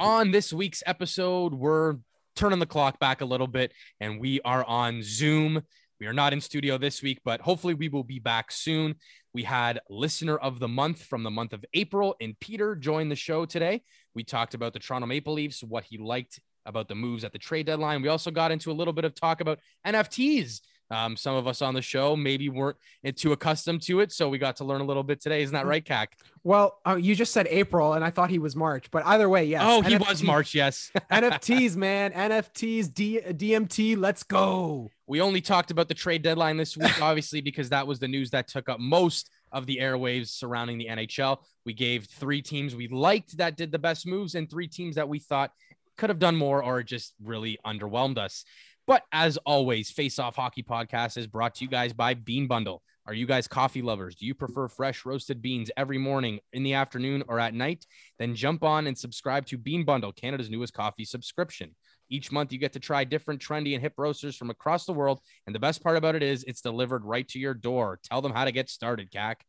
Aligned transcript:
on 0.00 0.30
this 0.30 0.50
week's 0.50 0.82
episode, 0.86 1.52
we're 1.52 1.96
turning 2.34 2.58
the 2.58 2.66
clock 2.66 2.98
back 2.98 3.20
a 3.20 3.24
little 3.24 3.46
bit 3.46 3.72
and 4.00 4.18
we 4.18 4.40
are 4.40 4.64
on 4.64 5.02
Zoom. 5.02 5.62
We 6.00 6.06
are 6.06 6.14
not 6.14 6.32
in 6.32 6.40
studio 6.40 6.78
this 6.78 7.02
week, 7.02 7.20
but 7.22 7.42
hopefully 7.42 7.74
we 7.74 7.90
will 7.90 8.02
be 8.02 8.18
back 8.18 8.50
soon. 8.50 8.94
We 9.34 9.42
had 9.42 9.80
listener 9.90 10.38
of 10.38 10.58
the 10.58 10.68
month 10.68 11.04
from 11.04 11.22
the 11.22 11.30
month 11.30 11.52
of 11.52 11.62
April, 11.74 12.16
and 12.18 12.38
Peter 12.40 12.74
joined 12.74 13.12
the 13.12 13.16
show 13.16 13.44
today. 13.44 13.82
We 14.14 14.24
talked 14.24 14.54
about 14.54 14.72
the 14.72 14.78
Toronto 14.78 15.06
Maple 15.06 15.34
Leafs, 15.34 15.62
what 15.62 15.84
he 15.84 15.98
liked 15.98 16.40
about 16.64 16.88
the 16.88 16.94
moves 16.94 17.22
at 17.22 17.32
the 17.32 17.38
trade 17.38 17.66
deadline. 17.66 18.00
We 18.00 18.08
also 18.08 18.30
got 18.30 18.50
into 18.50 18.70
a 18.70 18.72
little 18.72 18.94
bit 18.94 19.04
of 19.04 19.14
talk 19.14 19.42
about 19.42 19.58
NFTs. 19.86 20.60
Um, 20.90 21.16
some 21.16 21.36
of 21.36 21.46
us 21.46 21.62
on 21.62 21.74
the 21.74 21.82
show 21.82 22.16
maybe 22.16 22.48
weren't 22.48 22.76
too 23.16 23.32
accustomed 23.32 23.82
to 23.82 24.00
it, 24.00 24.12
so 24.12 24.28
we 24.28 24.38
got 24.38 24.56
to 24.56 24.64
learn 24.64 24.80
a 24.80 24.84
little 24.84 25.02
bit 25.04 25.20
today. 25.20 25.42
Isn't 25.42 25.54
that 25.54 25.66
right, 25.66 25.84
Cac? 25.84 26.16
Well, 26.42 26.78
uh, 26.86 26.96
you 26.96 27.14
just 27.14 27.32
said 27.32 27.46
April, 27.48 27.92
and 27.92 28.04
I 28.04 28.10
thought 28.10 28.30
he 28.30 28.38
was 28.38 28.56
March, 28.56 28.90
but 28.90 29.06
either 29.06 29.28
way, 29.28 29.44
yes. 29.44 29.62
Oh, 29.64 29.82
he 29.82 29.96
was 29.96 30.22
March, 30.22 30.54
yes. 30.54 30.90
NFTs, 31.10 31.76
man, 31.76 32.12
NFTs, 32.12 32.92
D- 32.92 33.20
DMT, 33.20 33.96
let's 33.98 34.22
go. 34.22 34.90
We 35.06 35.20
only 35.20 35.40
talked 35.40 35.70
about 35.70 35.88
the 35.88 35.94
trade 35.94 36.22
deadline 36.22 36.56
this 36.56 36.76
week, 36.76 37.00
obviously, 37.02 37.40
because 37.40 37.68
that 37.68 37.86
was 37.86 37.98
the 37.98 38.08
news 38.08 38.30
that 38.30 38.48
took 38.48 38.68
up 38.68 38.80
most 38.80 39.30
of 39.52 39.66
the 39.66 39.78
airwaves 39.78 40.28
surrounding 40.28 40.78
the 40.78 40.86
NHL. 40.86 41.38
We 41.64 41.72
gave 41.72 42.06
three 42.06 42.42
teams 42.42 42.74
we 42.74 42.88
liked 42.88 43.36
that 43.36 43.56
did 43.56 43.70
the 43.70 43.78
best 43.78 44.06
moves, 44.06 44.34
and 44.34 44.50
three 44.50 44.68
teams 44.68 44.96
that 44.96 45.08
we 45.08 45.18
thought 45.18 45.52
could 46.00 46.08
have 46.08 46.18
done 46.18 46.36
more 46.36 46.64
or 46.64 46.82
just 46.82 47.14
really 47.22 47.58
underwhelmed 47.64 48.16
us. 48.16 48.44
But 48.90 49.04
as 49.12 49.36
always, 49.46 49.88
Face 49.92 50.18
Off 50.18 50.34
Hockey 50.34 50.64
Podcast 50.64 51.16
is 51.16 51.28
brought 51.28 51.54
to 51.54 51.64
you 51.64 51.70
guys 51.70 51.92
by 51.92 52.14
Bean 52.14 52.48
Bundle. 52.48 52.82
Are 53.06 53.14
you 53.14 53.24
guys 53.24 53.46
coffee 53.46 53.82
lovers? 53.82 54.16
Do 54.16 54.26
you 54.26 54.34
prefer 54.34 54.66
fresh 54.66 55.06
roasted 55.06 55.40
beans 55.40 55.70
every 55.76 55.96
morning, 55.96 56.40
in 56.52 56.64
the 56.64 56.74
afternoon, 56.74 57.22
or 57.28 57.38
at 57.38 57.54
night? 57.54 57.86
Then 58.18 58.34
jump 58.34 58.64
on 58.64 58.88
and 58.88 58.98
subscribe 58.98 59.46
to 59.46 59.58
Bean 59.58 59.84
Bundle, 59.84 60.10
Canada's 60.10 60.50
newest 60.50 60.74
coffee 60.74 61.04
subscription. 61.04 61.76
Each 62.08 62.32
month, 62.32 62.52
you 62.52 62.58
get 62.58 62.72
to 62.72 62.80
try 62.80 63.04
different 63.04 63.40
trendy 63.40 63.74
and 63.74 63.80
hip 63.80 63.94
roasters 63.96 64.34
from 64.34 64.50
across 64.50 64.86
the 64.86 64.92
world. 64.92 65.20
And 65.46 65.54
the 65.54 65.60
best 65.60 65.84
part 65.84 65.96
about 65.96 66.16
it 66.16 66.24
is 66.24 66.42
it's 66.42 66.60
delivered 66.60 67.04
right 67.04 67.28
to 67.28 67.38
your 67.38 67.54
door. 67.54 68.00
Tell 68.02 68.20
them 68.20 68.32
how 68.32 68.44
to 68.44 68.50
get 68.50 68.68
started, 68.68 69.12
Cac. 69.12 69.44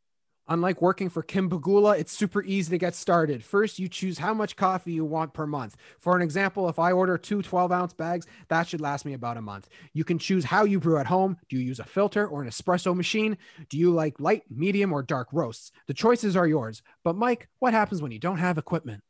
Unlike 0.47 0.81
working 0.81 1.09
for 1.09 1.22
Kim 1.22 1.50
Pegula, 1.50 1.97
it's 1.97 2.11
super 2.11 2.44
easy 2.44 2.72
to 2.72 2.78
get 2.78 2.95
started. 2.95 3.44
First, 3.44 3.80
you 3.80 3.88
choose 3.88 4.17
how 4.17 4.34
much 4.34 4.56
coffee 4.56 4.92
you 4.94 5.06
want 5.06 5.34
per 5.34 5.45
month. 5.47 5.78
For 5.97 6.16
an 6.16 6.22
example, 6.22 6.67
if 6.67 6.80
I 6.80 6.92
order 6.92 7.17
two 7.17 7.42
12 7.42 7.72
ounce 7.72 7.94
bags, 7.94 8.25
that 8.50 8.67
should 8.67 8.81
last 8.81 9.06
me 9.06 9.14
about 9.14 9.38
a 9.38 9.42
month. 9.42 9.69
You 9.94 10.03
can 10.03 10.19
choose 10.19 10.45
how 10.45 10.64
you 10.64 10.80
brew 10.80 10.97
at 10.97 11.06
home. 11.06 11.38
Do 11.47 11.58
you 11.58 11.64
use 11.64 11.80
a 11.80 11.86
filter 11.86 12.28
or 12.28 12.42
an 12.42 12.50
espresso 12.50 12.95
machine? 12.95 13.38
Do 13.69 13.78
you 13.78 13.92
like 13.92 14.19
light, 14.19 14.44
medium, 14.50 14.92
or 14.92 15.03
dark 15.03 15.30
roasts? 15.31 15.72
The 15.88 15.94
choices 15.94 16.36
are 16.36 16.47
yours. 16.47 16.81
But, 17.03 17.16
Mike, 17.16 17.47
what 17.59 17.73
happens 17.73 18.02
when 18.02 18.12
you 18.12 18.19
don't 18.19 18.39
have 18.39 18.58
equipment? 18.58 19.03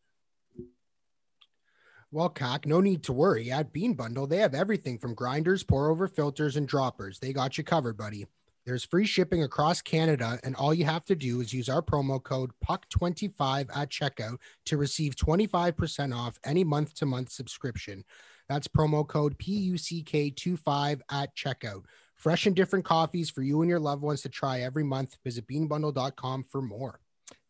Well, 2.14 2.28
cock, 2.28 2.66
no 2.66 2.82
need 2.82 3.04
to 3.04 3.14
worry. 3.14 3.50
At 3.50 3.72
Bean 3.72 3.94
Bundle, 3.94 4.28
they 4.28 4.38
have 4.38 4.54
everything 4.54 4.98
from 4.98 5.16
grinders, 5.16 5.64
pour 5.64 5.90
over 5.90 6.10
filters, 6.10 6.58
and 6.58 6.68
droppers. 6.68 7.20
They 7.20 7.32
got 7.32 7.58
you 7.58 7.64
covered, 7.64 7.96
buddy. 7.98 8.28
There's 8.66 8.86
free 8.86 9.06
shipping 9.06 9.42
across 9.42 9.82
Canada, 9.82 10.40
and 10.44 10.56
all 10.56 10.74
you 10.74 10.86
have 10.86 11.04
to 11.06 11.16
do 11.16 11.42
is 11.42 11.54
use 11.54 11.68
our 11.68 11.82
promo 11.82 12.22
code 12.22 12.52
PUCK25 12.64 13.70
at 13.76 13.90
checkout 13.90 14.38
to 14.66 14.78
receive 14.78 15.16
25% 15.16 16.16
off 16.16 16.38
any 16.46 16.64
month 16.64 16.94
to 16.96 17.08
month 17.08 17.32
subscription. 17.32 18.04
That's 18.48 18.68
promo 18.68 19.08
code 19.08 19.38
PUCK25 19.40 21.02
at 21.10 21.36
checkout. 21.36 21.86
Fresh 22.16 22.46
and 22.46 22.56
different 22.56 22.86
coffees 22.86 23.32
for 23.32 23.42
you 23.42 23.62
and 23.62 23.70
your 23.70 23.80
loved 23.80 24.04
ones 24.04 24.22
to 24.22 24.30
try 24.30 24.62
every 24.62 24.84
month. 24.84 25.18
Visit 25.24 25.48
beanbundle.com 25.48 26.44
for 26.44 26.62
more. 26.62 27.00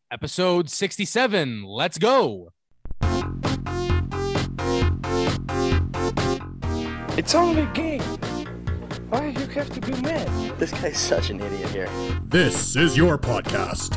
Episode 0.10 0.70
67. 0.70 1.64
Let's 1.64 1.98
go. 1.98 2.54
It's 7.18 7.36
only 7.36 7.64
a 7.64 7.72
game. 7.74 8.21
Why 9.12 9.30
do 9.30 9.42
you 9.42 9.48
have 9.48 9.70
to 9.72 9.82
be 9.82 9.92
mad? 10.04 10.58
This 10.58 10.72
guy's 10.72 10.98
such 10.98 11.32
an 11.32 11.42
idiot 11.42 11.70
here. 11.72 11.90
This 12.24 12.78
is 12.78 12.96
your 12.96 13.18
podcast. 13.18 13.90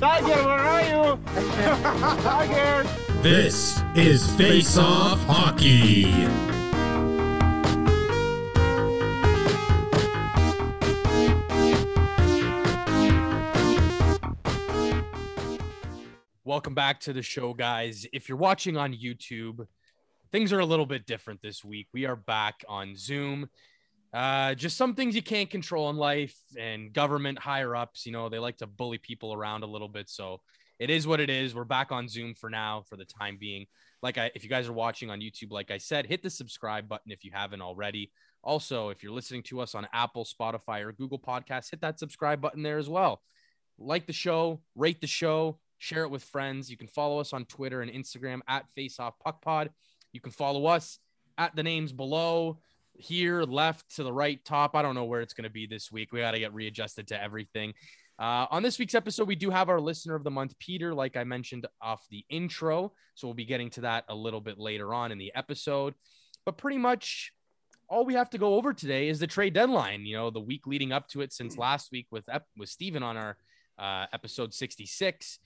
Tiger, 0.00 0.42
where 0.42 0.58
are 0.58 0.80
you? 0.80 1.20
Tiger! 2.22 2.88
This 3.20 3.82
is 3.94 4.26
Face 4.36 4.78
Off 4.78 5.22
Hockey. 5.24 6.06
Welcome 16.42 16.74
back 16.74 17.00
to 17.00 17.12
the 17.12 17.20
show, 17.20 17.52
guys. 17.52 18.06
If 18.14 18.30
you're 18.30 18.38
watching 18.38 18.78
on 18.78 18.94
YouTube, 18.94 19.66
things 20.32 20.54
are 20.54 20.60
a 20.60 20.64
little 20.64 20.86
bit 20.86 21.04
different 21.04 21.42
this 21.42 21.62
week. 21.62 21.88
We 21.92 22.06
are 22.06 22.16
back 22.16 22.64
on 22.66 22.96
Zoom 22.96 23.50
uh, 24.14 24.54
just 24.54 24.76
some 24.76 24.94
things 24.94 25.16
you 25.16 25.22
can't 25.22 25.50
control 25.50 25.90
in 25.90 25.96
life 25.96 26.36
and 26.56 26.92
government 26.92 27.36
higher 27.36 27.74
ups, 27.74 28.06
you 28.06 28.12
know, 28.12 28.28
they 28.28 28.38
like 28.38 28.56
to 28.58 28.66
bully 28.66 28.96
people 28.96 29.34
around 29.34 29.64
a 29.64 29.66
little 29.66 29.88
bit. 29.88 30.08
So 30.08 30.40
it 30.78 30.88
is 30.88 31.04
what 31.04 31.18
it 31.18 31.30
is. 31.30 31.52
We're 31.52 31.64
back 31.64 31.90
on 31.90 32.08
Zoom 32.08 32.34
for 32.34 32.48
now, 32.48 32.84
for 32.88 32.96
the 32.96 33.04
time 33.04 33.38
being. 33.40 33.66
Like, 34.02 34.16
I, 34.16 34.30
if 34.36 34.44
you 34.44 34.50
guys 34.50 34.68
are 34.68 34.72
watching 34.72 35.10
on 35.10 35.20
YouTube, 35.20 35.50
like 35.50 35.72
I 35.72 35.78
said, 35.78 36.06
hit 36.06 36.22
the 36.22 36.30
subscribe 36.30 36.88
button 36.88 37.10
if 37.10 37.24
you 37.24 37.32
haven't 37.34 37.60
already. 37.60 38.12
Also, 38.44 38.90
if 38.90 39.02
you're 39.02 39.12
listening 39.12 39.42
to 39.44 39.60
us 39.60 39.74
on 39.74 39.88
Apple, 39.92 40.24
Spotify, 40.24 40.84
or 40.84 40.92
Google 40.92 41.18
Podcasts, 41.18 41.70
hit 41.70 41.80
that 41.80 41.98
subscribe 41.98 42.40
button 42.40 42.62
there 42.62 42.78
as 42.78 42.88
well. 42.88 43.20
Like 43.78 44.06
the 44.06 44.12
show, 44.12 44.60
rate 44.76 45.00
the 45.00 45.08
show, 45.08 45.58
share 45.78 46.04
it 46.04 46.10
with 46.10 46.22
friends. 46.22 46.70
You 46.70 46.76
can 46.76 46.86
follow 46.86 47.18
us 47.18 47.32
on 47.32 47.46
Twitter 47.46 47.82
and 47.82 47.90
Instagram 47.90 48.40
at 48.46 48.66
FaceOffPuckPod. 48.78 49.70
You 50.12 50.20
can 50.20 50.30
follow 50.30 50.66
us 50.66 51.00
at 51.36 51.56
the 51.56 51.64
names 51.64 51.92
below 51.92 52.60
here, 52.96 53.42
left 53.42 53.96
to 53.96 54.02
the 54.02 54.12
right, 54.12 54.42
top. 54.44 54.74
I 54.74 54.82
don't 54.82 54.94
know 54.94 55.04
where 55.04 55.20
it's 55.20 55.34
going 55.34 55.44
to 55.44 55.50
be 55.50 55.66
this 55.66 55.90
week. 55.90 56.12
We 56.12 56.20
got 56.20 56.32
to 56.32 56.38
get 56.38 56.54
readjusted 56.54 57.08
to 57.08 57.22
everything. 57.22 57.74
Uh, 58.18 58.46
on 58.50 58.62
this 58.62 58.78
week's 58.78 58.94
episode, 58.94 59.26
we 59.26 59.34
do 59.34 59.50
have 59.50 59.68
our 59.68 59.80
listener 59.80 60.14
of 60.14 60.22
the 60.22 60.30
month, 60.30 60.56
Peter, 60.58 60.94
like 60.94 61.16
I 61.16 61.24
mentioned 61.24 61.66
off 61.80 62.06
the 62.10 62.24
intro. 62.28 62.92
So 63.14 63.26
we'll 63.26 63.34
be 63.34 63.44
getting 63.44 63.70
to 63.70 63.82
that 63.82 64.04
a 64.08 64.14
little 64.14 64.40
bit 64.40 64.58
later 64.58 64.94
on 64.94 65.10
in 65.10 65.18
the 65.18 65.32
episode. 65.34 65.94
But 66.44 66.56
pretty 66.56 66.78
much 66.78 67.32
all 67.88 68.04
we 68.04 68.14
have 68.14 68.30
to 68.30 68.38
go 68.38 68.54
over 68.54 68.72
today 68.72 69.08
is 69.08 69.18
the 69.18 69.26
trade 69.26 69.54
deadline. 69.54 70.06
You 70.06 70.16
know, 70.16 70.30
the 70.30 70.40
week 70.40 70.66
leading 70.66 70.92
up 70.92 71.08
to 71.08 71.22
it 71.22 71.32
since 71.32 71.58
last 71.58 71.90
week 71.90 72.06
with 72.10 72.24
with 72.56 72.68
Steven 72.68 73.02
on 73.02 73.16
our 73.16 73.36
uh, 73.78 74.06
episode 74.12 74.54
66. 74.54 75.38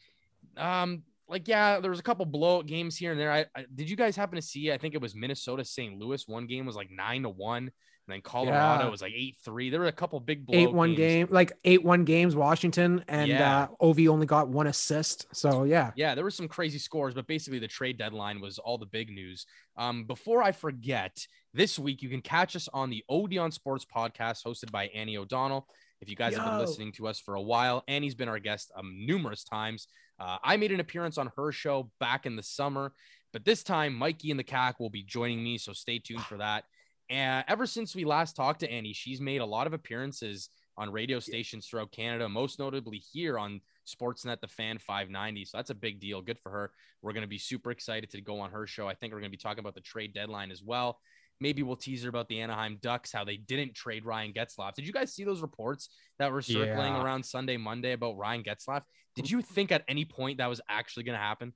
Um, 0.57 1.03
like 1.29 1.47
yeah, 1.47 1.81
there 1.81 1.91
was 1.91 2.01
a 2.01 2.03
couple 2.03 2.25
blowout 2.27 2.67
games 2.67 2.97
here 2.97 3.13
and 3.13 3.21
there. 3.21 3.31
I, 3.31 3.47
I, 3.55 3.67
did 3.75 3.91
you 3.91 3.97
guys 3.97 4.17
happen 4.17 4.37
to 4.37 4.43
see? 4.43 4.73
I 4.73 4.79
think 4.79 4.95
it 4.95 5.01
was 5.01 5.15
Minnesota 5.15 5.65
St. 5.65 5.99
Louis. 5.99 6.27
One 6.27 6.47
game 6.47 6.67
was 6.67 6.77
like 6.77 6.91
nine 6.91 7.23
to 7.23 7.29
one, 7.29 7.65
and 7.65 7.73
then 8.09 8.23
Colorado 8.23 8.85
yeah. 8.85 8.91
was 8.91 9.03
like 9.03 9.13
eight 9.15 9.37
three. 9.45 9.69
There 9.69 9.81
were 9.81 9.87
a 9.89 9.93
couple 9.93 10.19
big 10.21 10.47
eight 10.51 10.73
one 10.73 10.95
games. 10.95 10.99
game, 10.99 11.29
like 11.31 11.53
eight 11.65 11.85
one 11.85 12.05
games. 12.05 12.35
Washington 12.35 13.05
and 13.09 13.29
yeah. 13.29 13.63
uh, 13.65 13.67
Ovi 13.83 14.09
only 14.09 14.25
got 14.25 14.49
one 14.49 14.67
assist. 14.67 15.27
So 15.35 15.65
yeah, 15.65 15.93
yeah, 15.97 16.15
there 16.15 16.25
were 16.25 16.31
some 16.31 16.49
crazy 16.49 16.79
scores, 16.79 17.13
but 17.13 17.27
basically 17.27 17.59
the 17.59 17.69
trade 17.69 17.99
deadline 17.99 18.41
was 18.41 18.59
all 18.59 18.79
the 18.79 18.87
big 18.87 19.11
news. 19.11 19.45
Um, 19.77 20.05
before 20.05 20.43
I 20.43 20.53
forget, 20.53 21.27
this 21.53 21.79
week 21.79 22.01
you 22.01 22.09
can 22.09 22.23
catch 22.23 22.57
us 22.57 22.69
on 22.73 22.89
the 22.89 23.05
Odeon 23.11 23.51
Sports 23.51 23.85
podcast 23.85 24.47
hosted 24.47 24.71
by 24.71 24.87
Annie 24.89 25.19
O'Donnell. 25.19 25.69
If 26.01 26.09
you 26.09 26.17
guys 26.17 26.33
Yo. 26.33 26.41
have 26.41 26.53
been 26.53 26.61
listening 26.61 26.93
to 26.93 27.09
us 27.09 27.19
for 27.19 27.35
a 27.35 27.43
while, 27.43 27.83
Annie's 27.89 28.15
been 28.15 28.29
our 28.29 28.39
guest 28.39 28.71
um, 28.77 29.07
numerous 29.07 29.45
times. 29.45 29.89
Uh, 30.21 30.39
I 30.43 30.57
made 30.57 30.73
an 30.73 30.81
appearance 30.81 31.19
on 31.19 31.31
her 31.37 31.53
show 31.53 31.91
back 32.01 32.27
in 32.27 32.37
the 32.37 32.43
summer, 32.43 32.93
but 33.33 33.45
this 33.45 33.63
time 33.63 33.95
Mikey 33.95 34.31
and 34.31 34.39
the 34.39 34.45
CAC 34.45 34.75
will 34.79 34.91
be 34.91 35.03
joining 35.03 35.43
me, 35.43 35.59
so 35.59 35.73
stay 35.73 35.99
tuned 35.99 36.23
for 36.23 36.39
that. 36.39 36.65
And 37.11 37.45
ever 37.49 37.67
since 37.67 37.95
we 37.95 38.05
last 38.05 38.37
talked 38.37 38.61
to 38.61 38.71
Annie, 38.71 38.93
she's 38.93 39.21
made 39.21 39.41
a 39.41 39.47
lot 39.47 39.67
of 39.67 39.73
appearances 39.73 40.51
on 40.77 40.93
radio 40.93 41.19
stations 41.19 41.67
throughout 41.67 41.91
Canada, 41.91 42.29
most 42.29 42.59
notably 42.59 43.03
here 43.13 43.39
on 43.39 43.61
Sportsnet, 43.87 44.41
the 44.41 44.49
Fan 44.49 44.79
590. 44.79 45.47
So 45.47 45.59
that's 45.59 45.71
a 45.71 45.75
big 45.75 46.01
deal. 46.01 46.23
Good 46.23 46.39
for 46.39 46.53
her. 46.53 46.71
We're 47.03 47.13
going 47.13 47.23
to 47.23 47.29
be 47.29 47.39
super 47.39 47.71
excited 47.71 48.11
to 48.11 48.21
go 48.21 48.41
on 48.41 48.51
her 48.51 48.67
show. 48.67 48.87
I 48.87 48.95
think 48.95 49.13
we're 49.13 49.21
going 49.21 49.31
to 49.31 49.37
be 49.37 49.43
talking 49.43 49.61
about 49.61 49.75
the 49.75 49.81
trade 49.81 50.15
deadline 50.15 50.51
as 50.51 50.63
well. 50.63 51.01
Maybe 51.41 51.63
we'll 51.63 51.77
tease 51.77 52.03
her 52.03 52.09
about 52.09 52.29
the 52.29 52.41
Anaheim 52.41 52.79
Ducks, 52.83 53.13
how 53.13 53.25
they 53.25 53.37
didn't 53.37 53.75
trade 53.75 54.05
Ryan 54.05 54.33
Getzlaf. 54.33 54.75
Did 54.75 54.87
you 54.87 54.93
guys 54.93 55.15
see 55.15 55.25
those 55.25 55.41
reports 55.41 55.89
that 56.19 56.33
were 56.33 56.43
circling 56.43 56.95
yeah. 56.95 57.03
around 57.03 57.25
Sunday, 57.25 57.57
Monday 57.57 57.93
about 57.93 58.17
Ryan 58.17 58.43
Getzlaf? 58.43 58.83
Did 59.15 59.31
you 59.31 59.43
think 59.43 59.73
at 59.73 59.85
any 59.89 60.05
point 60.05 60.39
that 60.39 60.49
was 60.49 60.61
actually 60.69 61.05
going 61.05 61.19
to 61.19 61.25
happen? 61.25 61.53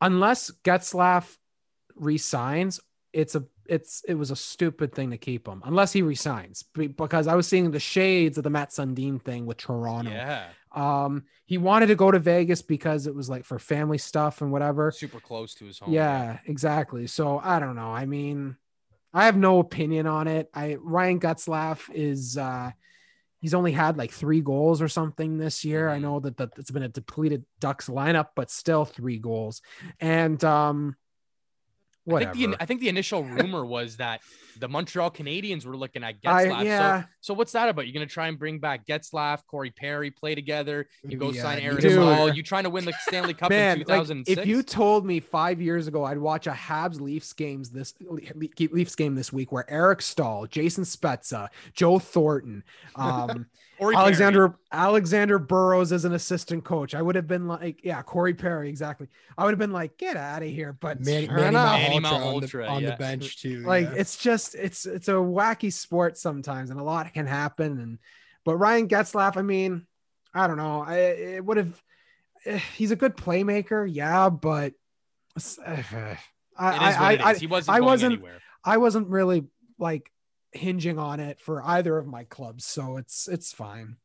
Unless 0.00 0.50
Getzlaf 0.64 1.36
resigns, 1.94 2.80
it's 3.12 3.34
a 3.34 3.44
it's 3.66 4.02
it 4.06 4.14
was 4.14 4.30
a 4.30 4.36
stupid 4.36 4.94
thing 4.94 5.10
to 5.10 5.18
keep 5.18 5.46
him 5.46 5.62
unless 5.64 5.92
he 5.92 6.02
resigns 6.02 6.64
because 6.74 7.26
I 7.26 7.34
was 7.34 7.46
seeing 7.46 7.70
the 7.70 7.80
shades 7.80 8.36
of 8.36 8.44
the 8.44 8.50
Mats 8.50 8.78
Sundin 8.78 9.22
thing 9.22 9.46
with 9.46 9.58
Toronto. 9.58 10.10
Yeah. 10.10 10.46
Um, 10.72 11.24
he 11.46 11.58
wanted 11.58 11.86
to 11.86 11.96
go 11.96 12.10
to 12.10 12.18
Vegas 12.18 12.62
because 12.62 13.06
it 13.06 13.14
was 13.14 13.28
like 13.28 13.44
for 13.44 13.58
family 13.58 13.98
stuff 13.98 14.40
and 14.40 14.52
whatever. 14.52 14.90
Super 14.92 15.20
close 15.20 15.54
to 15.54 15.66
his 15.66 15.78
home. 15.78 15.92
Yeah, 15.92 16.38
exactly. 16.46 17.06
So 17.06 17.40
I 17.42 17.58
don't 17.58 17.76
know. 17.76 17.90
I 17.90 18.06
mean, 18.06 18.56
I 19.12 19.26
have 19.26 19.36
no 19.36 19.58
opinion 19.58 20.06
on 20.06 20.28
it. 20.28 20.48
I 20.54 20.76
Ryan 20.76 21.20
Getzlaf 21.20 21.90
is 21.92 22.36
uh 22.36 22.70
he's 23.40 23.54
only 23.54 23.72
had 23.72 23.96
like 23.96 24.12
three 24.12 24.40
goals 24.40 24.82
or 24.82 24.88
something 24.88 25.38
this 25.38 25.64
year. 25.64 25.88
I 25.88 25.94
mm-hmm. 25.94 26.02
know 26.02 26.20
that, 26.20 26.36
that 26.36 26.50
it's 26.56 26.70
been 26.70 26.82
a 26.82 26.88
depleted 26.88 27.44
Ducks 27.58 27.88
lineup, 27.88 28.28
but 28.36 28.50
still 28.50 28.84
three 28.84 29.18
goals. 29.18 29.62
And 29.98 30.42
um 30.44 30.96
I 32.16 32.32
think, 32.32 32.50
the, 32.52 32.56
I 32.62 32.66
think 32.66 32.80
the 32.80 32.88
initial 32.88 33.24
rumor 33.24 33.64
was 33.64 33.96
that 33.98 34.20
the 34.58 34.68
Montreal 34.68 35.10
Canadiens 35.10 35.64
were 35.64 35.76
looking 35.76 36.02
at 36.04 36.16
I- 36.24 36.46
Getzlaf. 36.46 36.64
yeah. 36.64 37.02
So, 37.02 37.06
so 37.20 37.34
what's 37.34 37.52
that 37.52 37.68
about? 37.68 37.86
You're 37.86 37.94
going 37.94 38.06
to 38.06 38.12
try 38.12 38.28
and 38.28 38.38
bring 38.38 38.58
back 38.58 38.86
Getzlaf, 38.86 39.46
Corey 39.46 39.70
Perry, 39.70 40.10
play 40.10 40.34
together. 40.34 40.86
You 41.06 41.16
go 41.18 41.30
Yeah, 41.30 41.42
sign 41.42 41.58
Aaron. 41.60 41.96
Hall. 42.02 42.32
You 42.34 42.42
trying 42.42 42.64
to 42.64 42.70
win 42.70 42.84
the 42.84 42.92
Stanley 43.06 43.34
Cup 43.34 43.50
in 43.50 43.56
Man, 43.56 43.78
like, 43.78 43.86
2006? 43.86 44.38
if 44.40 44.46
you 44.46 44.62
told 44.62 45.06
me 45.06 45.20
five 45.20 45.60
years 45.60 45.86
ago 45.86 46.04
I'd 46.04 46.18
watch 46.18 46.46
a 46.46 46.52
Habs 46.52 47.00
Leafs 47.00 47.32
games 47.32 47.70
this 47.70 47.94
Leafs 48.34 48.94
game 48.94 49.14
this 49.14 49.32
week 49.32 49.52
where 49.52 49.70
Eric 49.70 50.02
Staal, 50.02 50.46
Jason 50.46 50.84
Spezza, 50.84 51.48
Joe 51.74 51.98
Thornton, 51.98 52.64
um, 52.96 53.46
Corey 53.80 53.94
Perry. 53.94 54.04
Alexander 54.04 54.54
Alexander 54.70 55.38
Burrows 55.38 55.90
as 55.90 56.04
an 56.04 56.12
assistant 56.12 56.64
coach, 56.64 56.94
I 56.94 57.00
would 57.00 57.16
have 57.16 57.26
been 57.26 57.48
like, 57.48 57.80
yeah, 57.82 58.02
Corey 58.02 58.34
Perry, 58.34 58.68
exactly. 58.68 59.08
I 59.38 59.44
would 59.44 59.52
have 59.52 59.58
been 59.58 59.72
like, 59.72 59.96
get 59.96 60.16
out 60.16 60.42
of 60.42 60.48
here. 60.48 60.74
But 60.78 61.04
Man, 61.04 61.24
sure 61.24 61.34
Manny 61.34 61.48
enough, 61.48 61.80
Manny 61.80 62.00
Malhotra 62.00 62.12
on, 62.12 62.20
Malhotra, 62.20 62.50
the, 62.50 62.66
on 62.68 62.82
yeah. 62.82 62.90
the 62.90 62.96
bench 62.96 63.40
too. 63.40 63.60
like 63.60 63.86
yeah. 63.86 63.94
it's 63.96 64.16
just 64.16 64.54
it's 64.54 64.84
it's 64.84 65.08
a 65.08 65.12
wacky 65.12 65.72
sport 65.72 66.18
sometimes 66.18 66.70
and 66.70 66.78
a 66.78 66.84
lot 66.84 67.12
can 67.14 67.26
happen 67.26 67.78
and 67.78 67.98
but 68.44 68.56
ryan 68.56 68.86
getzlaf 68.88 69.36
i 69.36 69.42
mean 69.42 69.86
i 70.34 70.46
don't 70.46 70.56
know 70.56 70.82
i 70.82 70.96
it 70.96 71.44
would 71.44 71.56
have 71.56 71.82
eh, 72.46 72.58
he's 72.76 72.90
a 72.90 72.96
good 72.96 73.16
playmaker 73.16 73.88
yeah 73.90 74.28
but 74.28 74.74
uh, 75.36 75.40
it 75.68 75.78
is 75.80 75.86
I, 76.58 77.16
I, 77.16 77.30
I. 77.30 77.34
He 77.34 77.46
wasn't 77.46 77.76
I 77.76 77.80
wasn't- 77.80 78.12
anywhere. 78.14 78.40
I 78.62 78.76
wasn't 78.76 79.08
really 79.08 79.44
like 79.78 80.12
hinging 80.52 80.98
on 80.98 81.20
it 81.20 81.40
for 81.40 81.62
either 81.64 81.96
of 81.96 82.06
my 82.06 82.24
clubs 82.24 82.64
so 82.66 82.96
it's 82.96 83.28
it's 83.28 83.52
fine 83.52 83.96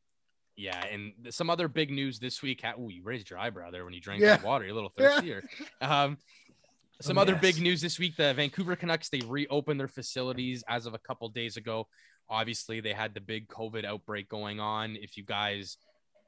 Yeah, 0.56 0.80
and 0.86 1.14
some 1.32 1.50
other 1.50 1.68
big 1.68 1.90
news 1.92 2.20
this 2.20 2.42
week. 2.42 2.62
ha- 2.64 2.76
Ooh, 2.80 2.90
you 2.90 3.04
raised 3.04 3.30
your 3.30 3.40
eyebrow 3.40 3.72
there 3.72 3.84
when 3.84 3.94
you 3.94 4.00
drank 4.00 4.22
Yeah. 4.22 4.38
that 4.38 4.46
water. 4.46 4.64
You're 4.64 4.72
a 4.72 4.76
little 4.76 4.94
Yeah. 4.98 5.10
thirstier. 5.10 5.44
Um, 5.82 6.18
some 7.02 7.18
Oh, 7.18 7.22
other 7.24 7.34
yes. 7.34 7.42
big 7.42 7.62
news 7.62 7.82
this 7.82 8.00
week: 8.00 8.16
the 8.16 8.34
Vancouver 8.34 8.76
Canucks 8.78 9.10
they 9.10 9.20
reopened 9.26 9.80
their 9.82 9.90
facilities 9.90 10.64
as 10.70 10.86
of 10.86 10.94
a 10.94 10.98
couple 11.00 11.28
days 11.30 11.58
ago. 11.58 11.88
Obviously, 12.30 12.80
they 12.80 12.94
had 12.94 13.14
the 13.14 13.20
big 13.22 13.48
COVID 13.50 13.84
outbreak 13.84 14.30
going 14.30 14.60
on. 14.62 14.96
If 14.96 15.18
you 15.18 15.24
guys 15.26 15.78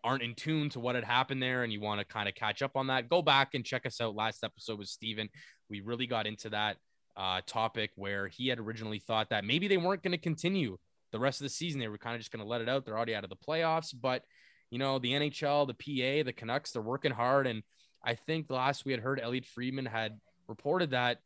aren't 0.04 0.24
in 0.24 0.36
tune 0.36 0.70
to 0.72 0.80
what 0.82 0.96
had 0.96 1.04
happened 1.06 1.42
there 1.42 1.64
and 1.64 1.72
you 1.72 1.80
want 1.80 2.00
to 2.02 2.06
kind 2.06 2.28
of 2.28 2.36
catch 2.36 2.62
up 2.62 2.76
on 2.76 2.88
that, 2.88 3.08
go 3.10 3.22
back 3.22 3.54
and 3.56 3.64
check 3.66 3.86
us 3.86 4.02
out. 4.02 4.14
Last 4.16 4.44
episode 4.44 4.78
with 4.80 4.90
Steven. 4.90 5.30
We 5.70 5.80
really 5.82 6.06
got 6.06 6.28
into 6.28 6.50
that 6.50 6.78
uh, 7.18 7.42
topic 7.46 7.92
where 7.96 8.28
he 8.28 8.48
had 8.48 8.60
originally 8.60 9.00
thought 9.00 9.30
that 9.32 9.44
maybe 9.44 9.68
they 9.68 9.78
weren't 9.78 10.04
going 10.04 10.12
to 10.12 10.18
continue 10.18 10.78
the 11.12 11.20
rest 11.20 11.42
of 11.42 11.46
the 11.46 11.50
season. 11.50 11.80
They 11.80 11.88
were 11.88 11.98
kind 11.98 12.16
of 12.16 12.22
just 12.22 12.32
going 12.32 12.44
to 12.44 12.50
let 12.50 12.62
it 12.62 12.70
out. 12.70 12.86
They're 12.86 12.96
already 12.96 13.16
out 13.16 13.24
of 13.24 13.30
the 13.30 13.36
playoffs, 13.36 13.94
but 14.00 14.24
you 14.70 14.78
know, 14.78 15.00
the 15.00 15.14
NHL, 15.14 15.66
the 15.66 15.74
PA, 15.74 16.26
the 16.26 16.34
Canucks, 16.34 16.72
they're 16.72 16.82
working 16.82 17.12
hard. 17.12 17.48
And 17.48 17.64
I 18.04 18.16
think 18.16 18.48
the 18.48 18.56
last 18.56 18.86
we 18.86 18.92
had 18.92 19.02
heard, 19.02 19.20
Elliot 19.20 19.46
Friedman 19.46 19.86
had 19.86 20.20
reported 20.48 20.92
that 20.92 21.20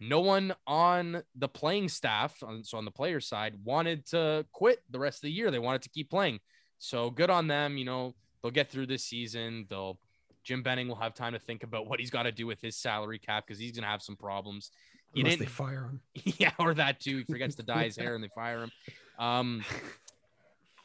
no 0.00 0.20
one 0.20 0.54
on 0.66 1.22
the 1.34 1.48
playing 1.48 1.88
staff, 1.88 2.42
so 2.62 2.78
on 2.78 2.84
the 2.84 2.90
player 2.90 3.20
side, 3.20 3.54
wanted 3.64 4.06
to 4.06 4.44
quit 4.52 4.80
the 4.90 4.98
rest 4.98 5.18
of 5.18 5.22
the 5.22 5.30
year. 5.30 5.50
They 5.50 5.58
wanted 5.58 5.82
to 5.82 5.88
keep 5.90 6.10
playing. 6.10 6.40
So 6.78 7.10
good 7.10 7.30
on 7.30 7.46
them. 7.46 7.78
You 7.78 7.86
know, 7.86 8.14
they'll 8.42 8.50
get 8.50 8.70
through 8.70 8.86
this 8.86 9.04
season. 9.04 9.66
They'll 9.70 9.98
Jim 10.44 10.62
Benning 10.62 10.86
will 10.86 10.96
have 10.96 11.14
time 11.14 11.32
to 11.32 11.40
think 11.40 11.64
about 11.64 11.88
what 11.88 11.98
he's 11.98 12.10
got 12.10 12.22
to 12.22 12.32
do 12.32 12.46
with 12.46 12.60
his 12.60 12.76
salary 12.76 13.18
cap 13.18 13.44
because 13.46 13.58
he's 13.58 13.72
gonna 13.72 13.88
have 13.88 14.02
some 14.02 14.16
problems. 14.16 14.70
He 15.12 15.20
unless 15.20 15.34
didn't 15.34 15.46
they 15.46 15.52
fire 15.52 15.84
him 15.84 16.00
yeah, 16.38 16.52
or 16.58 16.74
that 16.74 17.00
too. 17.00 17.18
He 17.18 17.24
forgets 17.24 17.54
to 17.56 17.62
dye 17.62 17.84
his 17.84 17.96
hair 17.96 18.14
and 18.14 18.22
they 18.22 18.28
fire 18.28 18.64
him. 18.64 18.70
Um, 19.18 19.64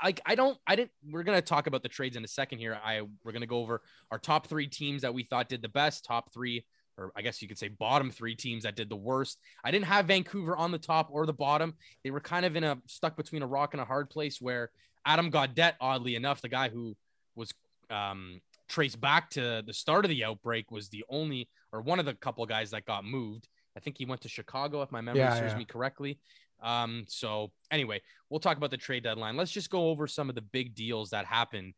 I 0.02 0.14
I 0.26 0.36
don't 0.36 0.58
I 0.66 0.76
didn't. 0.76 0.92
We're 1.10 1.24
gonna 1.24 1.42
talk 1.42 1.68
about 1.68 1.84
the 1.84 1.90
trades 1.90 2.16
in 2.16 2.24
a 2.24 2.28
second 2.28 2.60
here. 2.60 2.80
I 2.84 3.02
we're 3.24 3.32
gonna 3.32 3.46
go 3.46 3.60
over 3.60 3.82
our 4.10 4.18
top 4.18 4.48
three 4.48 4.68
teams 4.68 5.02
that 5.04 5.14
we 5.14 5.24
thought 5.24 5.50
did 5.50 5.62
the 5.62 5.70
best, 5.70 6.06
top 6.06 6.34
three, 6.34 6.66
or 6.98 7.12
I 7.16 7.22
guess 7.22 7.42
you 7.42 7.48
could 7.48 7.60
say 7.60 7.68
bottom 7.68 8.10
three 8.10 8.36
teams 8.36 8.64
that 8.64 8.76
did 8.76 8.90
the 8.90 8.96
worst. 8.96 9.40
I 9.64 9.72
didn't 9.72 9.86
have 9.86 10.08
Vancouver 10.08 10.58
on 10.58 10.72
the 10.72 10.78
top 10.78 11.10
or 11.12 11.26
the 11.26 11.34
bottom. 11.34 11.76
They 12.04 12.12
were 12.12 12.20
kind 12.20 12.46
of 12.46 12.56
in 12.56 12.64
a 12.64 12.78
stuck 12.88 13.16
between 13.16 13.44
a 13.44 13.48
rock 13.48 13.74
and 13.74 13.82
a 13.82 13.86
hard 13.86 14.10
place 14.10 14.42
where 14.42 14.72
Adam 15.06 15.32
Gaudette, 15.32 15.76
oddly 15.80 16.16
enough, 16.16 16.42
the 16.42 16.50
guy 16.50 16.70
who 16.70 16.96
was 17.36 17.54
um, 17.90 18.42
traced 18.68 19.00
back 19.00 19.30
to 19.32 19.64
the 19.66 19.74
start 19.74 20.06
of 20.06 20.10
the 20.10 20.24
outbreak, 20.24 20.72
was 20.72 20.90
the 20.90 21.04
only 21.10 21.50
or 21.72 21.82
one 21.82 22.00
of 22.00 22.06
the 22.06 22.14
couple 22.14 22.46
guys 22.46 22.72
that 22.72 22.86
got 22.86 23.06
moved. 23.06 23.48
I 23.76 23.80
think 23.80 23.98
he 23.98 24.06
went 24.06 24.22
to 24.22 24.30
Chicago, 24.30 24.82
if 24.82 24.92
my 24.92 25.02
memory 25.02 25.22
Yeah, 25.22 25.40
serves 25.40 25.54
yeah. 25.54 25.60
me 25.60 25.66
correctly. 25.66 26.20
Um, 26.62 27.06
so 27.08 27.52
anyway, 27.72 28.02
we'll 28.30 28.40
talk 28.40 28.58
about 28.58 28.72
the 28.72 28.78
trade 28.78 29.04
deadline. 29.04 29.36
Let's 29.38 29.52
just 29.52 29.70
go 29.70 29.90
over 29.90 30.08
some 30.08 30.30
of 30.30 30.36
the 30.36 30.42
big 30.42 30.76
deals 30.76 31.10
that 31.12 31.26
happened. 31.26 31.74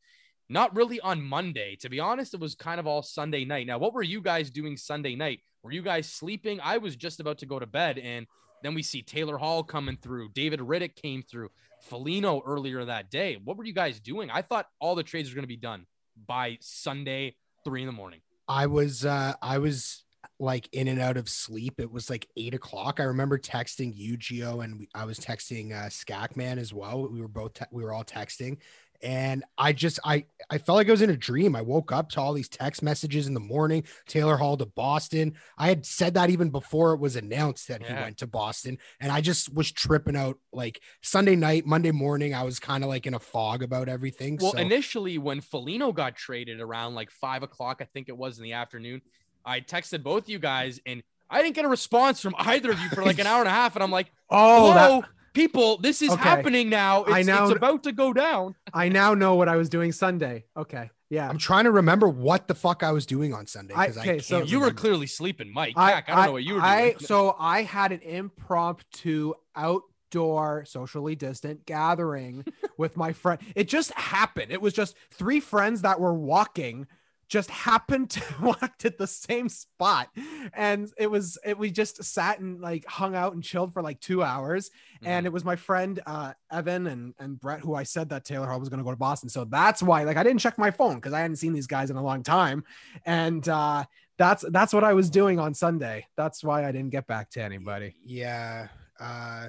Not 0.49 0.75
really 0.75 0.99
on 0.99 1.21
Monday, 1.21 1.77
to 1.77 1.89
be 1.89 1.99
honest. 1.99 2.33
It 2.33 2.39
was 2.39 2.53
kind 2.55 2.79
of 2.79 2.87
all 2.87 3.01
Sunday 3.01 3.45
night. 3.45 3.65
Now, 3.65 3.77
what 3.77 3.93
were 3.93 4.03
you 4.03 4.21
guys 4.21 4.49
doing 4.51 4.75
Sunday 4.75 5.15
night? 5.15 5.39
Were 5.63 5.71
you 5.71 5.81
guys 5.81 6.09
sleeping? 6.09 6.59
I 6.61 6.77
was 6.79 6.95
just 6.97 7.21
about 7.21 7.37
to 7.39 7.45
go 7.45 7.59
to 7.59 7.65
bed, 7.65 7.97
and 7.97 8.27
then 8.61 8.73
we 8.73 8.83
see 8.83 9.01
Taylor 9.01 9.37
Hall 9.37 9.63
coming 9.63 9.97
through. 10.01 10.29
David 10.33 10.59
Rittich 10.59 10.95
came 10.95 11.23
through. 11.23 11.49
Foligno 11.81 12.41
earlier 12.45 12.83
that 12.85 13.09
day. 13.09 13.37
What 13.43 13.57
were 13.57 13.65
you 13.65 13.73
guys 13.73 13.99
doing? 13.99 14.29
I 14.29 14.41
thought 14.41 14.67
all 14.79 14.95
the 14.95 15.03
trades 15.03 15.29
were 15.29 15.35
going 15.35 15.43
to 15.43 15.47
be 15.47 15.57
done 15.57 15.85
by 16.27 16.57
Sunday, 16.61 17.35
three 17.65 17.81
in 17.81 17.87
the 17.87 17.93
morning. 17.93 18.19
I 18.47 18.67
was 18.67 19.05
uh 19.05 19.33
I 19.41 19.57
was 19.57 20.03
like 20.43 20.67
in 20.73 20.87
and 20.87 20.99
out 20.99 21.17
of 21.17 21.29
sleep. 21.29 21.79
It 21.79 21.91
was 21.91 22.09
like 22.09 22.27
eight 22.37 22.53
o'clock. 22.53 22.99
I 22.99 23.03
remember 23.03 23.39
texting 23.39 23.93
you, 23.95 24.17
Gio, 24.17 24.63
and 24.63 24.79
we, 24.79 24.89
I 24.93 25.05
was 25.05 25.19
texting 25.19 25.71
uh 25.71 25.87
Skakman 25.87 26.57
as 26.57 26.73
well. 26.73 27.07
We 27.07 27.21
were 27.21 27.27
both 27.27 27.53
te- 27.53 27.65
we 27.71 27.83
were 27.83 27.93
all 27.93 28.03
texting, 28.03 28.57
and 29.01 29.43
I 29.57 29.73
just 29.73 29.99
I 30.03 30.25
I 30.49 30.57
felt 30.57 30.75
like 30.75 30.87
I 30.87 30.91
was 30.91 31.01
in 31.01 31.09
a 31.09 31.17
dream. 31.17 31.55
I 31.55 31.61
woke 31.61 31.91
up 31.91 32.09
to 32.11 32.21
all 32.21 32.33
these 32.33 32.49
text 32.49 32.83
messages 32.83 33.25
in 33.25 33.33
the 33.33 33.39
morning. 33.39 33.85
Taylor 34.07 34.37
Hall 34.37 34.57
to 34.57 34.65
Boston. 34.65 35.35
I 35.57 35.67
had 35.67 35.85
said 35.85 36.13
that 36.15 36.29
even 36.29 36.49
before 36.49 36.93
it 36.93 36.99
was 36.99 37.15
announced 37.15 37.69
that 37.69 37.81
he 37.83 37.93
went 37.93 38.17
to 38.17 38.27
Boston, 38.27 38.77
and 38.99 39.11
I 39.11 39.21
just 39.21 39.53
was 39.53 39.71
tripping 39.71 40.15
out. 40.15 40.37
Like 40.51 40.81
Sunday 41.01 41.35
night, 41.35 41.65
Monday 41.65 41.91
morning, 41.91 42.35
I 42.35 42.43
was 42.43 42.59
kind 42.59 42.83
of 42.83 42.89
like 42.89 43.07
in 43.07 43.13
a 43.13 43.19
fog 43.19 43.63
about 43.63 43.89
everything. 43.89 44.37
Well, 44.41 44.51
so, 44.51 44.57
initially, 44.57 45.17
when 45.17 45.41
Foligno 45.41 45.93
got 45.93 46.15
traded 46.15 46.59
around 46.59 46.95
like 46.95 47.11
five 47.11 47.43
o'clock, 47.43 47.77
I 47.81 47.85
think 47.85 48.09
it 48.09 48.17
was 48.17 48.37
in 48.37 48.43
the 48.43 48.53
afternoon, 48.53 49.01
I 49.45 49.61
texted 49.61 50.03
both 50.03 50.29
you 50.29 50.39
guys 50.39 50.79
and 50.85 51.03
I 51.29 51.41
didn't 51.41 51.55
get 51.55 51.65
a 51.65 51.69
response 51.69 52.21
from 52.21 52.35
either 52.37 52.71
of 52.71 52.79
you 52.79 52.89
for 52.89 53.03
like 53.03 53.19
an 53.19 53.27
hour 53.27 53.39
and 53.39 53.47
a 53.47 53.51
half. 53.61 53.75
And 53.75 53.83
I'm 53.83 53.91
like, 53.91 54.11
oh 54.29 54.67
whoa, 54.69 54.73
that, 55.01 55.09
people, 55.33 55.77
this 55.77 56.01
is 56.01 56.11
Okay. 56.11 56.21
happening 56.21 56.69
now. 56.69 57.03
It's, 57.05 57.13
I 57.13 57.21
now- 57.23 57.47
it's 57.47 57.55
about 57.57 57.83
to 57.83 57.91
go 57.91 58.13
down. 58.13 58.55
i 58.73 58.89
now 58.89 59.13
know 59.13 59.35
what 59.35 59.47
i 59.49 59.55
was 59.55 59.69
doing 59.69 59.91
sunday 59.91 60.45
okay 60.57 60.89
yeah 61.09 61.29
I'm 61.29 61.37
trying 61.37 61.65
to 61.65 61.71
remember 61.71 62.07
what 62.09 62.47
the 62.47 62.55
fuck 62.55 62.81
I 62.81 62.91
was 62.91 63.05
doing 63.05 63.35
on 63.35 63.45
Sunday. 63.45 63.75
I- 63.75 63.85
'cause 63.87 63.97
I 63.97 64.01
okay, 64.01 64.19
so 64.19 64.39
can't 64.39 64.49
You 64.49 64.59
were 64.61 64.71
clearly 64.71 65.05
sleeping, 65.05 65.53
Mike. 65.53 65.75
Jack, 65.75 66.09
I, 66.09 66.15
don't 66.15 66.25
know 66.25 66.31
what 66.31 66.43
you 66.43 66.55
were 66.55 66.59
doing. 66.61 66.71
I, 66.71 66.95
so 66.99 67.35
I 67.37 67.61
had 67.63 67.91
an 67.91 67.99
impromptu 68.01 69.33
outdoor, 69.55 70.65
socially 70.65 71.15
distant 71.15 71.65
gathering 71.67 72.45
with 72.77 72.97
my 72.97 73.13
friend. 73.13 73.39
It 73.55 73.67
just 73.67 73.91
happened. 73.93 74.51
It 74.51 74.62
was 74.62 74.73
just 74.73 74.95
three 75.12 75.39
friends 75.39 75.81
that 75.83 76.00
were 76.00 76.13
walking, 76.13 76.88
just 77.33 77.49
happened 77.49 78.11
to 78.11 78.21
walk 78.43 78.73
at 78.85 78.99
the 78.99 79.07
same 79.07 79.49
spot, 79.49 80.07
and 80.53 80.91
it 80.99 81.09
was 81.09 81.39
it. 81.43 81.57
We 81.57 81.71
just 81.71 82.03
sat 82.03 82.39
and 82.39 82.61
like 82.61 82.85
hung 82.85 83.15
out 83.15 83.33
and 83.33 83.43
chilled 83.43 83.73
for 83.73 83.81
like 83.81 83.99
two 83.99 84.21
hours. 84.21 84.69
And 85.05 85.25
it 85.25 85.33
was 85.33 85.43
my 85.43 85.55
friend 85.55 85.99
uh, 86.05 86.33
Evan 86.51 86.85
and 86.85 87.15
and 87.17 87.39
Brett 87.39 87.61
who 87.61 87.73
I 87.73 87.83
said 87.83 88.09
that 88.09 88.23
Taylor 88.23 88.47
Hall 88.47 88.59
was 88.59 88.69
going 88.69 88.77
to 88.77 88.83
go 88.83 88.91
to 88.91 88.97
Boston. 88.97 89.29
So 89.29 89.45
that's 89.45 89.81
why 89.81 90.03
like 90.03 90.15
I 90.15 90.23
didn't 90.23 90.41
check 90.41 90.59
my 90.59 90.69
phone 90.69 90.95
because 90.95 91.11
I 91.11 91.21
hadn't 91.21 91.37
seen 91.37 91.53
these 91.53 91.67
guys 91.67 91.89
in 91.89 91.97
a 91.97 92.03
long 92.03 92.21
time, 92.23 92.63
and. 93.05 93.47
uh 93.49 93.85
that's 94.15 94.45
that's 94.51 94.71
what 94.71 94.83
I 94.83 94.93
was 94.93 95.09
doing 95.09 95.39
on 95.39 95.55
Sunday. 95.55 96.05
That's 96.15 96.43
why 96.43 96.67
I 96.67 96.71
didn't 96.71 96.91
get 96.91 97.07
back 97.07 97.31
to 97.31 97.41
anybody. 97.41 97.95
Yeah. 98.05 98.67
Uh, 98.99 99.47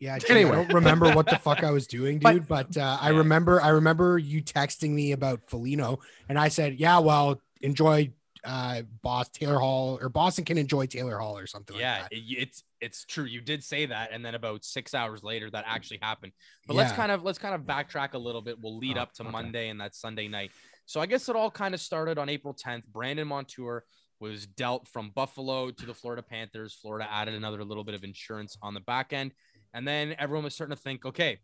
yeah. 0.00 0.18
gee, 0.18 0.26
Anyway. 0.30 0.52
I 0.52 0.54
don't 0.56 0.72
remember 0.74 1.12
what 1.14 1.26
the 1.26 1.36
fuck 1.38 1.62
I 1.62 1.70
was 1.70 1.86
doing, 1.98 2.18
dude. 2.18 2.46
But, 2.48 2.76
uh, 2.76 2.98
I 3.00 3.10
remember, 3.10 3.60
I 3.60 3.68
remember 3.68 4.18
you 4.18 4.42
texting 4.42 4.90
me 4.90 5.12
about 5.12 5.40
Foligno, 5.48 6.00
and 6.28 6.38
I 6.38 6.48
said, 6.48 6.74
"Yeah, 6.80 6.98
well, 6.98 7.40
enjoy 7.62 8.12
uh, 8.44 8.82
Boss 9.02 9.28
Taylor 9.30 9.58
Hall, 9.58 9.98
or 10.02 10.08
Boston 10.08 10.44
can 10.44 10.58
enjoy 10.58 10.86
Taylor 10.86 11.18
Hall, 11.18 11.38
or 11.38 11.46
something 11.46 11.76
yeah, 11.76 12.00
like 12.02 12.10
that." 12.10 12.16
it- 12.16 12.38
it's 12.42 12.62
it's 12.80 13.04
true. 13.06 13.24
You 13.24 13.40
did 13.40 13.64
say 13.64 13.86
that, 13.86 14.10
and 14.12 14.22
then 14.22 14.34
about 14.34 14.62
six 14.64 14.92
hours 14.92 15.22
later, 15.22 15.48
that 15.50 15.64
actually 15.66 16.00
happened. 16.02 16.32
But 16.66 16.76
let's 16.76 16.92
kind 16.92 17.10
of 17.10 17.22
let's 17.22 17.38
kind 17.38 17.54
of 17.54 17.62
backtrack 17.62 18.12
a 18.12 18.18
little 18.18 18.42
bit. 18.42 18.60
We'll 18.60 18.76
lead 18.76 18.98
Oh, 18.98 19.02
up 19.02 19.14
to 19.14 19.22
okay. 19.22 19.32
Monday 19.32 19.68
and 19.70 19.80
that 19.80 19.94
Sunday 19.94 20.28
night. 20.28 20.50
So 20.84 21.00
I 21.00 21.06
guess 21.06 21.30
it 21.30 21.36
all 21.36 21.50
kind 21.50 21.72
of 21.72 21.80
started 21.80 22.18
on 22.18 22.28
April 22.28 22.52
10th. 22.54 22.84
Brandon 22.92 23.26
Montour 23.26 23.84
was 24.20 24.46
dealt 24.46 24.86
from 24.86 25.10
Buffalo 25.14 25.70
to 25.70 25.86
the 25.86 25.94
Florida 25.94 26.22
Panthers. 26.22 26.74
Florida 26.74 27.08
added 27.10 27.32
another 27.34 27.64
little 27.64 27.84
bit 27.84 27.94
of 27.94 28.04
insurance 28.04 28.58
on 28.60 28.74
the 28.74 28.80
back 28.80 29.14
end, 29.14 29.32
and 29.74 29.86
then 29.86 30.14
everyone 30.18 30.44
was 30.44 30.54
starting 30.54 30.74
to 30.74 30.82
think, 30.82 31.04
okay, 31.04 31.40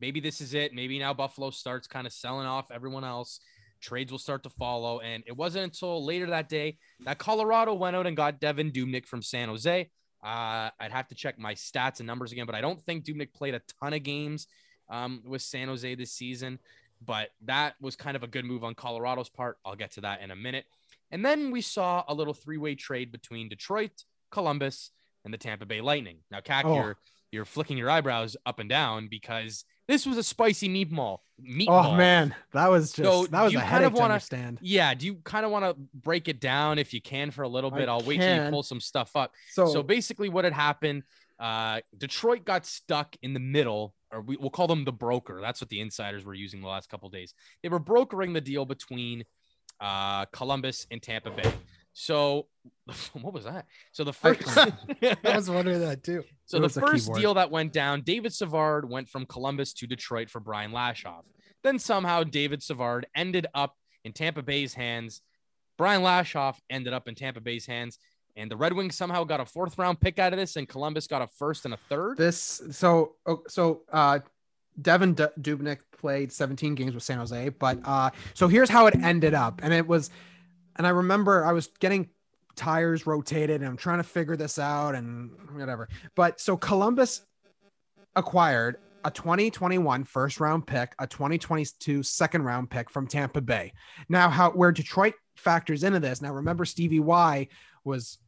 maybe 0.00 0.18
this 0.18 0.40
is 0.40 0.54
it. 0.54 0.72
Maybe 0.74 0.98
now 0.98 1.14
Buffalo 1.14 1.50
starts 1.50 1.86
kind 1.86 2.06
of 2.06 2.12
selling 2.12 2.46
off 2.46 2.72
everyone 2.72 3.04
else. 3.04 3.38
Trades 3.80 4.10
will 4.10 4.18
start 4.18 4.42
to 4.44 4.50
follow, 4.50 5.00
and 5.00 5.22
it 5.26 5.36
wasn't 5.36 5.64
until 5.64 6.04
later 6.04 6.26
that 6.26 6.48
day 6.48 6.78
that 7.04 7.18
Colorado 7.18 7.74
went 7.74 7.94
out 7.94 8.06
and 8.06 8.16
got 8.16 8.40
Devan 8.40 8.72
Dubnyk 8.72 9.06
from 9.06 9.22
San 9.22 9.48
Jose. 9.48 9.90
Uh, 10.24 10.70
I'd 10.80 10.90
have 10.90 11.06
to 11.08 11.14
check 11.14 11.38
my 11.38 11.54
stats 11.54 12.00
and 12.00 12.06
numbers 12.06 12.32
again, 12.32 12.46
but 12.46 12.54
I 12.54 12.62
don't 12.62 12.82
think 12.82 13.04
Dubnyk 13.04 13.34
played 13.34 13.54
a 13.54 13.60
ton 13.80 13.92
of 13.92 14.02
games 14.02 14.46
um, 14.88 15.22
with 15.26 15.42
San 15.42 15.68
Jose 15.68 15.94
this 15.94 16.12
season. 16.12 16.58
But 17.04 17.30
that 17.42 17.74
was 17.78 17.94
kind 17.96 18.16
of 18.16 18.22
a 18.22 18.26
good 18.26 18.46
move 18.46 18.64
on 18.64 18.74
Colorado's 18.74 19.28
part. 19.28 19.58
I'll 19.66 19.76
get 19.76 19.90
to 19.92 20.00
that 20.02 20.22
in 20.22 20.30
a 20.30 20.36
minute. 20.36 20.64
And 21.10 21.22
then 21.22 21.50
we 21.50 21.60
saw 21.60 22.04
a 22.08 22.14
little 22.14 22.32
three-way 22.32 22.76
trade 22.76 23.12
between 23.12 23.50
Detroit, 23.50 24.04
Columbus, 24.30 24.90
and 25.26 25.34
the 25.34 25.38
Tampa 25.38 25.66
Bay 25.66 25.82
Lightning. 25.82 26.18
Now, 26.30 26.40
Cac, 26.40 26.64
Oh. 26.64 26.94
You're 27.34 27.44
flicking 27.44 27.76
your 27.76 27.90
eyebrows 27.90 28.36
up 28.46 28.58
and 28.58 28.68
down 28.68 29.08
because 29.08 29.64
this 29.88 30.06
was 30.06 30.16
a 30.16 30.22
spicy 30.22 30.68
meatball. 30.68 31.18
Meatball. 31.42 31.92
Oh 31.92 31.96
man, 31.96 32.34
that 32.52 32.70
was 32.70 32.92
just 32.92 33.02
So, 33.06 33.26
that 33.26 33.42
was 33.42 33.52
a 33.52 33.56
kind 33.56 33.68
headache 33.68 33.86
of 33.88 33.92
to 33.94 34.00
wanna- 34.00 34.14
understand. 34.14 34.58
Yeah. 34.62 34.94
Do 34.94 35.04
you 35.04 35.16
kind 35.24 35.44
of 35.44 35.50
want 35.50 35.64
to 35.64 35.74
break 35.92 36.28
it 36.28 36.40
down 36.40 36.78
if 36.78 36.94
you 36.94 37.02
can 37.02 37.30
for 37.30 37.42
a 37.42 37.48
little 37.48 37.70
bit? 37.70 37.88
I'll 37.88 38.00
wait 38.00 38.20
till 38.20 38.44
you 38.44 38.50
pull 38.50 38.62
some 38.62 38.80
stuff 38.80 39.14
up. 39.16 39.32
So, 39.50 39.66
So 39.66 39.82
basically, 39.82 40.28
what 40.30 40.44
had 40.44 40.54
happened, 40.54 41.02
uh, 41.38 41.80
Detroit 41.98 42.44
got 42.46 42.64
stuck 42.64 43.16
in 43.20 43.34
the 43.34 43.40
middle, 43.40 43.94
or 44.12 44.20
we, 44.22 44.36
we'll 44.36 44.48
call 44.50 44.68
them 44.68 44.84
the 44.84 44.92
broker. 44.92 45.40
That's 45.42 45.60
what 45.60 45.68
the 45.68 45.80
insiders 45.80 46.24
were 46.24 46.32
using 46.34 46.60
the 46.62 46.68
last 46.68 46.88
couple 46.88 47.08
days. 47.10 47.34
They 47.62 47.68
were 47.68 47.80
brokering 47.80 48.32
the 48.32 48.40
deal 48.40 48.64
between 48.64 49.24
uh, 49.80 50.24
Columbus 50.26 50.86
and 50.92 51.02
Tampa 51.02 51.30
Bay. 51.30 51.52
So 51.94 52.48
what 53.14 53.32
was 53.32 53.44
that? 53.44 53.66
So 53.92 54.04
the 54.04 54.12
first, 54.12 54.42
I 54.58 55.16
was 55.24 55.48
wondering 55.48 55.80
that 55.88 56.02
too. 56.02 56.24
so 56.44 56.58
the 56.58 56.68
first 56.68 57.12
deal 57.14 57.34
that 57.34 57.50
went 57.50 57.72
down, 57.72 58.02
David 58.02 58.34
Savard 58.34 58.88
went 58.88 59.08
from 59.08 59.24
Columbus 59.24 59.72
to 59.74 59.86
Detroit 59.86 60.28
for 60.28 60.40
Brian 60.40 60.72
Lashoff. 60.72 61.22
Then 61.62 61.78
somehow 61.78 62.24
David 62.24 62.62
Savard 62.62 63.06
ended 63.16 63.46
up 63.54 63.74
in 64.04 64.12
Tampa 64.12 64.42
Bay's 64.42 64.74
hands. 64.74 65.22
Brian 65.78 66.02
Lashoff 66.02 66.56
ended 66.68 66.92
up 66.92 67.08
in 67.08 67.14
Tampa 67.14 67.40
Bay's 67.40 67.64
hands, 67.64 67.98
and 68.36 68.50
the 68.50 68.56
Red 68.56 68.72
Wings 68.72 68.96
somehow 68.96 69.24
got 69.24 69.40
a 69.40 69.46
fourth 69.46 69.78
round 69.78 70.00
pick 70.00 70.18
out 70.18 70.32
of 70.32 70.38
this, 70.38 70.56
and 70.56 70.68
Columbus 70.68 71.06
got 71.06 71.22
a 71.22 71.26
first 71.26 71.64
and 71.64 71.74
a 71.74 71.76
third. 71.76 72.18
this 72.18 72.60
so 72.72 73.14
oh, 73.26 73.42
so 73.48 73.82
uh 73.92 74.18
Devin 74.82 75.14
D- 75.14 75.26
Dubnyk 75.40 75.78
played 75.96 76.32
17 76.32 76.74
games 76.74 76.94
with 76.94 77.04
San 77.04 77.18
Jose, 77.18 77.48
but 77.50 77.78
uh 77.84 78.10
so 78.34 78.48
here's 78.48 78.68
how 78.68 78.86
it 78.86 78.96
ended 79.00 79.32
up. 79.34 79.60
And 79.62 79.72
it 79.72 79.86
was 79.86 80.10
and 80.76 80.86
I 80.86 80.90
remember 80.90 81.44
I 81.44 81.52
was 81.52 81.68
getting 81.80 82.10
tires 82.56 83.06
rotated 83.06 83.60
and 83.60 83.68
I'm 83.68 83.76
trying 83.76 83.98
to 83.98 84.04
figure 84.04 84.36
this 84.36 84.58
out 84.58 84.94
and 84.94 85.30
whatever. 85.52 85.88
But 86.14 86.40
so 86.40 86.56
Columbus 86.56 87.22
acquired 88.16 88.76
a 89.04 89.10
2021 89.10 90.04
first 90.04 90.40
round 90.40 90.66
pick, 90.66 90.94
a 90.98 91.06
2022 91.06 92.02
second 92.02 92.42
round 92.42 92.70
pick 92.70 92.90
from 92.90 93.06
Tampa 93.06 93.40
Bay. 93.40 93.72
Now 94.08 94.30
how 94.30 94.50
where 94.50 94.72
Detroit 94.72 95.14
factors 95.36 95.84
into 95.84 96.00
this. 96.00 96.22
Now 96.22 96.32
remember 96.32 96.64
Stevie 96.64 97.00
Y 97.00 97.48
was 97.84 98.18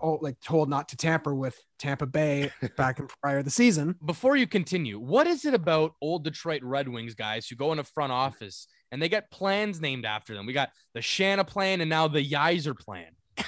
oh, 0.00 0.18
like 0.20 0.40
told 0.40 0.68
not 0.68 0.88
to 0.88 0.96
tamper 0.96 1.34
with 1.34 1.56
Tampa 1.78 2.06
Bay 2.06 2.50
back 2.76 2.98
in 2.98 3.08
prior 3.22 3.38
to 3.38 3.44
the 3.44 3.50
season. 3.50 3.96
Before 4.04 4.36
you 4.36 4.46
continue, 4.46 4.98
what 4.98 5.26
is 5.26 5.44
it 5.44 5.54
about 5.54 5.94
old 6.00 6.24
Detroit 6.24 6.62
Red 6.62 6.88
Wings 6.88 7.14
guys 7.14 7.46
who 7.46 7.56
go 7.56 7.72
in 7.72 7.78
a 7.78 7.84
front 7.84 8.12
office 8.12 8.66
and 8.92 9.00
they 9.02 9.08
get 9.08 9.30
plans 9.30 9.80
named 9.80 10.04
after 10.04 10.34
them? 10.34 10.46
We 10.46 10.52
got 10.52 10.70
the 10.94 11.00
Shana 11.00 11.46
plan 11.46 11.80
and 11.80 11.88
now 11.90 12.08
the 12.08 12.24
Yzer 12.24 12.78
plan. 12.78 13.06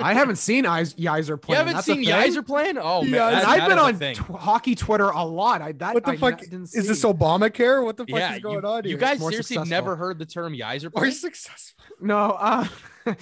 I 0.00 0.12
haven't 0.12 0.36
seen 0.36 0.66
Eis- 0.66 0.94
Yizer 0.94 1.40
play. 1.40 1.54
You 1.56 1.64
haven't 1.64 1.82
seen 1.82 2.04
Yzer 2.04 2.46
plan? 2.46 2.78
Oh 2.78 3.00
man, 3.02 3.12
Yeah, 3.12 3.30
that- 3.30 3.44
I've 3.46 3.58
that 3.60 3.68
been 3.70 3.78
on 3.78 3.96
thing. 3.96 4.14
tw- 4.14 4.36
hockey 4.36 4.74
Twitter 4.74 5.08
a 5.08 5.24
lot. 5.24 5.62
I 5.62 5.72
that 5.72 5.94
What 5.94 6.04
the 6.04 6.10
I 6.12 6.16
fuck 6.18 6.38
didn't 6.40 6.64
is 6.64 6.72
this. 6.86 7.02
Obamacare? 7.04 7.82
What 7.82 7.96
the 7.96 8.04
fuck 8.04 8.18
yeah, 8.18 8.34
is 8.34 8.42
going 8.42 8.62
you, 8.62 8.68
on 8.68 8.84
here? 8.84 8.90
you 8.92 8.96
guys 8.98 9.18
seriously 9.18 9.42
successful. 9.56 9.64
never 9.66 9.96
heard 9.96 10.18
the 10.18 10.26
term 10.26 10.52
Yizer 10.52 10.86
are 10.88 10.90
plan? 10.90 11.12
successful. 11.12 11.82
no? 12.02 12.32
Uh, 12.38 12.66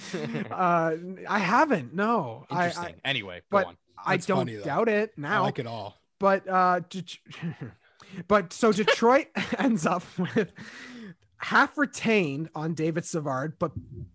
uh, 0.51 0.95
I 1.29 1.39
haven't. 1.39 1.93
No, 1.93 2.45
Interesting. 2.51 2.95
I, 3.05 3.09
anyway, 3.09 3.41
but- 3.49 3.67
on. 3.67 3.77
I 4.05 4.13
That's 4.15 4.25
don't 4.27 4.37
funny, 4.47 4.57
doubt 4.63 4.87
it 4.89 5.11
I 5.17 5.21
now. 5.21 5.43
like 5.43 5.59
it 5.59 5.67
all. 5.67 5.95
but 6.19 6.47
uh, 6.47 6.79
but 8.27 8.53
so 8.53 8.71
Detroit 8.71 9.27
ends 9.57 9.85
up 9.85 10.03
with 10.17 10.51
half 11.39 11.77
retained 11.77 12.49
on 12.53 12.73
David 12.73 13.05
Savard, 13.05 13.57
but 13.59 13.71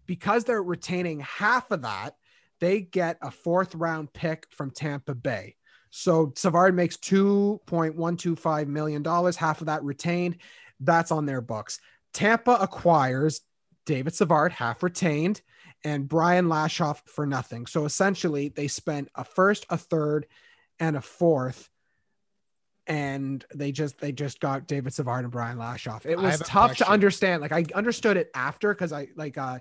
because 0.07 0.45
they're 0.45 0.63
retaining 0.63 1.21
half 1.21 1.71
of 1.71 1.83
that, 1.83 2.17
they 2.61 2.81
get 2.81 3.19
a 3.21 3.31
fourth 3.31 3.75
round 3.75 4.13
pick 4.13 4.47
from 4.51 4.71
Tampa 4.71 5.15
Bay. 5.15 5.57
So 5.91 6.33
Savard 6.37 6.75
makes 6.75 6.97
two 6.97 7.61
point 7.67 7.97
one 7.97 8.17
two 8.17 8.37
five 8.37 8.69
million 8.69 9.03
dollars, 9.03 9.37
half 9.37 9.61
of 9.61 9.67
that 9.67 9.83
retained. 9.83 10.39
That's 10.81 11.13
on 11.13 11.27
their 11.27 11.41
books. 11.41 11.81
Tampa 12.13 12.59
acquires 12.61 13.41
David 13.87 14.15
Savard, 14.15 14.53
half 14.53 14.83
retained, 14.83 15.41
and 15.85 16.09
Brian 16.09 16.47
Lashoff 16.47 17.01
for 17.07 17.27
nothing. 17.27 17.67
So 17.67 17.85
essentially, 17.85 18.49
they 18.49 18.69
spent 18.69 19.09
a 19.15 19.25
first, 19.25 19.67
a 19.71 19.77
third, 19.77 20.27
and 20.81 20.97
a 20.97 21.01
fourth 21.01 21.71
and 22.87 23.45
they 23.55 23.73
just 23.73 23.99
they 23.99 24.13
just 24.13 24.41
got 24.41 24.67
David 24.67 24.93
Savard 24.93 25.25
and 25.25 25.33
Brian 25.33 25.59
Lashoff. 25.59 26.07
It 26.07 26.19
was 26.19 26.39
tough 26.41 26.77
to 26.79 26.89
understand. 26.89 27.41
Like 27.43 27.53
I 27.53 27.65
understood 27.75 28.17
it 28.17 28.31
after 28.35 28.75
because 28.75 28.93
I 28.93 29.09
like 29.17 29.39
uh 29.39 29.59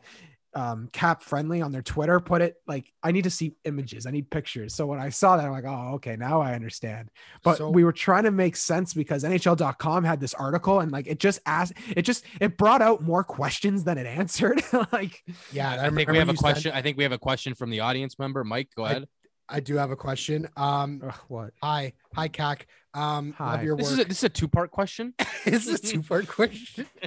um 0.55 0.87
Cap 0.93 1.23
Friendly 1.23 1.61
on 1.63 1.71
their 1.71 1.81
Twitter 1.81 2.19
put 2.19 2.43
it 2.43 2.57
like 2.67 2.91
I 3.01 3.11
need 3.11 3.23
to 3.23 3.31
see 3.31 3.55
images, 3.65 4.05
I 4.05 4.11
need 4.11 4.29
pictures. 4.29 4.75
So 4.75 4.85
when 4.85 4.99
I 4.99 5.09
saw 5.09 5.35
that, 5.37 5.45
I'm 5.45 5.51
like, 5.51 5.63
oh 5.65 5.93
okay, 5.95 6.15
now 6.15 6.41
I 6.41 6.53
understand. 6.53 7.09
But 7.43 7.57
So- 7.57 7.69
we 7.71 7.83
were 7.83 7.91
trying 7.91 8.25
to 8.25 8.31
make 8.31 8.55
sense 8.55 8.93
because 8.93 9.23
NHL.com 9.23 10.03
had 10.03 10.19
this 10.19 10.33
article 10.35 10.79
and 10.81 10.91
like 10.91 11.07
it 11.07 11.19
just 11.19 11.39
asked 11.47 11.73
it 11.95 12.03
just 12.03 12.23
it 12.39 12.55
brought 12.57 12.83
out 12.83 13.01
more 13.01 13.23
questions 13.23 13.83
than 13.83 13.97
it 13.97 14.05
answered. 14.19 14.61
like 14.91 15.23
Yeah, 15.51 15.71
I 15.81 15.89
think 15.89 16.09
we 16.11 16.17
have 16.17 16.29
a 16.29 16.33
you 16.33 16.37
said- 16.37 16.41
question. 16.41 16.71
I 16.75 16.81
think 16.83 16.97
we 16.97 17.03
have 17.03 17.13
a 17.13 17.17
question 17.19 17.55
from 17.55 17.69
the 17.71 17.79
audience 17.79 18.19
member. 18.19 18.43
Mike, 18.43 18.69
go 18.75 18.85
ahead. 18.85 19.03
I 19.03 19.22
do 19.59 19.75
have 19.75 19.91
a 19.91 19.95
question. 19.95 20.47
Um, 20.57 21.01
ugh, 21.05 21.15
what? 21.27 21.53
hi, 21.61 21.93
hi, 22.15 22.29
CAC. 22.29 22.61
Um, 22.93 23.33
Hi. 23.37 23.53
love 23.55 23.63
your 23.63 23.75
This 23.77 23.89
work. 23.89 23.99
is 23.99 24.05
a, 24.05 24.07
this 24.07 24.17
is 24.19 24.23
a 24.25 24.29
two 24.29 24.47
part 24.47 24.71
question. 24.71 25.13
this 25.45 25.67
is 25.67 25.79
a 25.79 25.81
two 25.81 26.03
part 26.03 26.27
question. 26.27 26.85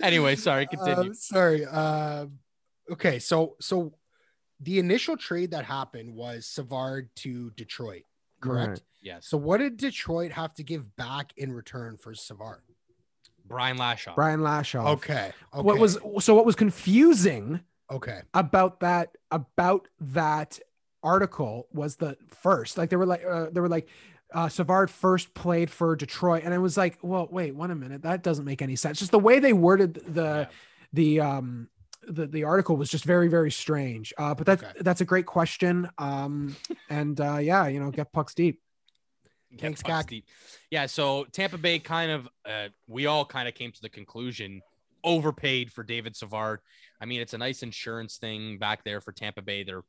Anyway, 0.00 0.34
sorry, 0.34 0.66
continue. 0.66 1.10
Um, 1.10 1.14
sorry. 1.14 1.64
Uh, 1.64 2.26
okay, 2.90 3.20
so 3.20 3.54
so 3.60 3.92
the 4.58 4.78
initial 4.80 5.16
trade 5.16 5.52
that 5.52 5.64
happened 5.64 6.14
was 6.14 6.46
Savard 6.46 7.08
to 7.16 7.50
Detroit, 7.50 8.02
correct? 8.40 8.68
Right. 8.68 8.80
yes. 9.00 9.26
So 9.28 9.36
what 9.38 9.58
did 9.58 9.76
Detroit 9.76 10.32
have 10.32 10.54
to 10.54 10.64
give 10.64 10.96
back 10.96 11.32
in 11.36 11.52
return 11.52 11.96
for 11.96 12.14
Savard? 12.14 12.62
Brian 13.44 13.78
Lashoff. 13.78 14.16
Brian 14.16 14.40
Lashoff. 14.40 14.86
Okay. 14.94 15.32
okay. 15.54 15.62
What 15.62 15.78
was 15.78 15.98
so 16.20 16.34
what 16.34 16.46
was 16.46 16.56
confusing 16.56 17.60
okay? 17.90 18.22
about 18.34 18.80
that 18.80 19.16
about 19.30 19.86
that 20.00 20.58
article 21.02 21.66
was 21.72 21.96
the 21.96 22.16
first 22.30 22.78
like 22.78 22.90
they 22.90 22.96
were 22.96 23.06
like 23.06 23.22
uh, 23.28 23.46
they 23.50 23.60
were 23.60 23.68
like 23.68 23.88
uh 24.32 24.48
Savard 24.48 24.90
first 24.90 25.34
played 25.34 25.70
for 25.70 25.96
Detroit 25.96 26.42
and 26.44 26.54
I 26.54 26.58
was 26.58 26.76
like 26.76 26.98
well 27.02 27.28
wait 27.30 27.54
one 27.54 27.70
a 27.70 27.74
minute 27.74 28.02
that 28.02 28.22
doesn't 28.22 28.44
make 28.44 28.62
any 28.62 28.76
sense 28.76 28.98
just 28.98 29.10
the 29.10 29.18
way 29.18 29.38
they 29.40 29.52
worded 29.52 29.94
the 30.06 30.22
Yeah. 30.22 30.46
the 30.92 31.20
um 31.20 31.68
the, 32.06 32.26
the 32.26 32.44
article 32.44 32.76
was 32.76 32.90
just 32.90 33.04
very 33.04 33.28
very 33.28 33.50
strange 33.50 34.12
uh 34.18 34.34
but 34.34 34.46
that's 34.46 34.62
Okay. 34.62 34.72
that's 34.80 35.00
a 35.00 35.04
great 35.04 35.26
question 35.26 35.88
um 35.98 36.56
and 36.90 37.20
uh 37.20 37.38
yeah 37.38 37.66
you 37.68 37.78
know 37.80 37.90
get 37.90 38.12
pucks 38.12 38.34
deep 38.34 38.60
Get 39.52 39.60
Thanks, 39.60 39.82
pucks 39.82 40.06
deep. 40.06 40.24
Yeah, 40.70 40.86
so 40.86 41.24
Tampa 41.24 41.58
Bay 41.58 41.78
kind 41.78 42.10
of 42.10 42.26
uh, 42.46 42.68
we 42.88 43.04
all 43.04 43.26
kind 43.26 43.46
of 43.46 43.54
came 43.54 43.70
to 43.70 43.82
the 43.82 43.90
conclusion 43.90 44.62
overpaid 45.04 45.70
for 45.70 45.82
David 45.84 46.16
Savard. 46.16 46.60
I 47.02 47.04
mean, 47.04 47.20
it's 47.20 47.34
a 47.34 47.38
nice 47.38 47.62
insurance 47.62 48.16
thing 48.16 48.56
back 48.56 48.82
there 48.82 49.02
for 49.02 49.12
Tampa 49.12 49.42
Bay. 49.42 49.62
They're 49.62 49.82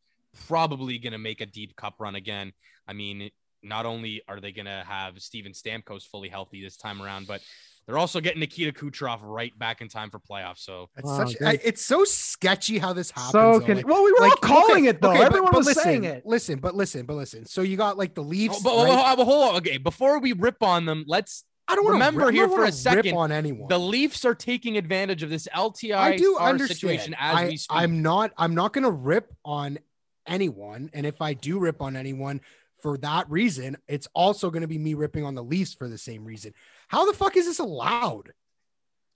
probably 0.47 0.97
going 0.99 1.13
to 1.13 1.19
make 1.19 1.41
a 1.41 1.45
deep 1.45 1.75
cup 1.75 1.95
run 1.99 2.15
again. 2.15 2.53
I 2.87 2.93
mean, 2.93 3.29
not 3.61 3.85
only 3.85 4.21
are 4.27 4.39
they 4.39 4.51
going 4.51 4.65
to 4.65 4.83
have 4.87 5.19
Steven 5.21 5.53
Stamkos 5.53 6.03
fully 6.07 6.29
healthy 6.29 6.61
this 6.63 6.75
time 6.77 7.01
around, 7.01 7.27
but 7.27 7.41
they're 7.85 7.97
also 7.97 8.19
getting 8.21 8.39
Nikita 8.39 8.71
Kucherov 8.71 9.19
right 9.23 9.57
back 9.57 9.81
in 9.81 9.89
time 9.89 10.09
for 10.09 10.19
playoffs. 10.19 10.59
So 10.59 10.89
It's 10.97 11.05
Wow, 11.05 11.25
such. 11.25 11.41
I, 11.41 11.59
it's 11.63 11.83
so 11.83 12.03
sketchy 12.05 12.77
how 12.77 12.93
this 12.93 13.11
happens. 13.11 13.31
so 13.31 13.59
though, 13.59 13.65
can 13.65 13.77
like- 13.77 13.87
well 13.87 14.03
we 14.03 14.11
were 14.11 14.23
all 14.23 14.29
like, 14.29 14.41
calling 14.41 14.83
okay, 14.83 14.87
it 14.89 15.01
though 15.01 15.11
okay, 15.11 15.23
everyone 15.23 15.51
but 15.51 15.57
was 15.59 15.65
listen, 15.67 15.83
saying 15.83 16.03
it 16.05 16.25
Listen, 16.25 16.59
but 16.59 16.75
listen, 16.75 17.05
but 17.05 17.15
listen. 17.15 17.45
So 17.45 17.61
you 17.61 17.75
got 17.77 17.97
like 17.97 18.15
the 18.15 18.23
Leafs. 18.23 18.55
Oh, 18.59 18.61
but, 18.63 18.85
right? 18.93 19.15
but 19.17 19.25
hold 19.25 19.49
on. 19.49 19.55
Okay, 19.57 19.77
before 19.77 20.19
we 20.19 20.31
rip 20.33 20.61
on 20.63 20.85
them, 20.85 21.03
let's 21.07 21.43
I 21.67 21.75
don't 21.75 21.87
remember 21.91 22.25
rip- 22.25 22.35
here 22.35 22.47
don't 22.47 22.55
for 22.57 22.63
a 22.65 22.71
second, 22.71 23.15
on 23.15 23.31
anyone. 23.31 23.67
the 23.69 23.79
Leafs 23.79 24.25
are 24.25 24.35
taking 24.35 24.77
advantage 24.77 25.23
of 25.23 25.29
this 25.29 25.47
LTI 25.53 25.95
I 25.95 26.17
do 26.17 26.37
understand. 26.37 26.77
situation 26.77 27.15
as 27.17 27.35
I, 27.35 27.47
we 27.47 27.57
speak. 27.57 27.77
I'm 27.77 28.01
not. 28.01 28.31
I'm 28.37 28.53
not 28.55 28.73
going 28.73 28.83
to 28.83 28.91
rip 28.91 29.33
on 29.45 29.77
anyone, 30.27 30.89
and 30.93 31.05
if 31.05 31.21
I 31.21 31.33
do 31.33 31.59
rip 31.59 31.81
on 31.81 31.95
anyone 31.95 32.41
for 32.81 32.97
that 32.99 33.29
reason, 33.29 33.77
it's 33.87 34.07
also 34.13 34.49
going 34.49 34.61
to 34.61 34.67
be 34.67 34.77
me 34.77 34.93
ripping 34.93 35.23
on 35.25 35.35
the 35.35 35.43
Leafs 35.43 35.73
for 35.73 35.87
the 35.87 35.97
same 35.97 36.25
reason. 36.25 36.53
How 36.89 37.05
the 37.09 37.17
fuck 37.17 37.35
is 37.37 37.45
this 37.45 37.59
allowed? 37.59 38.33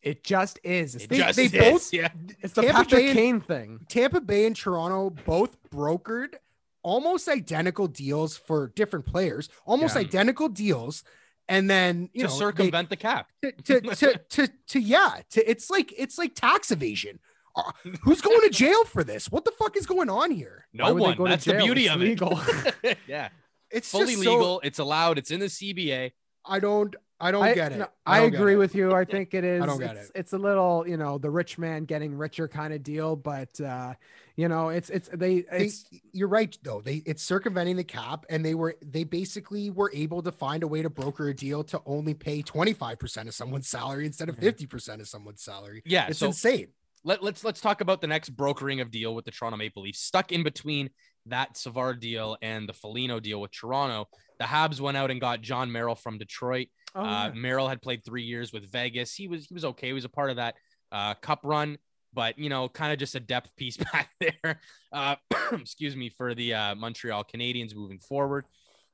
it 0.04 0.24
just 0.24 0.60
is 0.64 0.96
It 0.96 1.10
they- 1.10 1.18
just 1.18 1.36
they 1.36 1.46
is, 1.46 1.52
both- 1.52 1.92
yeah. 1.94 2.10
it's 2.40 2.54
the 2.54 2.62
Tampa 2.62 2.78
Patrick 2.84 3.02
Bay 3.02 3.08
and- 3.10 3.18
Kane 3.18 3.42
thing 3.42 3.80
Tampa 3.90 4.22
Bay 4.22 4.46
and 4.46 4.56
Toronto 4.56 5.10
both 5.26 5.58
brokered 5.72 6.36
almost 6.84 7.28
identical 7.28 7.88
deals 7.88 8.38
for 8.38 8.72
different 8.76 9.06
players, 9.08 9.50
almost 9.66 9.96
Yeah. 9.96 10.02
identical 10.02 10.50
deals, 10.50 11.04
and 11.50 11.68
then 11.70 12.10
you 12.14 12.22
to 12.22 12.28
know 12.28 12.34
they- 12.34 12.40
circumvent 12.40 12.90
the 12.92 12.96
cap. 12.96 13.32
to, 13.42 13.52
to, 13.54 13.82
to, 13.82 14.18
to, 14.30 14.48
to 14.68 14.80
yeah 14.80 15.22
to 15.32 15.50
it's 15.50 15.70
like 15.72 15.92
it's 15.98 16.18
like 16.20 16.36
tax 16.36 16.70
evasion 16.72 17.20
who's 18.02 18.22
going 18.22 18.42
to 18.42 18.50
jail 18.50 18.84
for 18.86 19.04
this 19.04 19.32
what 19.32 19.46
the 19.46 19.52
fuck 19.52 19.76
is 19.78 19.86
going 19.86 20.10
on 20.10 20.32
here 20.32 20.68
No 20.74 20.86
Why 20.86 20.92
would 20.92 21.00
they 21.02 21.06
one. 21.08 21.18
go 21.18 21.24
to 21.26 21.30
That's 21.32 21.46
the 21.46 21.56
beauty 21.56 21.86
It's 21.86 21.94
of 21.96 22.02
legal. 22.02 22.40
it. 22.84 22.98
yeah, 23.08 23.30
it's 23.72 23.90
fully 23.92 24.14
just 24.14 24.24
so- 24.24 24.32
legal. 24.36 24.62
It's 24.64 24.80
allowed. 24.80 25.18
It's 25.18 25.32
in 25.32 25.40
the 25.40 25.48
CBA. 25.48 26.12
i 26.46 26.60
don't 26.60 26.96
I 27.20 27.32
don't 27.32 27.44
I, 27.44 27.56
get 27.56 27.72
it. 27.72 27.80
no, 27.80 27.88
I, 28.06 28.20
don't 28.20 28.30
get 28.30 28.40
agree 28.40 28.54
it. 28.54 28.58
with 28.58 28.76
you. 28.76 28.94
I 28.94 29.04
think 29.04 29.34
it 29.34 29.44
is. 29.44 29.60
I 29.64 29.66
don't 29.66 29.80
get 29.80 29.96
it's, 29.96 30.10
it. 30.10 30.20
it's 30.20 30.34
a 30.34 30.38
little, 30.38 30.88
you 30.88 30.98
know, 30.98 31.18
the 31.18 31.32
rich 31.32 31.58
man 31.58 31.86
getting 31.86 32.16
richer 32.16 32.48
kind 32.48 32.72
of 32.76 32.84
deal, 32.84 33.16
but 33.16 33.60
uh, 33.60 33.96
you 34.36 34.48
know, 34.48 34.70
it's 34.70 34.92
it's 34.92 35.10
they 35.12 35.42
They- 35.42 35.48
it's 35.66 35.90
you're 36.14 36.28
right 36.28 36.56
though. 36.62 36.80
They 36.80 37.02
it's 37.08 37.24
circumventing 37.24 37.76
the 37.76 37.84
cap, 37.84 38.28
and 38.30 38.46
they 38.46 38.54
were 38.54 38.76
they 38.86 39.04
basically 39.04 39.72
were 39.72 39.90
able 39.96 40.22
to 40.22 40.32
find 40.32 40.62
a 40.62 40.68
way 40.68 40.84
to 40.84 40.92
broker 40.92 41.28
a 41.30 41.34
deal 41.34 41.64
to 41.64 41.82
only 41.88 42.14
pay 42.14 42.44
25 42.44 43.00
percent 43.00 43.28
of 43.28 43.34
someone's 43.34 43.68
salary 43.68 44.06
instead 44.06 44.30
of 44.30 44.36
Mhm. 44.38 44.42
50 44.42 44.68
percent 44.68 45.02
of 45.02 45.08
someone's 45.08 45.42
salary. 45.42 45.82
Yeah, 45.86 46.06
It's 46.10 46.20
so 46.20 46.28
insane. 46.28 46.68
Let, 47.08 47.24
let's 47.24 47.42
let's 47.46 47.62
talk 47.62 47.80
about 47.80 48.02
the 48.02 48.08
next 48.08 48.32
brokering 48.32 48.82
of 48.82 48.92
deal 48.92 49.16
with 49.16 49.24
the 49.24 49.32
Toronto 49.32 49.56
Maple 49.56 49.82
Leafs. 49.84 50.02
Stuck 50.02 50.34
in 50.34 50.44
between 50.44 50.90
that 51.28 51.56
Savard 51.56 52.02
deal 52.02 52.36
and 52.42 52.68
the 52.68 52.74
Foligno 52.74 53.22
deal 53.22 53.40
with 53.40 53.52
Toronto, 53.54 54.10
the 54.40 54.46
Habs 54.46 54.82
went 54.82 54.98
out 54.98 55.10
and 55.10 55.22
got 55.22 55.42
John 55.42 55.72
Merrill 55.72 55.96
from 55.96 56.18
Detroit. 56.18 56.68
oh, 56.96 57.02
uh, 57.02 57.06
yeah. 57.06 57.32
Merrill 57.34 57.70
had 57.70 57.82
played 57.82 58.04
three 58.04 58.24
years 58.24 58.52
with 58.52 58.70
Vegas. 58.70 59.16
He 59.16 59.30
was 59.30 59.46
he 59.46 59.54
was 59.54 59.64
okay. 59.64 59.88
He 59.88 59.94
was 59.94 60.04
a 60.04 60.10
part 60.10 60.32
of 60.32 60.36
that 60.36 60.56
uh, 60.92 61.14
Cup 61.14 61.40
run, 61.44 61.78
but 62.14 62.38
you 62.38 62.50
know, 62.50 62.68
kind 62.68 62.92
of 62.92 63.00
just 63.00 63.16
a 63.16 63.22
depth 63.22 63.56
piece 63.56 63.78
back 63.94 64.10
there. 64.20 64.60
Uh, 64.92 65.16
excuse 65.54 65.96
me 65.96 66.10
for 66.10 66.36
the 66.36 66.54
uh, 66.54 66.76
Montreal 66.76 67.24
Canadiens 67.24 67.74
moving 67.74 68.00
forward. 68.00 68.46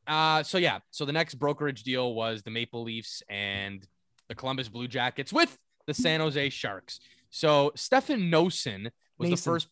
Uh, 0.06 0.44
so 0.44 0.60
yeah, 0.60 0.80
so 0.92 1.04
the 1.04 1.14
next 1.14 1.36
brokerage 1.36 1.82
deal 1.82 2.14
was 2.14 2.44
the 2.44 2.52
Maple 2.52 2.84
Leafs 2.84 3.24
and 3.28 3.88
the 4.30 4.36
Columbus 4.36 4.70
Blue 4.70 4.88
Jackets 4.88 5.34
with 5.34 5.58
the 5.88 5.96
San 5.96 6.20
Jose 6.20 6.50
Sharks. 6.50 7.00
So 7.36 7.72
Stefan 7.76 8.30
Noesen 8.30 8.92
was 9.18 9.32
the 9.32 9.38
first 9.38 9.68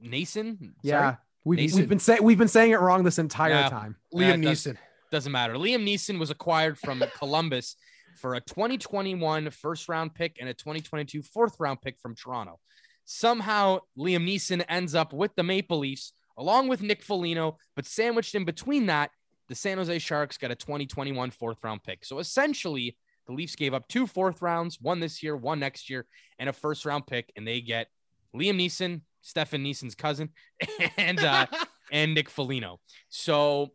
Nason. 0.00 0.74
yeah. 0.82 1.16
We've, 1.44 1.58
Nason. 1.60 1.78
we've 1.80 1.88
been 1.88 1.98
saying 2.00 2.22
we've 2.24 2.38
been 2.38 2.48
saying 2.48 2.72
it 2.72 2.80
wrong 2.80 3.04
this 3.04 3.18
entire 3.20 3.50
Yeah. 3.52 3.68
time. 3.68 3.96
Liam 4.12 4.18
that 4.30 4.40
does- 4.42 4.64
Neeson. 4.66 4.78
doesn't 5.12 5.30
matter. 5.30 5.54
Liam 5.54 5.84
Neeson 5.86 6.18
was 6.18 6.30
acquired 6.30 6.76
from 6.76 7.04
Columbus 7.18 7.76
for 8.20 8.34
a 8.34 8.40
2021 8.40 9.50
first 9.50 9.88
round 9.88 10.14
pick 10.14 10.38
and 10.40 10.48
a 10.48 10.54
2022 10.54 11.22
fourth 11.22 11.60
round 11.60 11.80
pick 11.82 12.00
from 12.00 12.16
Toronto. 12.16 12.58
Somehow, 13.04 13.80
Liam 13.96 14.26
Neeson 14.28 14.64
ends 14.68 14.94
up 14.96 15.12
with 15.12 15.36
the 15.36 15.42
Maple 15.44 15.78
Leafs 15.78 16.14
along 16.36 16.66
with 16.66 16.82
Nick 16.82 17.00
Foligno, 17.02 17.58
but 17.76 17.86
sandwiched 17.86 18.34
in 18.34 18.44
between 18.44 18.86
that, 18.86 19.10
the 19.48 19.54
San 19.54 19.76
Jose 19.78 19.98
Sharks 20.00 20.36
got 20.36 20.50
a 20.50 20.56
2021 20.56 21.30
fourth 21.30 21.62
round 21.62 21.84
pick. 21.84 22.04
So 22.04 22.18
essentially, 22.18 22.96
the 23.26 23.32
Leafs 23.32 23.56
gave 23.56 23.74
up 23.74 23.88
two 23.88 24.06
fourth 24.06 24.42
rounds, 24.42 24.78
one 24.80 25.00
this 25.00 25.22
year, 25.22 25.36
one 25.36 25.60
next 25.60 25.88
year, 25.88 26.06
and 26.38 26.48
a 26.48 26.52
first 26.52 26.84
round 26.84 27.06
pick, 27.06 27.32
and 27.36 27.46
they 27.46 27.60
get 27.60 27.88
Liam 28.34 28.60
Neeson, 28.60 29.02
Stefan 29.22 29.64
Neeson's 29.64 29.94
cousin, 29.94 30.30
and 30.96 31.20
uh, 31.20 31.46
and 31.92 32.14
Nick 32.14 32.28
Foligno. 32.28 32.80
So 33.08 33.72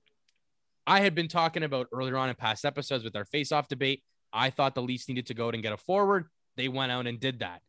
I 0.86 1.02
had 1.02 1.16
been 1.16 1.28
talking 1.28 1.64
about 1.64 1.88
earlier 1.94 2.18
on 2.18 2.30
in 2.30 2.36
past 2.36 2.66
episodes 2.66 3.04
with 3.04 3.16
our 3.16 3.26
face-off 3.26 3.68
debate. 3.68 4.04
I 4.32 4.50
thought 4.50 4.76
the 4.76 4.82
Leafs 4.82 5.08
needed 5.08 5.28
to 5.28 5.34
go 5.34 5.48
out 5.48 5.54
and 5.54 5.64
get 5.64 5.74
a 5.74 5.78
forward. 5.78 6.28
They 6.56 6.68
went 6.68 6.92
out 6.92 7.08
and 7.08 7.20
did 7.20 7.40
that. 7.40 7.62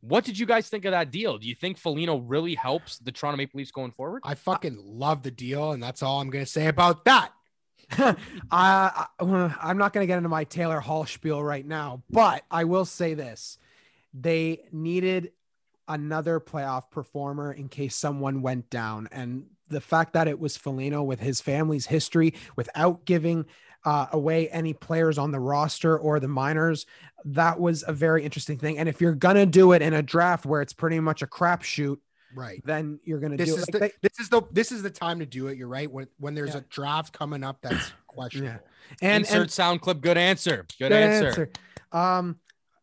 What 0.00 0.24
did 0.24 0.38
you 0.38 0.46
guys 0.46 0.68
think 0.68 0.84
of 0.84 0.92
that 0.92 1.10
deal? 1.10 1.38
Do 1.38 1.46
you 1.46 1.54
think 1.54 1.78
Foligno 1.78 2.18
really 2.18 2.54
helps 2.54 2.98
the 2.98 3.12
Toronto 3.12 3.36
Maple 3.36 3.58
Leafs 3.58 3.70
going 3.70 3.92
forward? 3.92 4.22
I 4.24 4.34
fucking 4.34 4.76
love 4.78 5.22
the 5.22 5.30
deal, 5.30 5.72
and 5.72 5.82
that's 5.82 6.02
all 6.02 6.20
I'm 6.20 6.30
gonna 6.30 6.46
say 6.46 6.68
about 6.68 7.04
that. 7.04 7.32
I, 8.50 9.06
I'm 9.20 9.78
not 9.78 9.92
going 9.92 10.02
to 10.02 10.06
get 10.06 10.16
into 10.16 10.28
my 10.28 10.44
Taylor 10.44 10.80
Hall 10.80 11.06
spiel 11.06 11.42
right 11.42 11.66
now, 11.66 12.02
but 12.10 12.44
I 12.50 12.64
will 12.64 12.84
say 12.84 13.14
this: 13.14 13.58
they 14.12 14.62
needed 14.72 15.32
another 15.86 16.40
playoff 16.40 16.90
performer 16.90 17.52
in 17.52 17.68
case 17.68 17.94
someone 17.94 18.42
went 18.42 18.70
down, 18.70 19.08
and 19.12 19.46
the 19.68 19.80
fact 19.80 20.12
that 20.12 20.28
it 20.28 20.38
was 20.38 20.56
Foligno 20.56 21.02
with 21.02 21.20
his 21.20 21.40
family's 21.40 21.86
history, 21.86 22.34
without 22.56 23.04
giving 23.04 23.46
uh, 23.84 24.06
away 24.12 24.48
any 24.48 24.72
players 24.72 25.18
on 25.18 25.30
the 25.30 25.40
roster 25.40 25.98
or 25.98 26.18
the 26.20 26.28
minors, 26.28 26.86
that 27.24 27.60
was 27.60 27.84
a 27.86 27.92
very 27.92 28.24
interesting 28.24 28.58
thing. 28.58 28.78
And 28.78 28.88
if 28.88 29.00
you're 29.00 29.14
gonna 29.14 29.46
do 29.46 29.72
it 29.72 29.82
in 29.82 29.92
a 29.92 30.02
draft 30.02 30.46
where 30.46 30.62
it's 30.62 30.72
pretty 30.72 31.00
much 31.00 31.22
a 31.22 31.26
crapshoot, 31.26 31.98
Right. 32.34 32.60
then 32.64 32.98
you're 33.04 33.20
gonna 33.20 33.36
This 33.36 33.48
do 33.50 33.56
is 33.56 33.62
it. 33.68 33.72
the 33.72 33.78
Like 33.78 33.92
they- 34.00 34.08
this 34.08 34.18
is 34.20 34.28
the 34.28 34.42
this 34.50 34.72
is 34.72 34.82
the 34.82 34.90
time 34.90 35.18
to 35.20 35.26
do 35.26 35.46
it. 35.48 35.56
You're 35.56 35.68
right. 35.68 35.90
When 35.90 36.08
when 36.18 36.34
there's 36.34 36.50
Yeah. 36.54 36.58
a 36.58 36.62
draft 36.62 37.12
coming 37.16 37.42
up 37.44 37.58
that's 37.62 37.92
questionable. 38.06 38.60
and, 39.02 39.24
Insert 39.24 39.42
and 39.42 39.50
sound 39.50 39.80
clip. 39.82 40.00
Good 40.00 40.18
answer. 40.18 40.66
Good, 40.78 40.88
Good 40.90 40.92
answer. 40.92 41.50
Um, 41.92 42.36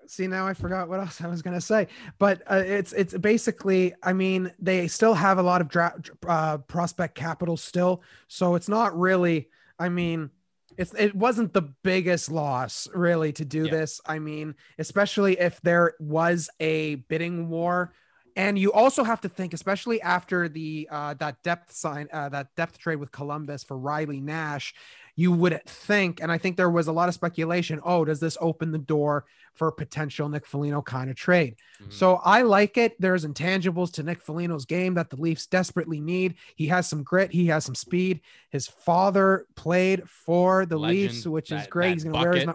see 0.07 0.27
now 0.27 0.45
I 0.47 0.53
forgot 0.53 0.89
what 0.89 0.99
else 0.99 1.21
I 1.21 1.27
was 1.27 1.41
gonna 1.41 1.61
say, 1.61 1.87
but 2.19 2.41
uh, 2.49 2.63
it's 2.65 2.93
it's 2.93 3.17
basically 3.17 3.93
I 4.03 4.13
mean 4.13 4.51
they 4.59 4.87
still 4.87 5.13
have 5.13 5.37
a 5.37 5.43
lot 5.43 5.61
of 5.61 5.67
draft 5.69 6.09
uh, 6.27 6.57
prospect 6.59 7.15
capital 7.15 7.57
still, 7.57 8.03
so 8.27 8.55
it's 8.55 8.69
not 8.69 8.97
really 8.97 9.49
I 9.79 9.89
mean 9.89 10.29
it's 10.77 10.93
it 10.95 11.13
wasn't 11.15 11.53
the 11.53 11.61
biggest 11.83 12.31
loss 12.31 12.87
really 12.95 13.31
to 13.33 13.43
do 13.45 13.65
Yeah. 13.65 13.71
this. 13.71 14.01
I 14.05 14.19
mean 14.19 14.55
especially 14.79 15.39
if 15.39 15.59
there 15.61 15.93
was 15.99 16.49
a 16.59 16.95
bidding 16.95 17.49
war. 17.49 17.93
And 18.35 18.57
you 18.57 18.71
also 18.71 19.03
have 19.03 19.21
to 19.21 19.29
think, 19.29 19.53
especially 19.53 20.01
after 20.01 20.47
the 20.47 20.87
uh, 20.91 21.13
that 21.15 21.41
depth 21.43 21.73
sign, 21.73 22.07
uh, 22.13 22.29
that 22.29 22.47
depth 22.55 22.77
trade 22.77 22.97
with 22.97 23.11
Columbus 23.11 23.63
for 23.63 23.77
Riley 23.77 24.21
Nash, 24.21 24.73
you 25.15 25.31
would 25.31 25.61
think, 25.65 26.21
and 26.21 26.31
I 26.31 26.37
think 26.37 26.55
there 26.57 26.69
was 26.69 26.87
a 26.87 26.91
lot 26.91 27.09
of 27.09 27.15
speculation. 27.15 27.79
Oh, 27.83 28.05
does 28.05 28.19
this 28.19 28.37
open 28.39 28.71
the 28.71 28.77
door 28.77 29.25
for 29.53 29.67
a 29.67 29.71
potential 29.71 30.29
Nick 30.29 30.45
Foligno 30.45 30.81
kind 30.81 31.09
of 31.09 31.15
trade? 31.15 31.55
Mhm. 31.83 31.91
So 31.91 32.15
I 32.23 32.43
like 32.43 32.77
it. 32.77 32.99
There's 32.99 33.25
intangibles 33.25 33.91
to 33.93 34.03
Nick 34.03 34.21
Foligno's 34.21 34.65
game 34.65 34.93
that 34.93 35.09
the 35.09 35.17
Leafs 35.17 35.45
desperately 35.47 35.99
need. 35.99 36.35
He 36.55 36.67
has 36.67 36.87
some 36.87 37.03
grit. 37.03 37.31
He 37.31 37.47
has 37.47 37.65
some 37.65 37.75
speed. 37.75 38.21
His 38.49 38.67
father 38.67 39.45
played 39.55 40.09
for 40.09 40.65
the 40.65 40.77
Legend, 40.77 40.99
Leafs, 40.99 41.27
which 41.27 41.51
is 41.51 41.67
great. 41.67 41.93
He's 41.93 42.03
going 42.03 42.13
to 42.13 42.19
wear 42.19 42.33
his 42.33 42.49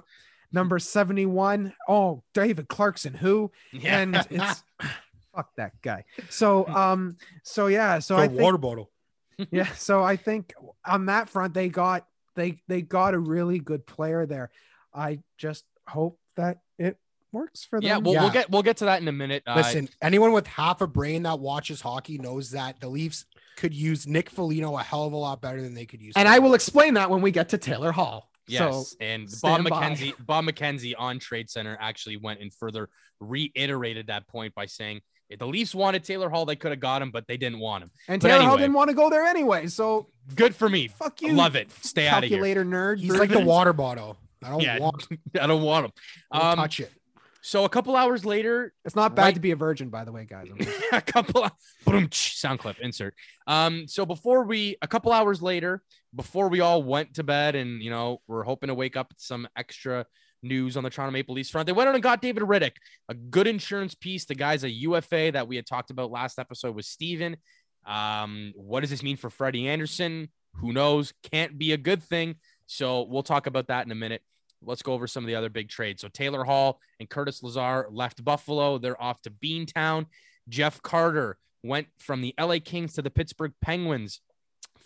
number 0.53 0.79
71. 0.79 1.75
Oh, 1.89 2.23
David 2.33 2.69
Clarkson, 2.69 3.15
who? 3.15 3.53
Yeah. 3.73 3.99
And 3.99 4.17
it's 4.31 4.63
fuck 5.37 5.55
that 5.57 5.81
guy. 5.83 6.05
So 6.31 6.67
um, 6.83 7.17
so 7.43 7.67
yeah, 7.69 7.99
so 8.01 8.17
So 8.17 8.23
I 8.23 8.29
think 8.29 8.41
water 8.41 8.59
bottle. 8.59 8.91
yeah 9.51 9.67
so 9.75 10.03
i 10.03 10.17
think 10.17 10.55
on 10.87 11.05
that 11.07 11.29
front 11.29 11.53
they 11.53 11.69
got 11.69 12.07
they 12.37 12.63
they 12.69 12.81
got 12.81 13.13
a 13.13 13.19
really 13.19 13.59
good 13.59 13.87
player 13.87 14.25
there 14.25 14.51
i 14.95 15.19
just 15.37 15.63
hope 15.87 16.19
that 16.37 16.61
it 16.79 16.97
works 17.33 17.63
for 17.63 17.79
them 17.79 17.87
yeah, 17.87 17.99
well, 17.99 18.15
Yeah. 18.15 18.23
we'll 18.23 18.31
get 18.31 18.51
we'll 18.51 18.63
get 18.63 18.79
to 18.79 18.87
that 18.87 19.03
in 19.03 19.09
a 19.09 19.13
minute. 19.13 19.43
Uh, 19.47 19.57
Listen, 19.57 19.91
anyone 20.01 20.33
with 20.33 20.47
half 20.47 20.81
a 20.81 20.87
brain 20.87 21.25
that 21.25 21.39
watches 21.39 21.83
hockey 21.83 22.17
knows 22.17 22.53
that 22.53 22.81
the 22.81 22.89
Leafs 22.89 23.27
could 23.59 23.75
use 23.75 24.07
Nick 24.07 24.31
Foligno 24.31 24.75
a 24.79 24.83
hell 24.83 25.05
of 25.05 25.13
a 25.13 25.17
lot 25.19 25.43
better 25.43 25.61
than 25.61 25.75
they 25.75 25.85
could 25.85 26.01
use. 26.01 26.15
and 26.17 26.27
i 26.27 26.39
will 26.39 26.55
explain 26.55 26.95
that 26.95 27.11
when 27.11 27.21
we 27.21 27.31
get 27.31 27.51
to 27.51 27.59
taylor 27.59 27.93
hall 27.93 28.31
Yes, 28.49 28.61
so 28.93 28.97
and 29.01 29.25
Bob 29.25 29.33
stand 29.35 29.65
by. 29.69 29.91
McKenzie, 29.91 30.15
Bob 30.25 30.45
McKenzie 30.47 30.95
on 30.97 31.19
Trade 31.19 31.51
Center 31.51 31.77
actually 31.79 32.17
went 32.17 32.41
and 32.41 32.51
further 32.55 32.89
reiterated 33.21 34.07
that 34.07 34.29
point 34.29 34.55
by 34.55 34.65
saying 34.67 35.01
if 35.29 35.39
the 35.39 35.47
Leafs 35.47 35.75
wanted 35.75 36.05
Taylor 36.05 36.29
Hall, 36.31 36.45
they 36.47 36.57
could 36.57 36.71
have 36.71 36.81
got 36.81 37.03
him, 37.03 37.11
but 37.11 37.27
they 37.27 37.37
didn't 37.37 37.59
want 37.59 37.85
him. 37.85 37.91
and 38.09 38.21
But 38.23 38.29
taylor 38.29 38.45
hall 38.45 38.57
didn't 38.57 38.75
want 38.75 38.91
to 38.91 38.95
go 38.97 39.11
there 39.11 39.25
anyway 39.25 39.67
so 39.67 40.09
Good 40.35 40.55
for 40.55 40.69
me. 40.69 40.89
fuck 40.89 41.21
you 41.23 41.33
Love 41.33 41.57
it. 41.57 41.71
Stay 41.71 42.07
out 42.09 42.19
of 42.25 42.29
here. 42.29 42.39
calculator 42.39 42.65
nerd 42.65 42.99
He's 42.99 43.15
like 43.17 43.31
the 43.31 43.41
water 43.41 43.73
bottle. 43.73 44.17
I 44.43 44.51
don't 44.51 44.61
Yeah, 44.63 44.79
want 44.79 45.07
I 45.41 45.47
don't 45.47 45.63
want 45.63 45.87
him. 45.87 45.93
don't 46.33 46.45
Um, 46.45 46.57
touch 46.57 46.81
it. 46.81 46.93
so 47.43 47.65
a 47.65 47.69
couple 47.69 47.97
hours 47.97 48.25
later, 48.25 48.73
it's 48.85 48.95
not 48.97 49.15
bad 49.17 49.23
right- 49.25 49.35
to 49.35 49.41
be 49.41 49.51
a 49.53 49.57
virgin 49.57 49.89
by 49.89 50.05
the 50.05 50.13
way 50.13 50.25
guys 50.25 50.49
a 50.93 51.01
couple 51.01 51.45
of 51.45 51.53
boom, 51.85 52.09
sound 52.13 52.59
clip 52.61 52.79
insert. 52.81 53.15
Um, 53.47 53.87
so 53.89 54.05
before 54.07 54.45
we 54.45 54.77
a 54.83 54.87
couple 54.89 55.13
hours 55.13 55.43
later, 55.43 55.83
before 56.15 56.49
we 56.49 56.61
all 56.61 56.83
went 56.83 57.15
to 57.15 57.23
bed, 57.25 57.55
and 57.55 57.83
you 57.83 57.91
know, 57.91 58.21
we're 58.27 58.43
hoping 58.45 58.69
to 58.69 58.75
wake 58.75 58.97
up 58.97 59.09
with 59.11 59.21
some 59.21 59.47
extra 59.57 60.07
news 60.47 60.77
on 60.77 60.85
the 60.85 60.91
Toronto 60.91 61.13
Maple 61.13 61.35
Leafs 61.35 61.51
front. 61.51 61.67
They 61.67 61.73
went 61.73 61.89
out 61.89 61.95
and 61.95 62.03
got 62.03 62.23
David 62.23 62.43
Rittich, 62.43 62.77
a 63.09 63.15
good 63.15 63.47
insurance 63.47 63.95
piece. 63.95 64.25
The 64.25 64.35
guy's 64.35 64.65
a 64.65 64.71
UFA 64.71 65.31
that 65.33 65.49
we 65.49 65.57
had 65.57 65.67
talked 65.67 65.91
about 65.91 66.11
last 66.11 66.39
episode 66.39 66.75
with 66.75 66.85
Steven. 66.85 67.37
Um, 67.87 68.53
what 68.57 68.81
does 68.81 68.91
this 68.91 69.03
mean 69.03 69.17
for 69.17 69.31
Freddie 69.31 69.69
Anderson? 69.69 70.29
Who 70.57 70.73
knows? 70.73 71.13
Can't 71.31 71.59
be 71.59 71.73
a 71.73 71.77
good 71.77 72.03
thing. 72.03 72.37
So 72.67 73.03
we'll 73.03 73.23
talk 73.23 73.47
about 73.47 73.69
that 73.69 73.87
in 73.87 73.93
a 73.93 73.97
minute. 73.97 74.23
Let's 74.63 74.83
go 74.83 74.95
over 74.95 75.07
some 75.07 75.23
of 75.23 75.29
the 75.29 75.37
other 75.37 75.51
big 75.51 75.69
trades. 75.69 76.03
So 76.03 76.09
Taylor 76.09 76.45
Hall 76.45 76.81
and 76.99 77.09
Curtis 77.09 77.43
Lazar 77.43 77.87
left 77.91 78.25
Buffalo. 78.25 78.79
They're 78.79 79.01
off 79.01 79.23
to 79.23 79.31
Beantown. 79.31 80.07
Jeff 80.49 80.83
Carter 80.83 81.39
went 81.63 81.89
from 81.99 82.23
the 82.23 82.35
LA 82.41 82.57
Kings 82.65 82.95
to 82.95 83.03
the 83.03 83.11
Pittsburgh 83.11 83.53
Penguins 83.61 84.21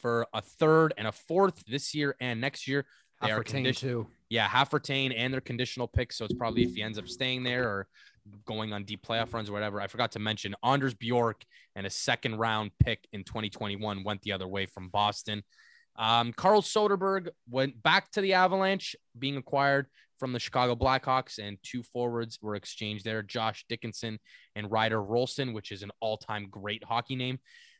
for 0.00 0.26
a 0.32 0.40
third 0.40 0.92
and 0.96 1.06
a 1.06 1.12
fourth 1.12 1.64
this 1.66 1.94
year 1.94 2.16
and 2.20 2.40
next 2.40 2.66
year. 2.66 2.86
They 3.22 3.30
are 3.30 3.40
Aftertain, 3.40 3.64
conditioned. 3.64 4.06
Yeah, 4.30 4.48
half 4.48 4.72
retain 4.72 5.12
and 5.12 5.34
their 5.34 5.40
conditional 5.40 5.86
picks. 5.86 6.16
So 6.16 6.24
it's 6.24 6.34
probably 6.34 6.62
if 6.62 6.74
he 6.74 6.82
ends 6.82 6.98
up 6.98 7.08
staying 7.08 7.42
there 7.42 7.68
or 7.68 7.88
going 8.46 8.72
on 8.72 8.84
deep 8.84 9.04
playoff 9.04 9.34
runs 9.34 9.50
or 9.50 9.52
whatever. 9.52 9.80
I 9.80 9.86
forgot 9.86 10.12
to 10.12 10.18
mention 10.18 10.54
Anders 10.64 10.94
Bjork 10.94 11.44
and 11.76 11.86
a 11.86 11.90
second 11.90 12.36
round 12.36 12.70
pick 12.78 13.06
in 13.12 13.24
2021 13.24 14.04
went 14.04 14.22
the 14.22 14.32
other 14.32 14.46
way 14.46 14.66
from 14.66 14.88
Boston. 14.88 15.42
Um, 15.96 16.32
Carl 16.32 16.62
Soderberg 16.62 17.28
went 17.48 17.82
back 17.82 18.10
to 18.12 18.20
the 18.20 18.34
Avalanche, 18.34 18.96
being 19.18 19.36
acquired 19.36 19.86
from 20.18 20.32
the 20.32 20.38
Chicago 20.38 20.76
Blackhawks, 20.76 21.38
and 21.38 21.58
two 21.62 21.82
forwards 21.82 22.38
were 22.40 22.54
exchanged 22.54 23.04
there 23.04 23.22
Josh 23.22 23.64
Dickinson 23.68 24.18
and 24.54 24.70
Ryder 24.70 25.02
Rolston, 25.02 25.52
which 25.52 25.72
is 25.72 25.82
an 25.82 25.90
all 26.00 26.16
time 26.16 26.46
great 26.50 26.84
hockey 26.84 27.16
name. 27.16 27.38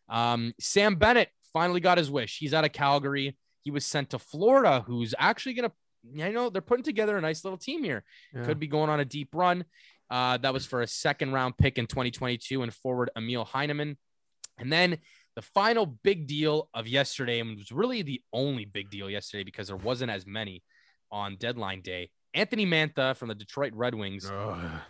Um, 0.09 0.55
Sam 0.59 0.97
Bennett 0.97 1.29
finally 1.53 1.81
got 1.81 1.99
his 1.99 2.11
wish. 2.11 2.39
He's 2.39 2.55
out 2.55 2.65
of 2.65 2.73
Calgary. 2.73 3.37
He 3.63 3.71
was 3.71 3.87
sent 3.87 4.11
to 4.11 4.19
Florida, 4.19 4.83
who's 4.87 5.15
actually 5.19 5.55
going 5.55 5.69
to 5.69 5.75
you 6.03 6.33
know, 6.33 6.51
they're 6.51 6.63
putting 6.63 6.85
together 6.85 7.17
a 7.17 7.21
nice 7.21 7.45
little 7.45 7.59
team 7.59 7.85
here. 7.85 8.05
Yeah. 8.35 8.45
Could 8.45 8.59
be 8.59 8.67
going 8.67 8.91
on 8.91 9.01
a 9.01 9.05
deep 9.05 9.35
run. 9.35 9.65
Uh, 10.11 10.37
that 10.39 10.53
was 10.53 10.67
for 10.67 10.83
a 10.83 10.87
second 10.87 11.33
round 11.33 11.57
pick 11.57 11.79
in 11.79 11.87
2022 11.87 12.63
and 12.63 12.75
forward 12.75 13.11
Emil 13.17 13.45
Heineman. 13.45 13.97
And 14.59 14.73
then 14.73 14.99
the 15.37 15.43
final 15.43 15.87
big 15.87 16.27
deal 16.27 16.69
of 16.75 16.89
yesterday, 16.89 17.41
and 17.41 17.57
was 17.57 17.71
really 17.71 18.03
the 18.03 18.21
only 18.33 18.65
big 18.65 18.91
deal 18.91 19.09
yesterday 19.09 19.45
because 19.45 19.69
there 19.69 19.77
wasn't 19.77 20.11
as 20.11 20.27
many 20.27 20.63
on 21.13 21.37
deadline 21.37 21.81
day. 21.83 22.11
Anthony 22.35 22.67
Mantha 22.67 23.17
from 23.17 23.29
the 23.29 23.35
Detroit 23.35 23.73
Red 23.75 23.95
Wings. 23.95 24.31
Ugh. 24.31 24.81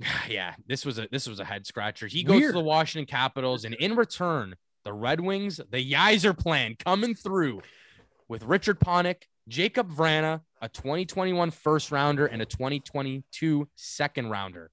yeah, 0.28 0.54
this 0.66 0.84
was 0.84 0.98
a 0.98 1.08
this 1.10 1.26
was 1.26 1.40
a 1.40 1.44
head 1.44 1.66
scratcher. 1.66 2.06
He 2.06 2.22
goes 2.22 2.40
Weird. 2.40 2.54
to 2.54 2.58
the 2.58 2.64
Washington 2.64 3.06
Capitals, 3.06 3.64
and 3.64 3.74
in 3.74 3.96
return, 3.96 4.56
the 4.84 4.92
Red 4.92 5.20
Wings, 5.20 5.60
the 5.70 5.92
Yzer 5.92 6.36
plan 6.36 6.76
coming 6.78 7.14
through 7.14 7.62
with 8.28 8.44
Richard 8.44 8.78
Panik, 8.78 9.22
Jakub 9.50 9.94
Vrana, 9.94 10.40
a 10.60 10.68
2021 10.68 11.50
first 11.50 11.92
rounder, 11.92 12.26
and 12.26 12.42
a 12.42 12.46
2022 12.46 13.68
second 13.76 14.30
rounder. 14.30 14.70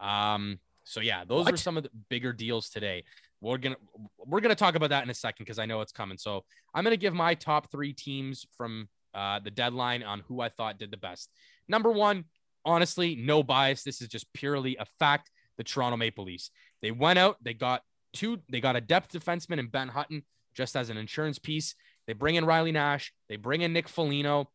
Um, 0.00 0.58
so 0.84 1.00
yeah, 1.00 1.24
those 1.24 1.48
are 1.48 1.56
some 1.56 1.76
of 1.76 1.82
the 1.82 1.90
bigger 2.08 2.32
deals 2.32 2.68
today. 2.68 3.04
We're 3.40 3.58
gonna 3.58 3.76
we're 4.18 4.40
gonna 4.40 4.54
talk 4.54 4.74
about 4.74 4.90
that 4.90 5.04
in 5.04 5.10
a 5.10 5.14
second 5.14 5.44
because 5.44 5.58
I 5.58 5.66
know 5.66 5.80
it's 5.80 5.92
coming. 5.92 6.18
So 6.18 6.44
I'm 6.74 6.84
gonna 6.84 6.96
give 6.96 7.14
my 7.14 7.34
top 7.34 7.70
three 7.70 7.92
teams 7.92 8.46
from 8.56 8.88
uh, 9.14 9.40
the 9.40 9.50
deadline 9.50 10.02
on 10.02 10.20
who 10.28 10.40
I 10.40 10.48
thought 10.48 10.78
did 10.78 10.90
the 10.90 10.96
best. 10.96 11.30
Number 11.68 11.90
one, 11.90 12.24
honestly, 12.64 13.16
no 13.16 13.42
bias. 13.42 13.82
This 13.82 14.02
is 14.02 14.08
just 14.08 14.30
purely 14.32 14.76
a 14.76 14.84
fact. 14.98 15.30
The 15.56 15.64
Toronto 15.64 15.96
Maple 15.96 16.24
Leafs. 16.24 16.50
They 16.80 16.90
went 16.90 17.18
out, 17.18 17.36
they 17.42 17.52
got 17.52 17.82
two, 18.14 18.40
they 18.50 18.60
got 18.60 18.76
a 18.76 18.80
depth 18.80 19.12
defenseman 19.12 19.58
in 19.58 19.66
Ben 19.66 19.88
Hutton 19.88 20.22
just 20.54 20.74
as 20.74 20.90
an 20.90 20.96
insurance 20.96 21.38
piece. 21.38 21.74
They 22.10 22.14
bring 22.14 22.34
in 22.34 22.44
Riley 22.44 22.72
Nash, 22.72 23.12
they 23.28 23.36
bring 23.36 23.60
in 23.60 23.72
Nick 23.72 23.88
Foligno, 23.88 24.50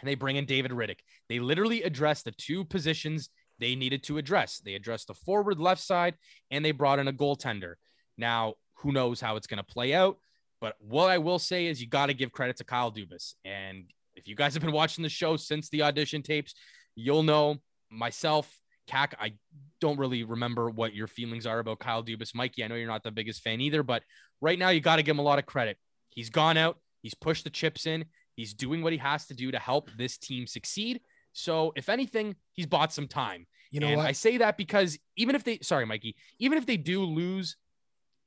and 0.00 0.08
they 0.08 0.16
bring 0.16 0.34
in 0.34 0.44
David 0.44 0.72
Rittich. 0.72 0.98
They 1.28 1.38
literally 1.38 1.84
addressed 1.84 2.24
the 2.24 2.32
two 2.32 2.64
positions 2.64 3.30
they 3.60 3.76
needed 3.76 4.02
to 4.02 4.18
address. 4.18 4.58
They 4.58 4.74
addressed 4.74 5.06
the 5.06 5.14
forward 5.14 5.60
left 5.60 5.80
side 5.80 6.16
and 6.50 6.64
they 6.64 6.72
brought 6.72 6.98
in 6.98 7.06
a 7.06 7.12
goaltender. 7.12 7.74
Now, 8.18 8.54
who 8.78 8.90
knows 8.90 9.20
how 9.20 9.36
it's 9.36 9.46
going 9.46 9.58
to 9.58 9.62
play 9.62 9.94
out? 9.94 10.18
But 10.60 10.74
what 10.80 11.08
I 11.08 11.18
will 11.18 11.38
say 11.38 11.66
is 11.66 11.80
you 11.80 11.86
got 11.86 12.06
to 12.06 12.14
give 12.14 12.32
credit 12.32 12.56
to 12.56 12.64
Kyle 12.64 12.90
Dubas. 12.90 13.34
And 13.44 13.84
if 14.16 14.26
you 14.26 14.34
guys 14.34 14.54
have 14.54 14.64
been 14.64 14.72
watching 14.72 15.04
the 15.04 15.08
show 15.08 15.36
since 15.36 15.68
the 15.68 15.82
audition 15.82 16.22
tapes, 16.22 16.54
you'll 16.96 17.22
know 17.22 17.58
myself, 17.88 18.52
CAC, 18.90 19.12
I 19.20 19.34
don't 19.80 19.96
really 19.96 20.24
remember 20.24 20.70
what 20.70 20.92
your 20.92 21.06
feelings 21.06 21.46
are 21.46 21.60
about 21.60 21.78
Kyle 21.78 22.02
Dubas. 22.02 22.34
Mikey, 22.34 22.64
I 22.64 22.66
know 22.66 22.74
you're 22.74 22.88
not 22.88 23.04
the 23.04 23.12
biggest 23.12 23.42
fan 23.42 23.60
either, 23.60 23.84
but 23.84 24.02
right 24.40 24.58
now 24.58 24.70
you 24.70 24.80
got 24.80 24.96
to 24.96 25.04
give 25.04 25.14
him 25.14 25.20
a 25.20 25.22
lot 25.22 25.38
of 25.38 25.46
credit. 25.46 25.78
He's 26.08 26.30
gone 26.30 26.56
out, 26.56 26.78
he's 27.02 27.14
pushed 27.14 27.44
the 27.44 27.50
chips 27.50 27.86
in, 27.86 28.04
he's 28.34 28.54
doing 28.54 28.82
what 28.82 28.92
he 28.92 28.98
has 28.98 29.26
to 29.26 29.34
do 29.34 29.50
to 29.50 29.58
help 29.58 29.90
this 29.96 30.18
team 30.18 30.46
succeed. 30.46 31.00
So, 31.32 31.72
if 31.76 31.88
anything, 31.88 32.36
he's 32.52 32.66
bought 32.66 32.92
some 32.92 33.08
time. 33.08 33.46
You 33.70 33.80
know? 33.80 34.00
I 34.00 34.12
say 34.12 34.38
that 34.38 34.56
because 34.56 34.98
even 35.16 35.34
if 35.34 35.44
they, 35.44 35.58
sorry, 35.62 35.84
Mikey, 35.84 36.16
even 36.38 36.56
if 36.56 36.66
they 36.66 36.76
do 36.76 37.04
lose 37.04 37.56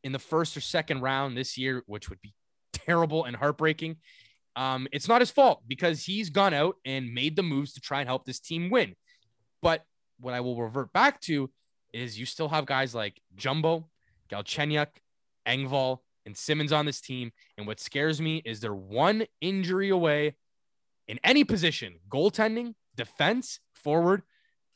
in 0.04 0.12
the 0.12 0.20
first 0.20 0.56
or 0.56 0.62
second 0.62 1.02
round 1.02 1.36
this 1.36 1.58
year, 1.58 1.84
which 1.88 2.10
would 2.10 2.22
be 2.22 2.34
terrible 2.74 3.26
and 3.26 3.36
heartbreaking, 3.36 3.98
um, 4.56 4.88
it's 4.92 5.08
not 5.08 5.22
his 5.22 5.32
fault 5.32 5.64
because 5.68 6.04
he's 6.04 6.30
gone 6.30 6.54
out 6.54 6.76
and 6.86 7.14
made 7.14 7.36
the 7.36 7.44
moves 7.44 7.74
to 7.74 7.82
try 7.82 8.00
and 8.02 8.10
help 8.10 8.26
this 8.26 8.40
team 8.40 8.70
win. 8.70 8.96
But 9.62 9.84
what 10.20 10.34
I 10.34 10.42
will 10.42 10.62
revert 10.62 10.92
back 10.94 11.22
to 11.22 11.50
is 11.94 12.20
you 12.20 12.26
still 12.26 12.50
have 12.50 12.66
guys 12.66 12.94
like 12.94 13.20
Jumbo, 13.36 13.90
Galchenyuk, 14.30 14.88
Engvall, 15.48 16.00
and 16.30 16.38
Simmonds 16.38 16.72
on 16.72 16.86
this 16.86 17.02
team. 17.02 17.32
And 17.58 17.66
what 17.66 17.80
scares 17.80 18.22
me 18.22 18.42
is 18.46 18.60
they're 18.60 18.74
one 18.74 19.26
injury 19.42 19.90
away 19.90 20.36
in 21.08 21.20
any 21.24 21.44
position, 21.44 21.96
goaltending, 22.08 22.76
defense, 22.96 23.60
forward, 23.74 24.22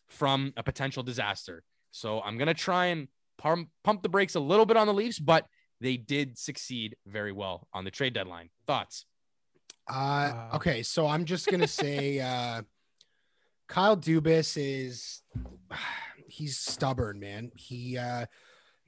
from 0.07 0.51
a 0.57 0.63
potential 0.63 1.03
disaster. 1.03 1.63
So 1.91 2.21
I'm 2.21 2.37
going 2.37 2.47
to 2.47 2.55
try 2.55 2.87
and 2.87 3.07
pump, 3.37 3.69
pump 3.83 4.01
the 4.01 4.09
brakes 4.09 4.33
a 4.33 4.39
little 4.39 4.65
bit 4.65 4.77
on 4.77 4.87
the 4.87 4.93
Leafs, 4.93 5.19
but 5.19 5.45
they 5.79 5.95
did 5.95 6.39
succeed 6.39 6.95
very 7.05 7.31
well 7.31 7.67
on 7.71 7.85
the 7.85 7.91
trade 7.91 8.13
deadline. 8.13 8.49
Thoughts? 8.65 9.05
Uh, 9.87 9.93
Uh, 9.93 10.55
okay, 10.55 10.81
so 10.81 11.05
I'm 11.07 11.25
just 11.25 11.47
gonna 11.47 11.67
say 11.67 12.19
uh, 12.19 12.63
Kyle 13.67 13.97
Dubas 13.97 14.57
is 14.57 15.21
he's 16.27 16.57
stubborn, 16.57 17.19
man. 17.19 17.51
He 17.55 17.97
uh, 17.97 18.25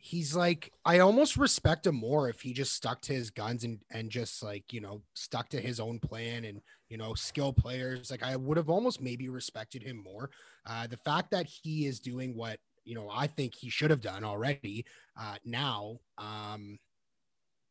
he's 0.05 0.35
like 0.35 0.71
I 0.85 0.99
almost 0.99 1.35
respect 1.35 1.87
him 1.87 1.95
more 1.95 2.29
if 2.29 2.41
he 2.41 2.53
just 2.53 2.73
stuck 2.73 3.01
to 3.01 3.13
his 3.13 3.31
guns 3.31 3.63
and 3.63 3.79
and 3.89 4.11
just 4.11 4.43
like 4.43 4.71
you 4.71 4.79
know 4.79 5.01
stuck 5.15 5.49
to 5.49 5.59
his 5.59 5.79
own 5.79 5.97
plan 5.97 6.45
and 6.45 6.61
you 6.89 6.97
know 6.97 7.15
skill 7.15 7.51
players. 7.51 8.11
Like 8.11 8.21
I 8.21 8.35
would 8.35 8.57
have 8.57 8.69
almost 8.69 9.01
maybe 9.01 9.29
respected 9.29 9.81
him 9.81 9.97
more. 9.97 10.29
Uh, 10.63 10.85
the 10.85 10.97
fact 10.97 11.31
that 11.31 11.47
he 11.47 11.87
is 11.87 11.99
doing 11.99 12.35
what 12.35 12.59
you 12.83 12.93
know 12.93 13.09
I 13.11 13.25
think 13.25 13.55
he 13.55 13.69
should 13.69 13.89
have 13.89 14.01
done 14.01 14.23
already 14.23 14.85
uh, 15.19 15.37
now, 15.43 15.97
um, 16.19 16.77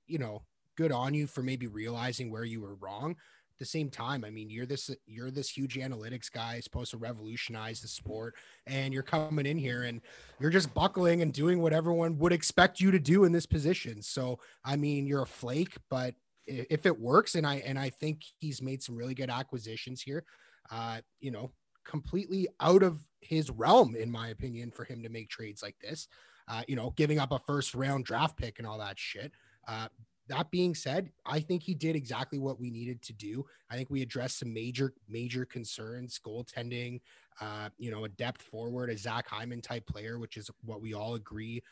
you 0.08 0.18
know, 0.18 0.42
good 0.76 0.90
on 0.90 1.14
you 1.14 1.28
for 1.28 1.42
maybe 1.44 1.68
realizing 1.68 2.32
where 2.32 2.44
you 2.44 2.60
were 2.60 2.74
wrong 2.74 3.14
the 3.58 3.64
same 3.64 3.88
time 3.88 4.24
i 4.24 4.30
mean 4.30 4.50
you're 4.50 4.66
this 4.66 4.90
you're 5.06 5.30
this 5.30 5.50
huge 5.50 5.76
analytics 5.76 6.30
guy 6.30 6.60
supposed 6.60 6.90
to 6.90 6.96
revolutionize 6.96 7.80
the 7.80 7.88
sport 7.88 8.34
and 8.66 8.92
you're 8.92 9.02
coming 9.02 9.46
in 9.46 9.58
here 9.58 9.82
and 9.84 10.00
you're 10.40 10.50
just 10.50 10.74
buckling 10.74 11.22
and 11.22 11.32
doing 11.32 11.60
what 11.60 11.72
everyone 11.72 12.18
would 12.18 12.32
expect 12.32 12.80
you 12.80 12.90
to 12.90 12.98
do 12.98 13.24
in 13.24 13.32
this 13.32 13.46
position. 13.46 14.02
So 14.02 14.38
i 14.64 14.76
mean 14.76 15.06
you're 15.06 15.22
a 15.22 15.26
flake 15.26 15.76
but 15.90 16.14
if 16.46 16.86
it 16.86 16.98
works 16.98 17.34
and 17.34 17.46
i 17.46 17.56
and 17.56 17.78
i 17.78 17.88
think 17.88 18.22
he's 18.38 18.60
made 18.60 18.82
some 18.82 18.96
really 18.96 19.14
good 19.14 19.30
acquisitions 19.30 20.02
here 20.02 20.24
uh 20.70 21.00
you 21.20 21.30
know 21.30 21.50
completely 21.84 22.48
out 22.60 22.82
of 22.82 23.04
his 23.20 23.50
realm 23.50 23.94
in 23.94 24.10
my 24.10 24.28
opinion 24.28 24.70
for 24.70 24.84
him 24.84 25.02
to 25.02 25.08
make 25.08 25.28
trades 25.28 25.62
like 25.62 25.76
this 25.80 26.08
uh 26.48 26.62
you 26.68 26.76
know 26.76 26.92
giving 26.96 27.18
up 27.18 27.32
a 27.32 27.38
first 27.46 27.74
round 27.74 28.04
draft 28.04 28.36
pick 28.36 28.58
and 28.58 28.66
all 28.66 28.78
that 28.78 28.98
shit 28.98 29.32
uh 29.68 29.88
that 30.28 30.50
being 30.50 30.74
said, 30.74 31.10
I 31.26 31.40
think 31.40 31.62
he 31.62 31.74
did 31.74 31.96
exactly 31.96 32.38
what 32.38 32.58
we 32.58 32.70
needed 32.70 33.02
to 33.02 33.12
do. 33.12 33.44
I 33.70 33.76
think 33.76 33.90
we 33.90 34.02
addressed 34.02 34.38
some 34.38 34.54
major, 34.54 34.94
major 35.08 35.44
concerns, 35.44 36.18
goaltending, 36.24 37.00
uh, 37.40 37.68
you 37.78 37.90
know, 37.90 38.04
a 38.04 38.08
depth 38.08 38.42
forward, 38.42 38.90
a 38.90 38.96
Zach 38.96 39.28
Hyman 39.28 39.60
type 39.60 39.86
player, 39.86 40.18
which 40.18 40.36
is 40.36 40.50
what 40.64 40.80
we 40.80 40.94
all 40.94 41.14
agree 41.14 41.62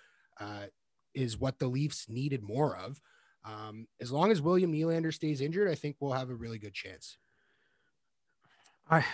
uh, 0.40 0.66
is 1.14 1.38
what 1.38 1.58
the 1.58 1.66
Leafs 1.66 2.08
needed 2.08 2.42
more 2.42 2.76
of. 2.76 3.00
Um, 3.44 3.86
as 4.00 4.12
long 4.12 4.30
as 4.30 4.40
William 4.40 4.72
Nylander 4.72 5.12
stays 5.12 5.40
injured, 5.40 5.68
I 5.68 5.74
think 5.74 5.96
we'll 5.98 6.12
have 6.12 6.30
a 6.30 6.34
really 6.34 6.58
good 6.58 6.74
chance. 6.74 7.16
I, 8.90 9.04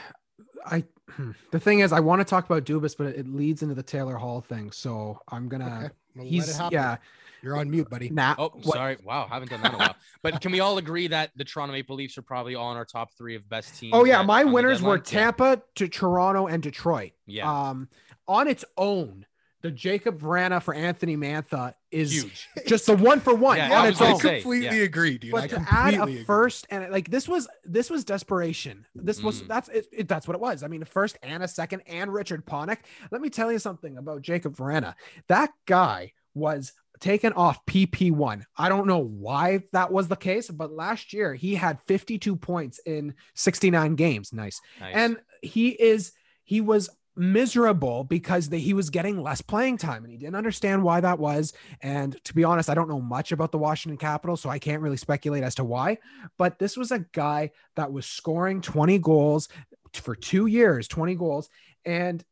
I, 0.67 0.85
the 1.53 1.61
thing 1.61 1.81
is, 1.81 1.93
I 1.93 2.01
want 2.01 2.21
to 2.21 2.25
talk 2.25 2.45
about 2.45 2.65
Dubas, 2.65 2.97
but 2.97 3.07
it 3.09 3.29
leads 3.29 3.63
into 3.63 3.75
the 3.75 3.83
Taylor 3.83 4.17
Hall 4.17 4.41
thing. 4.41 4.71
So 4.71 5.21
I'm 5.29 5.49
gonna. 5.49 5.65
Okay, 5.65 5.89
we'll 6.17 6.25
let 6.25 6.27
it 6.27 6.31
he's 6.31 6.57
happen. 6.57 6.75
yeah. 6.75 6.97
You're 7.43 7.57
on 7.57 7.71
mute, 7.71 7.89
buddy. 7.91 8.11
Now, 8.11 8.35
Oh, 8.39 8.49
what- 8.55 8.75
sorry. 8.77 8.97
Wow. 9.05 9.27
Haven't 9.31 9.51
done 9.51 9.63
that 9.63 9.71
in 9.71 9.75
a 9.77 9.79
while. 9.79 9.97
But 10.23 10.41
can 10.41 10.51
we 10.53 10.59
all 10.61 10.79
agree 10.79 11.07
that 11.09 11.31
the 11.37 11.45
Toronto 11.45 11.73
Maple 11.73 11.95
Leafs 11.97 12.19
are 12.19 12.23
probably 12.23 12.55
all 12.57 12.71
in 12.73 12.77
our 12.77 12.85
top 12.85 13.13
three 13.17 13.37
of 13.37 13.49
best 13.49 13.79
teams? 13.79 13.93
Oh 13.95 14.05
yeah, 14.05 14.21
at- 14.21 14.27
my 14.27 14.45
winners 14.45 14.83
were 14.83 14.99
deadline? 14.99 15.15
Yeah. 15.15 15.21
Tampa 15.25 15.63
to 15.77 15.89
Toronto 15.89 16.47
and 16.49 16.63
Detroit. 16.63 17.13
Yeah. 17.27 17.49
Um, 17.71 17.89
on 18.27 18.49
its 18.49 18.65
own, 18.77 19.27
the 19.63 19.71
Jakub 19.73 20.19
Vrana 20.21 20.63
for 20.63 20.73
Anthony 20.75 21.17
Mantha 21.17 21.73
is 21.91 22.13
Huge. 22.13 22.49
just 22.67 22.87
the 22.87 22.95
one 22.97 23.19
for 23.21 23.35
one 23.35 23.57
Yeah, 23.57 23.67
on 23.81 23.87
I 23.87 23.89
its 23.89 24.01
own. 24.01 24.19
say, 24.21 24.41
completely 24.41 24.79
yeah. 24.79 24.85
agree, 24.85 25.19
dude. 25.19 25.35
I 25.35 25.41
But 25.43 25.51
to 25.51 25.67
add 25.71 25.95
a 25.95 26.03
agree. 26.03 26.25
first 26.25 26.67
and 26.71 26.91
like 26.93 27.11
this 27.11 27.29
was 27.29 27.49
this 27.65 27.91
was 27.91 28.05
desperation. 28.05 28.87
This 28.95 29.23
was 29.23 29.43
Mm. 29.43 29.49
that's 29.49 29.69
it, 29.71 29.87
it- 29.93 30.09
that's 30.09 30.29
what 30.29 30.35
it 30.35 30.41
was. 30.41 30.63
I 30.63 30.69
mean, 30.69 30.83
a 30.83 30.85
first 30.87 31.17
and 31.23 31.43
a 31.43 31.49
second 31.49 31.83
and 31.87 32.13
Richard 32.13 32.45
Panik. 32.47 32.79
Let 33.11 33.21
me 33.21 33.31
tell 33.31 33.51
you 33.51 33.59
something 33.59 33.97
about 33.99 34.23
Jacob 34.23 34.57
Verana. 34.57 34.95
That 35.29 35.51
guy 35.67 36.13
was 36.35 36.73
taken 37.01 37.33
off 37.33 37.65
PP1. 37.67 38.43
I 38.57 38.69
don't 38.69 38.87
know 38.87 38.99
why 38.99 39.65
that 39.73 39.93
was 39.93 40.09
the 40.09 40.17
case, 40.17 40.51
but 40.51 40.73
last 40.73 41.13
year 41.13 41.35
he 41.35 41.55
had 41.55 41.81
52 41.83 42.37
points 42.37 42.81
in 42.85 43.15
69 43.35 43.95
games. 43.95 44.33
Nice. 44.33 44.61
Nice. 44.81 44.95
And 44.95 45.17
he 45.43 45.69
is 45.69 46.13
he 46.45 46.61
was 46.61 46.91
miserable 47.19 48.05
because 48.05 48.49
they, 48.49 48.61
he 48.61 48.73
was 48.73 48.91
getting 48.91 49.21
less 49.21 49.43
playing 49.43 49.77
time 49.77 50.05
and 50.05 50.13
he 50.13 50.19
didn't 50.19 50.37
understand 50.37 50.85
why 50.85 51.01
that 51.01 51.19
was 51.19 51.53
and 51.83 52.17
to 52.25 52.33
be 52.33 52.45
honest 52.45 52.71
I 52.71 52.75
don't 52.75 52.89
know 52.89 53.01
much 53.01 53.33
about 53.33 53.51
the 53.51 53.59
Washington 53.59 53.99
Capitals 53.99 54.41
so 54.41 54.49
I 54.49 54.61
can't 54.61 54.83
really 54.83 54.97
speculate 54.97 55.43
as 55.43 55.57
to 55.57 55.65
why 55.65 55.99
but 56.39 56.61
this 56.61 56.77
was 56.77 56.93
a 56.93 57.01
guy 57.13 57.51
that 57.75 57.93
was 57.93 58.07
scoring 58.07 58.61
20 58.61 58.99
goals 59.01 59.49
for 59.93 60.15
2 60.15 60.47
years 60.47 60.87
20 60.87 61.17
goals 61.17 61.49
and 61.85 62.25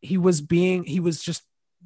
he 0.00 0.16
was 0.16 0.40
being 0.40 0.84
he 0.84 1.00
was 1.00 1.22
just 1.22 1.42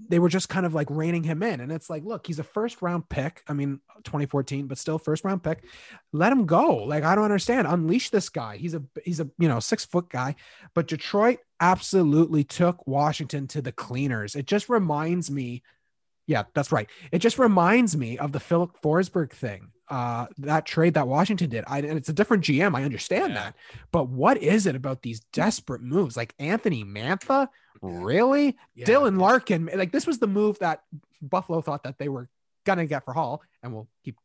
they 0.09 0.19
were 0.19 0.29
just 0.29 0.49
kind 0.49 0.67
of 0.67 0.75
like 0.75 0.89
reining 0.91 1.23
him 1.23 1.43
in 1.43 1.61
and 1.61 1.71
it's 1.71 1.89
like 1.89 2.03
look 2.05 2.27
he's 2.27 2.41
a 2.41 2.45
first 2.45 2.83
round 2.83 3.09
pick 3.09 3.43
I 3.49 3.53
mean 3.53 3.81
2014 4.03 4.67
but 4.67 4.77
still 4.77 4.99
first 4.99 5.23
round 5.25 5.43
pick 5.45 5.65
let 6.13 6.33
him 6.33 6.47
go 6.47 6.79
like 6.85 7.05
I 7.05 7.15
don't 7.15 7.25
understand 7.25 7.69
unleash 7.69 8.11
this 8.11 8.29
guy 8.29 8.57
he's 8.57 8.75
a 8.75 8.83
he's 9.05 9.21
a 9.21 9.31
you 9.39 9.49
know 9.49 9.61
6 9.61 9.85
foot 9.87 10.09
guy 10.11 10.35
but 10.75 10.89
Detroit 10.89 11.39
absolutely 11.61 12.43
took 12.45 12.87
Washington 12.87 13.47
to 13.49 13.63
the 13.63 13.73
cleaners. 13.73 14.35
It 14.35 14.47
just 14.47 14.69
reminds 14.69 15.31
me, 15.31 15.63
yeah, 16.27 16.43
that's 16.55 16.73
right. 16.73 16.89
It 17.13 17.21
just 17.21 17.39
reminds 17.39 17.97
me 17.97 18.19
of 18.19 18.33
the 18.33 18.41
Filip 18.41 18.73
Forsberg 18.83 19.31
thing. 19.33 19.71
uh, 19.89 20.27
that 20.39 20.67
trade 20.67 20.95
that 20.95 21.07
Washington 21.07 21.49
did. 21.51 21.63
I, 21.67 21.79
and 21.79 21.97
it's 21.99 22.09
a 22.09 22.13
different 22.15 22.43
GM. 22.43 22.75
I 22.75 22.85
understand 22.85 23.33
Yeah. 23.35 23.41
that, 23.45 23.57
but 23.93 24.09
what 24.09 24.39
is 24.43 24.67
it 24.67 24.75
about 24.75 25.03
these 25.03 25.21
desperate 25.33 25.83
moves 25.83 26.17
like 26.17 26.35
Anthony 26.39 26.85
Mantha? 26.85 27.49
Really, 27.83 28.57
Yeah. 28.75 28.87
Dylan 28.87 29.19
Larkin? 29.21 29.69
Like 29.75 29.93
this 29.93 30.07
was 30.07 30.19
the 30.19 30.27
move 30.27 30.59
that 30.61 30.83
Buffalo 31.21 31.61
thought 31.61 31.83
that 31.85 31.99
they 31.99 32.09
were 32.09 32.29
gonna 32.65 32.87
get 32.87 33.05
for 33.05 33.13
Hall, 33.13 33.43
and 33.63 33.73
we'll 33.75 33.89
keep. 34.05 34.17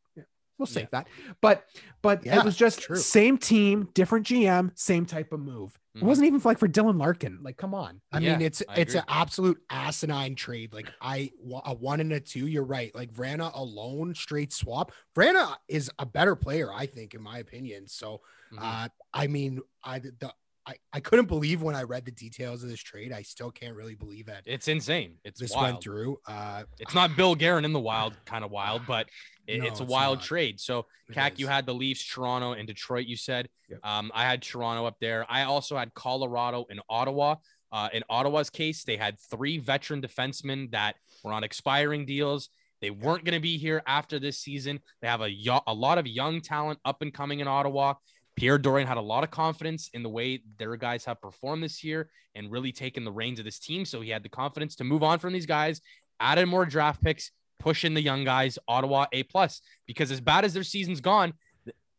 We'll 0.58 0.66
save 0.66 0.90
that, 0.92 1.08
but 1.40 1.66
but 2.02 2.26
Yeah, 2.26 2.40
it 2.40 2.44
was 2.44 2.58
just 2.58 2.82
true. 2.82 2.98
same 2.98 3.38
team, 3.38 3.88
different 3.94 4.26
GM, 4.28 4.74
same 4.76 5.06
type 5.06 5.32
of 5.32 5.40
move. 5.40 5.80
Mhm. 5.96 6.02
It 6.02 6.04
wasn't 6.04 6.28
even 6.28 6.42
like 6.44 6.58
for 6.60 6.68
Dylan 6.68 7.00
Larkin. 7.00 7.40
Like, 7.42 7.56
come 7.56 7.74
on. 7.74 8.02
I 8.12 8.20
Yeah, 8.20 8.34
mean, 8.34 8.42
it's 8.46 8.62
I 8.68 8.76
it's 8.82 8.92
agree. 8.94 9.00
an 9.00 9.06
absolute 9.08 9.64
asinine 9.70 10.36
trade. 10.36 10.74
Like 10.74 10.92
I 11.02 11.32
a 11.64 11.74
one 11.74 12.02
and 12.02 12.12
a 12.12 12.20
two. 12.20 12.46
You're 12.46 12.66
right. 12.66 12.94
Like 12.94 13.14
Vrana 13.14 13.56
alone, 13.56 14.14
straight 14.16 14.52
swap. 14.52 14.92
Vrana 15.16 15.56
is 15.70 15.90
a 15.98 16.06
better 16.06 16.36
player, 16.36 16.74
I 16.74 16.88
think, 16.88 17.14
in 17.14 17.22
my 17.22 17.38
opinion. 17.38 17.88
So, 17.88 18.20
Mhm. 18.52 18.58
uh, 18.62 18.90
I 19.14 19.28
mean, 19.28 19.62
I 19.82 20.00
the 20.00 20.34
I, 20.66 20.76
I 20.94 21.00
couldn't 21.00 21.26
believe 21.28 21.62
when 21.62 21.76
I 21.76 21.84
read 21.84 22.06
the 22.06 22.12
details 22.12 22.64
of 22.64 22.70
this 22.70 22.80
trade. 22.82 23.12
I 23.12 23.24
still 23.24 23.50
can't 23.50 23.76
really 23.76 23.96
believe 23.96 24.28
that 24.28 24.44
It's 24.46 24.68
insane. 24.68 25.16
It's 25.24 25.40
this 25.40 25.52
wild. 25.52 25.64
went 25.64 25.84
through. 25.84 26.18
Uh, 26.28 26.64
It's 26.80 26.94
not 26.94 27.16
Bill 27.16 27.34
Guerin 27.34 27.66
in 27.66 27.74
the 27.74 27.80
wild, 27.80 28.14
kind 28.26 28.44
of 28.46 28.52
wild, 28.52 28.84
but 28.88 29.08
it, 29.48 29.60
No, 29.62 29.66
it's 29.68 29.80
a 29.80 29.84
it's 29.84 29.92
wild 29.92 30.18
not. 30.20 30.26
trade. 30.26 30.60
So, 30.60 30.86
It 31.08 31.14
Cac, 31.14 31.40
you 31.40 31.48
had 31.48 31.66
the 31.66 31.74
Leafs, 31.74 32.06
Toronto, 32.06 32.54
and 32.54 32.68
Detroit. 32.68 33.08
You 33.08 33.16
said 33.18 33.50
Yep. 33.70 33.80
um, 33.84 34.12
I 34.14 34.24
had 34.26 34.42
Toronto 34.42 34.86
up 34.86 34.98
there. 35.00 35.26
I 35.30 35.44
also 35.44 35.78
had 35.78 35.94
Colorado 35.94 36.66
and 36.70 36.82
Ottawa. 36.90 37.36
Uh, 37.72 37.90
in 37.94 38.04
Ottawa's 38.10 38.50
case, 38.50 38.84
they 38.84 38.98
had 38.98 39.20
three 39.20 39.58
veteran 39.60 40.02
defensemen 40.02 40.72
that 40.72 40.96
were 41.24 41.32
on 41.34 41.44
expiring 41.44 42.06
deals. 42.06 42.50
They 42.82 42.90
weren't 42.90 43.26
going 43.26 43.34
to 43.36 43.40
be 43.42 43.58
here 43.58 43.84
after 43.86 44.20
this 44.20 44.40
season. 44.40 44.80
They 45.02 45.08
have 45.08 45.22
a, 45.22 45.30
yo- 45.30 45.62
a 45.68 45.74
lot 45.74 45.98
of 45.98 46.08
young 46.08 46.42
talent 46.42 46.80
up 46.86 47.02
and 47.02 47.14
coming 47.14 47.40
in 47.42 47.48
Ottawa. 47.48 47.96
Pierre 48.40 48.58
Dorion 48.58 48.88
had 48.88 48.96
a 48.96 49.02
lot 49.02 49.26
of 49.26 49.32
confidence 49.32 49.90
in 49.94 50.02
the 50.02 50.10
way 50.10 50.42
their 50.58 50.78
guys 50.78 51.04
have 51.04 51.22
performed 51.22 51.62
this 51.62 51.84
year 51.84 52.10
and 52.36 52.50
really 52.50 52.72
taken 52.72 53.04
the 53.04 53.12
reins 53.12 53.38
of 53.38 53.44
this 53.44 53.60
team. 53.60 53.84
So 53.84 54.00
he 54.00 54.10
had 54.12 54.24
the 54.24 54.30
confidence 54.30 54.78
to 54.78 54.86
move 54.86 55.04
on 55.04 55.20
from 55.20 55.34
these 55.34 55.46
guys, 55.46 55.82
added 56.22 56.46
more 56.46 56.66
draft 56.66 57.04
picks, 57.04 57.32
push 57.60 57.84
in 57.84 57.94
the 57.94 58.02
young 58.02 58.24
guys, 58.24 58.58
Ottawa 58.66 59.08
A 59.12 59.24
plus. 59.24 59.62
Because 59.86 60.10
as 60.10 60.22
bad 60.22 60.46
as 60.46 60.54
their 60.54 60.64
season's 60.64 61.02
gone, 61.02 61.34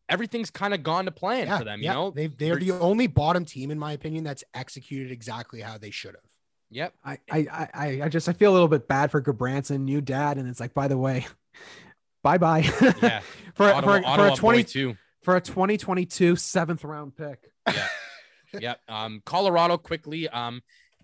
everything's 0.09 0.48
kind 0.48 0.72
of 0.72 0.83
gone 0.83 1.05
to 1.05 1.11
plan 1.11 1.59
for 1.59 1.64
them. 1.64 1.83
You 1.83 1.90
know, 1.90 2.11
they 2.11 2.29
they're 2.29 2.57
the 2.57 2.72
only 2.72 3.07
bottom 3.07 3.44
team, 3.44 3.70
in 3.70 3.79
my 3.79 3.92
opinion, 3.92 4.24
that's 4.24 4.42
executed 4.55 5.12
exactly 5.12 5.61
how 5.61 5.76
they 5.76 5.90
should 5.90 6.14
have. 6.14 6.31
yep. 6.70 6.94
I, 7.05 7.18
I, 7.31 7.68
I, 7.74 8.00
I 8.05 8.09
just 8.09 8.31
I 8.31 8.33
feel 8.33 8.50
a 8.50 8.55
little 8.55 8.68
bit 8.68 8.88
bad 8.88 9.11
for 9.11 9.20
Gudbranson, 9.20 9.81
new 9.81 10.00
dad, 10.00 10.38
and 10.38 10.48
it's 10.48 10.59
like, 10.59 10.72
by 10.72 10.88
the 10.88 10.96
way, 10.96 11.26
bye 12.22 12.38
bye. 12.38 12.61
Yeah. 13.03 13.20
for, 13.55 13.66
Ottawa, 13.70 13.81
for, 13.81 14.03
for 14.03 14.07
Ottawa 14.07 14.33
a 14.33 14.37
twenty 14.37 14.62
boy 14.62 14.68
too. 14.68 14.96
For 15.23 15.37
a 15.37 15.41
2022 15.41 16.37
seventh 16.37 16.85
round 16.85 17.17
pick. 17.17 17.51
Yeah. 17.67 17.87
Yep. 18.59 18.81
Um, 18.89 19.23
Colorado 19.25 19.79
quickly. 19.79 20.29
Um, 20.29 20.61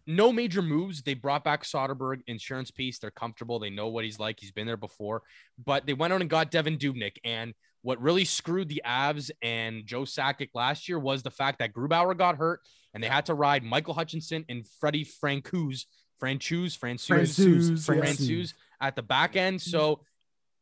no 0.06 0.32
major 0.32 0.62
moves. 0.62 1.02
They 1.02 1.14
brought 1.14 1.44
back 1.44 1.62
Soderberg, 1.62 2.22
insurance 2.26 2.72
piece. 2.72 2.98
They're 2.98 3.12
comfortable. 3.12 3.58
They 3.58 3.70
know 3.70 3.88
what 3.88 4.04
he's 4.04 4.18
like. 4.18 4.40
He's 4.40 4.50
been 4.52 4.66
there 4.66 4.76
before. 4.76 5.22
But 5.64 5.86
they 5.86 5.94
went 5.94 6.12
out 6.12 6.20
and 6.20 6.30
got 6.30 6.50
Devan 6.50 6.78
Dubnyk. 6.78 7.18
And 7.24 7.54
what 7.82 8.00
really 8.00 8.24
screwed 8.24 8.68
the 8.68 8.82
Avs 8.84 9.30
and 9.42 9.86
Joe 9.86 10.02
Sakic 10.02 10.50
last 10.54 10.88
year 10.88 10.98
was 10.98 11.22
the 11.22 11.30
fact 11.30 11.60
that 11.60 11.72
Grubauer 11.72 12.16
got 12.16 12.36
hurt 12.36 12.60
and 12.94 13.02
they 13.02 13.08
had 13.08 13.26
to 13.26 13.34
ride 13.34 13.62
Michael 13.62 13.94
Hutchinson 13.94 14.44
and 14.48 14.66
Freddie 14.80 15.04
Francouz, 15.04 15.84
Francouz, 16.20 16.78
Francouz, 16.78 17.06
Francouz, 17.06 17.86
Francouz 17.86 18.54
at 18.80 18.96
the 18.96 19.02
back 19.02 19.36
end. 19.36 19.60
So 19.60 20.00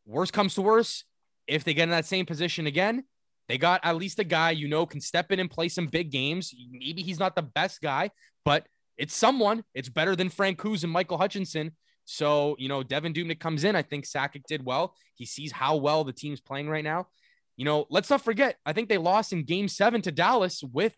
worst 0.04 0.32
comes 0.32 0.54
to 0.56 0.62
worst, 0.62 1.04
if 1.46 1.64
they 1.64 1.74
get 1.74 1.84
in 1.84 1.90
that 1.90 2.06
same 2.06 2.26
position 2.26 2.66
again, 2.66 3.04
they 3.48 3.58
got 3.58 3.80
at 3.84 3.96
least 3.96 4.18
a 4.18 4.24
guy 4.24 4.50
you 4.50 4.68
know 4.68 4.86
can 4.86 5.00
step 5.00 5.30
in 5.32 5.40
and 5.40 5.50
play 5.50 5.68
some 5.68 5.86
big 5.86 6.10
games. 6.10 6.52
Maybe 6.70 7.02
he's 7.02 7.18
not 7.18 7.36
the 7.36 7.42
best 7.42 7.80
guy, 7.80 8.10
but 8.44 8.66
it's 8.96 9.14
someone. 9.14 9.64
It's 9.74 9.88
better 9.88 10.14
than 10.16 10.30
Francouz 10.30 10.82
and 10.84 10.92
Michael 10.92 11.18
Hutchinson. 11.18 11.72
So, 12.06 12.54
you 12.58 12.68
know, 12.68 12.82
Devan 12.82 13.14
Dubnyk 13.14 13.40
comes 13.40 13.64
in. 13.64 13.74
I 13.76 13.82
think 13.82 14.04
Sakic 14.04 14.42
did 14.46 14.64
well. 14.64 14.94
He 15.14 15.24
sees 15.26 15.52
how 15.52 15.76
well 15.76 16.04
the 16.04 16.12
team's 16.12 16.40
playing 16.40 16.68
right 16.68 16.84
now. 16.84 17.08
You 17.56 17.64
know, 17.64 17.86
let's 17.88 18.10
not 18.10 18.20
forget, 18.20 18.56
I 18.66 18.72
think 18.72 18.88
they 18.88 18.98
lost 18.98 19.32
in 19.32 19.44
game 19.44 19.68
seven 19.68 20.02
to 20.02 20.12
Dallas 20.12 20.62
with 20.62 20.94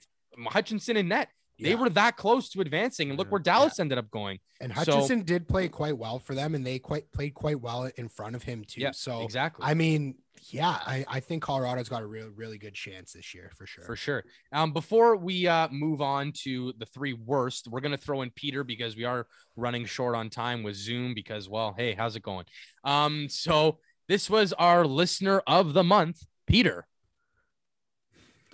Hutchinson 0.46 0.96
and 0.96 1.08
net. 1.08 1.28
They 1.58 1.70
Yeah. 1.70 1.76
were 1.76 1.88
that 1.90 2.16
close 2.18 2.50
to 2.50 2.60
advancing, 2.60 3.08
and 3.08 3.18
look 3.18 3.28
Yeah. 3.28 3.32
where 3.32 3.40
Dallas 3.40 3.78
ended 3.80 3.96
up 3.98 4.10
going. 4.10 4.40
And 4.60 4.72
So- 4.74 4.78
Hutchinson 4.92 5.22
did 5.22 5.48
play 5.48 5.68
quite 5.68 5.96
well 5.96 6.18
for 6.18 6.34
them, 6.34 6.54
and 6.54 6.66
they 6.66 6.78
quite 6.78 7.10
played 7.12 7.32
quite 7.34 7.60
well 7.60 7.84
in 7.96 8.08
front 8.08 8.36
of 8.36 8.42
him 8.42 8.64
too. 8.64 8.82
Yeah, 8.82 8.90
so 8.90 9.22
exactly. 9.22 9.64
I 9.64 9.72
mean, 9.74 10.16
yeah, 10.50 10.70
I, 10.70 11.04
I 11.08 11.20
think 11.20 11.42
Colorado's 11.42 11.88
got 11.88 12.02
a 12.02 12.06
real 12.06 12.30
really 12.34 12.58
good 12.58 12.74
chance 12.74 13.12
this 13.12 13.34
year 13.34 13.50
for 13.56 13.66
sure. 13.66 13.84
For 13.84 13.96
sure. 13.96 14.24
Um, 14.52 14.72
before 14.72 15.16
we 15.16 15.46
uh, 15.46 15.68
move 15.70 16.00
on 16.00 16.32
to 16.44 16.72
the 16.78 16.86
three 16.86 17.12
worst, 17.12 17.68
we're 17.68 17.80
gonna 17.80 17.96
throw 17.96 18.22
in 18.22 18.30
Peter 18.30 18.64
because 18.64 18.96
we 18.96 19.04
are 19.04 19.26
running 19.56 19.84
short 19.84 20.14
on 20.14 20.30
time 20.30 20.62
with 20.62 20.76
Zoom. 20.76 21.14
Because 21.14 21.48
well, 21.48 21.74
hey, 21.76 21.94
how's 21.94 22.16
it 22.16 22.22
going? 22.22 22.46
Um, 22.84 23.28
so 23.28 23.78
this 24.08 24.30
was 24.30 24.52
our 24.52 24.86
listener 24.86 25.42
of 25.46 25.72
the 25.72 25.84
month, 25.84 26.24
Peter. 26.46 26.86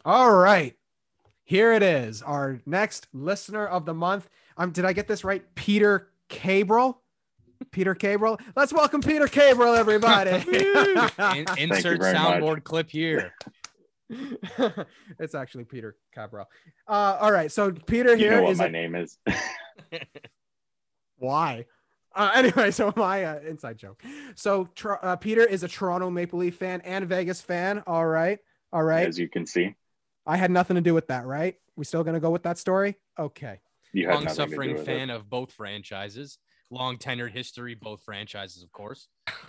All 0.05 0.33
right. 0.33 0.75
Here 1.45 1.73
it 1.73 1.83
is. 1.83 2.23
Our 2.23 2.61
next 2.65 3.09
listener 3.13 3.67
of 3.67 3.85
the 3.85 3.95
month. 3.95 4.29
Um, 4.57 4.71
did 4.71 4.85
I 4.85 4.93
get 4.93 5.09
this 5.09 5.25
right? 5.25 5.43
Peter 5.55 6.09
Cabral. 6.29 7.02
Peter 7.71 7.95
Cabral. 7.95 8.39
Let's 8.57 8.73
welcome 8.73 9.01
Peter 9.01 9.27
Cabral, 9.29 9.75
everybody. 9.75 10.31
In- 10.51 11.47
insert 11.59 12.01
very 12.01 12.15
much. 12.15 12.17
soundboard 12.17 12.65
clip 12.65 12.91
here. 12.91 13.35
it's 15.19 15.35
actually 15.35 15.65
Peter 15.65 15.97
Cabral. 16.15 16.49
Uh, 16.89 17.19
all 17.21 17.33
right. 17.33 17.51
So 17.51 17.73
Peter 17.73 18.11
You 18.11 18.17
here 18.17 18.37
know 18.37 18.43
what 18.43 18.53
is 18.53 18.59
my 18.59 18.67
a- 18.67 18.71
name 18.71 18.95
is. 18.95 19.19
why. 21.19 21.67
Uh, 22.15 22.31
anyway, 22.35 22.71
so 22.71 22.93
my 22.97 23.25
uh, 23.25 23.39
inside 23.41 23.79
joke. 23.79 24.03
So 24.35 24.69
Tr- 24.75 24.93
uh, 25.03 25.17
Peter 25.17 25.45
is 25.45 25.63
a 25.63 25.69
Toronto 25.69 26.11
Maple 26.11 26.41
Leaf 26.41 26.57
fan 26.57 26.83
and 26.83 27.07
Vegas 27.07 27.41
fan. 27.41 27.83
All 27.87 28.05
right. 28.07 28.39
All 28.73 28.83
right. 28.83 29.07
As 29.09 29.19
you 29.19 29.29
can 29.29 29.47
see, 29.47 29.75
I 30.27 30.37
had 30.37 30.51
nothing 30.51 30.75
to 30.75 30.83
do 30.83 30.93
with 30.95 31.09
that, 31.09 31.25
right? 31.25 31.57
We 31.77 31.85
still 31.85 32.05
gonna 32.05 32.21
go 32.21 32.31
with 32.31 32.43
that 32.43 32.59
story? 32.59 32.97
Okay. 33.19 33.61
you 33.95 34.09
had 34.09 34.15
Long 34.17 34.25
nothing 34.25 34.37
to 34.45 34.45
do 34.47 34.51
suffering 34.51 34.85
fan 34.85 35.09
it. 35.11 35.15
of 35.15 35.31
both 35.31 35.53
franchises. 35.53 36.39
Long 36.73 36.97
tenured 36.97 37.33
history, 37.33 37.75
both 37.75 38.03
franchises, 38.03 38.63
of 38.63 38.73
course. 38.73 39.09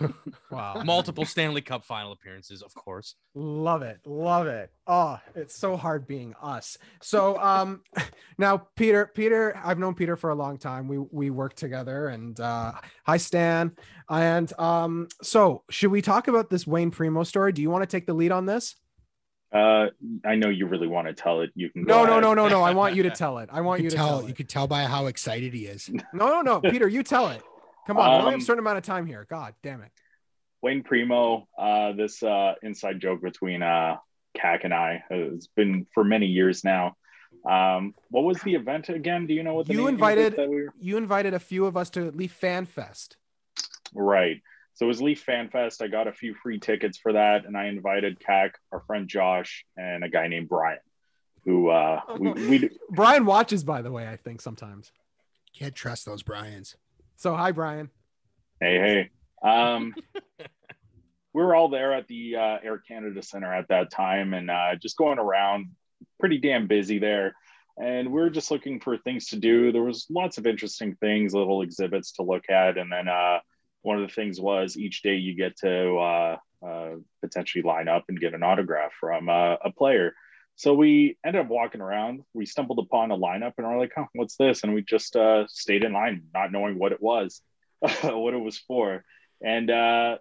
Wow. 0.50 0.82
Multiple 0.84 1.24
Stanley 1.24 1.62
Cup 1.62 1.84
final 1.84 2.12
appearances, 2.12 2.62
of 2.62 2.72
course. 2.74 3.16
Love 3.34 3.82
it. 3.82 3.98
Love 4.06 4.46
it. 4.46 4.70
Oh, 4.86 5.18
it's 5.34 5.58
so 5.58 5.76
hard 5.76 6.06
being 6.06 6.34
us. 6.40 6.78
So 7.02 7.36
um 7.40 7.82
now 8.38 8.68
Peter, 8.76 9.10
Peter, 9.12 9.58
I've 9.64 9.80
known 9.80 9.94
Peter 9.94 10.16
for 10.16 10.30
a 10.30 10.34
long 10.36 10.58
time. 10.58 10.86
We 10.86 10.98
we 10.98 11.30
work 11.30 11.54
together 11.54 12.06
and 12.06 12.38
uh 12.38 12.72
hi 13.04 13.16
Stan. 13.16 13.72
And 14.08 14.52
um 14.60 15.08
so 15.22 15.64
should 15.70 15.90
we 15.90 16.02
talk 16.02 16.28
about 16.28 16.50
this 16.50 16.68
Wayne 16.68 16.92
Primeau 16.92 17.24
story? 17.24 17.50
Do 17.50 17.62
you 17.62 17.70
want 17.70 17.82
to 17.82 17.88
take 17.88 18.06
the 18.06 18.14
lead 18.14 18.30
on 18.30 18.46
this? 18.46 18.76
Uh, 19.54 19.86
I 20.24 20.34
know 20.34 20.48
you 20.48 20.66
really 20.66 20.88
want 20.88 21.06
to 21.06 21.14
tell 21.14 21.40
it. 21.42 21.50
You 21.54 21.70
can. 21.70 21.82
No, 21.84 21.98
go 21.98 22.04
no, 22.04 22.10
ahead. 22.12 22.22
no, 22.22 22.34
no, 22.34 22.48
no. 22.48 22.62
I 22.62 22.72
want 22.72 22.96
you 22.96 23.04
to 23.04 23.10
tell 23.22 23.38
it. 23.38 23.48
I 23.52 23.60
want 23.60 23.80
You 23.80 23.84
you 23.84 23.90
to 23.90 23.96
tell, 23.96 24.08
tell 24.08 24.22
you 24.22 24.28
it. 24.30 24.36
could 24.36 24.48
tell 24.48 24.66
by 24.66 24.82
how 24.84 25.06
excited 25.06 25.54
he 25.54 25.66
is. 25.66 25.88
No, 26.12 26.28
no, 26.28 26.40
no. 26.42 26.60
Peter, 26.60 26.88
you 26.88 27.02
tell 27.04 27.28
it. 27.28 27.40
Come 27.86 27.96
on. 27.98 28.08
we 28.10 28.14
only 28.16 28.24
have 28.24 28.32
a 28.32 28.34
Um, 28.36 28.40
certain 28.40 28.58
amount 28.60 28.78
of 28.78 28.84
time 28.84 29.06
here. 29.06 29.26
God 29.30 29.54
damn 29.62 29.82
it. 29.82 29.90
Wayne 30.62 30.82
Primeau, 30.82 31.46
uh, 31.58 31.92
this 31.92 32.22
uh, 32.22 32.54
inside 32.62 32.98
joke 32.98 33.20
between 33.22 33.62
uh, 33.62 33.96
CAC 34.36 34.64
and 34.64 34.72
I 34.74 35.04
has 35.10 35.46
been 35.54 35.86
for 35.94 36.02
many 36.02 36.26
years 36.26 36.64
now. 36.64 36.96
Um, 37.48 37.94
what 38.08 38.24
was 38.24 38.40
the 38.42 38.54
event 38.54 38.88
again? 38.88 39.26
Do 39.26 39.34
you 39.34 39.42
know 39.42 39.54
what 39.54 39.66
the 39.66 39.74
You 39.74 39.80
name 39.80 39.88
invited- 39.90 40.36
that 40.36 40.48
we 40.48 40.62
were? 40.62 40.74
You 40.80 40.96
invited 40.96 41.34
a 41.34 41.38
few 41.38 41.66
of 41.66 41.76
us 41.76 41.90
to 41.90 42.10
Leaf 42.12 42.32
Fan 42.32 42.64
Fest. 42.64 43.18
Right. 43.94 44.40
So 44.74 44.86
it 44.86 44.88
was 44.88 45.00
Leaf 45.00 45.22
Fan 45.22 45.48
Fest. 45.50 45.82
I 45.82 45.86
got 45.86 46.08
a 46.08 46.12
few 46.12 46.34
free 46.34 46.58
tickets 46.58 46.98
for 46.98 47.12
that, 47.12 47.46
and 47.46 47.56
I 47.56 47.66
invited 47.66 48.18
CAC, 48.18 48.52
our 48.72 48.80
friend 48.80 49.08
Josh, 49.08 49.64
and 49.76 50.02
a 50.02 50.08
guy 50.08 50.26
named 50.26 50.48
Brian, 50.48 50.78
who 51.44 51.70
uh, 51.70 52.00
we, 52.18 52.32
we 52.48 52.70
Brian 52.90 53.24
watches, 53.24 53.62
by 53.62 53.82
the 53.82 53.92
way, 53.92 54.08
I 54.08 54.16
think 54.16 54.40
sometimes. 54.40 54.90
Can't 55.56 55.74
trust 55.74 56.04
those 56.04 56.24
Brian's. 56.24 56.76
So 57.16 57.36
hi, 57.36 57.52
Brian. 57.52 57.90
Hey, 58.60 59.10
hey. 59.44 59.48
Um, 59.48 59.94
we 61.32 61.42
were 61.42 61.54
all 61.54 61.68
there 61.68 61.92
at 61.92 62.08
the 62.08 62.36
uh, 62.36 62.58
Air 62.62 62.78
Canada 62.78 63.22
Center 63.22 63.54
at 63.54 63.68
that 63.68 63.92
time 63.92 64.34
and 64.34 64.50
uh, 64.50 64.74
just 64.80 64.96
going 64.96 65.20
around, 65.20 65.68
pretty 66.18 66.38
damn 66.38 66.66
busy 66.66 66.98
there. 66.98 67.34
And 67.76 68.08
we 68.08 68.20
were 68.20 68.30
just 68.30 68.50
looking 68.50 68.80
for 68.80 68.96
things 68.96 69.26
to 69.26 69.36
do. 69.36 69.70
There 69.70 69.82
was 69.82 70.06
lots 70.10 70.38
of 70.38 70.46
interesting 70.46 70.96
things, 70.96 71.34
little 71.34 71.62
exhibits 71.62 72.12
to 72.12 72.22
look 72.22 72.48
at. 72.48 72.78
And 72.78 72.90
then 72.90 73.08
uh, 73.08 73.38
one 73.84 74.00
of 74.00 74.08
the 74.08 74.14
things 74.14 74.40
was 74.40 74.78
each 74.78 75.02
day 75.02 75.16
you 75.16 75.34
get 75.34 75.58
to 75.58 75.96
uh, 75.96 76.36
uh, 76.66 76.90
potentially 77.20 77.62
line 77.62 77.86
up 77.86 78.04
and 78.08 78.18
get 78.18 78.32
an 78.32 78.42
autograph 78.42 78.92
from 78.98 79.28
uh, 79.28 79.56
a 79.62 79.70
player. 79.70 80.14
So 80.56 80.72
we 80.72 81.18
ended 81.24 81.42
up 81.42 81.48
walking 81.48 81.82
around. 81.82 82.22
We 82.32 82.46
stumbled 82.46 82.78
upon 82.78 83.10
a 83.10 83.16
lineup 83.16 83.52
and 83.58 83.66
we're 83.66 83.78
like, 83.78 83.92
"Huh, 83.94 84.06
what's 84.14 84.36
this?" 84.36 84.62
And 84.62 84.72
we 84.72 84.82
just 84.82 85.16
uh, 85.16 85.46
stayed 85.48 85.84
in 85.84 85.92
line, 85.92 86.22
not 86.32 86.50
knowing 86.50 86.78
what 86.78 86.92
it 86.92 87.02
was, 87.02 87.42
what 87.80 88.32
it 88.32 88.40
was 88.40 88.56
for. 88.56 89.04
And 89.42 89.70
uh, 89.70 90.16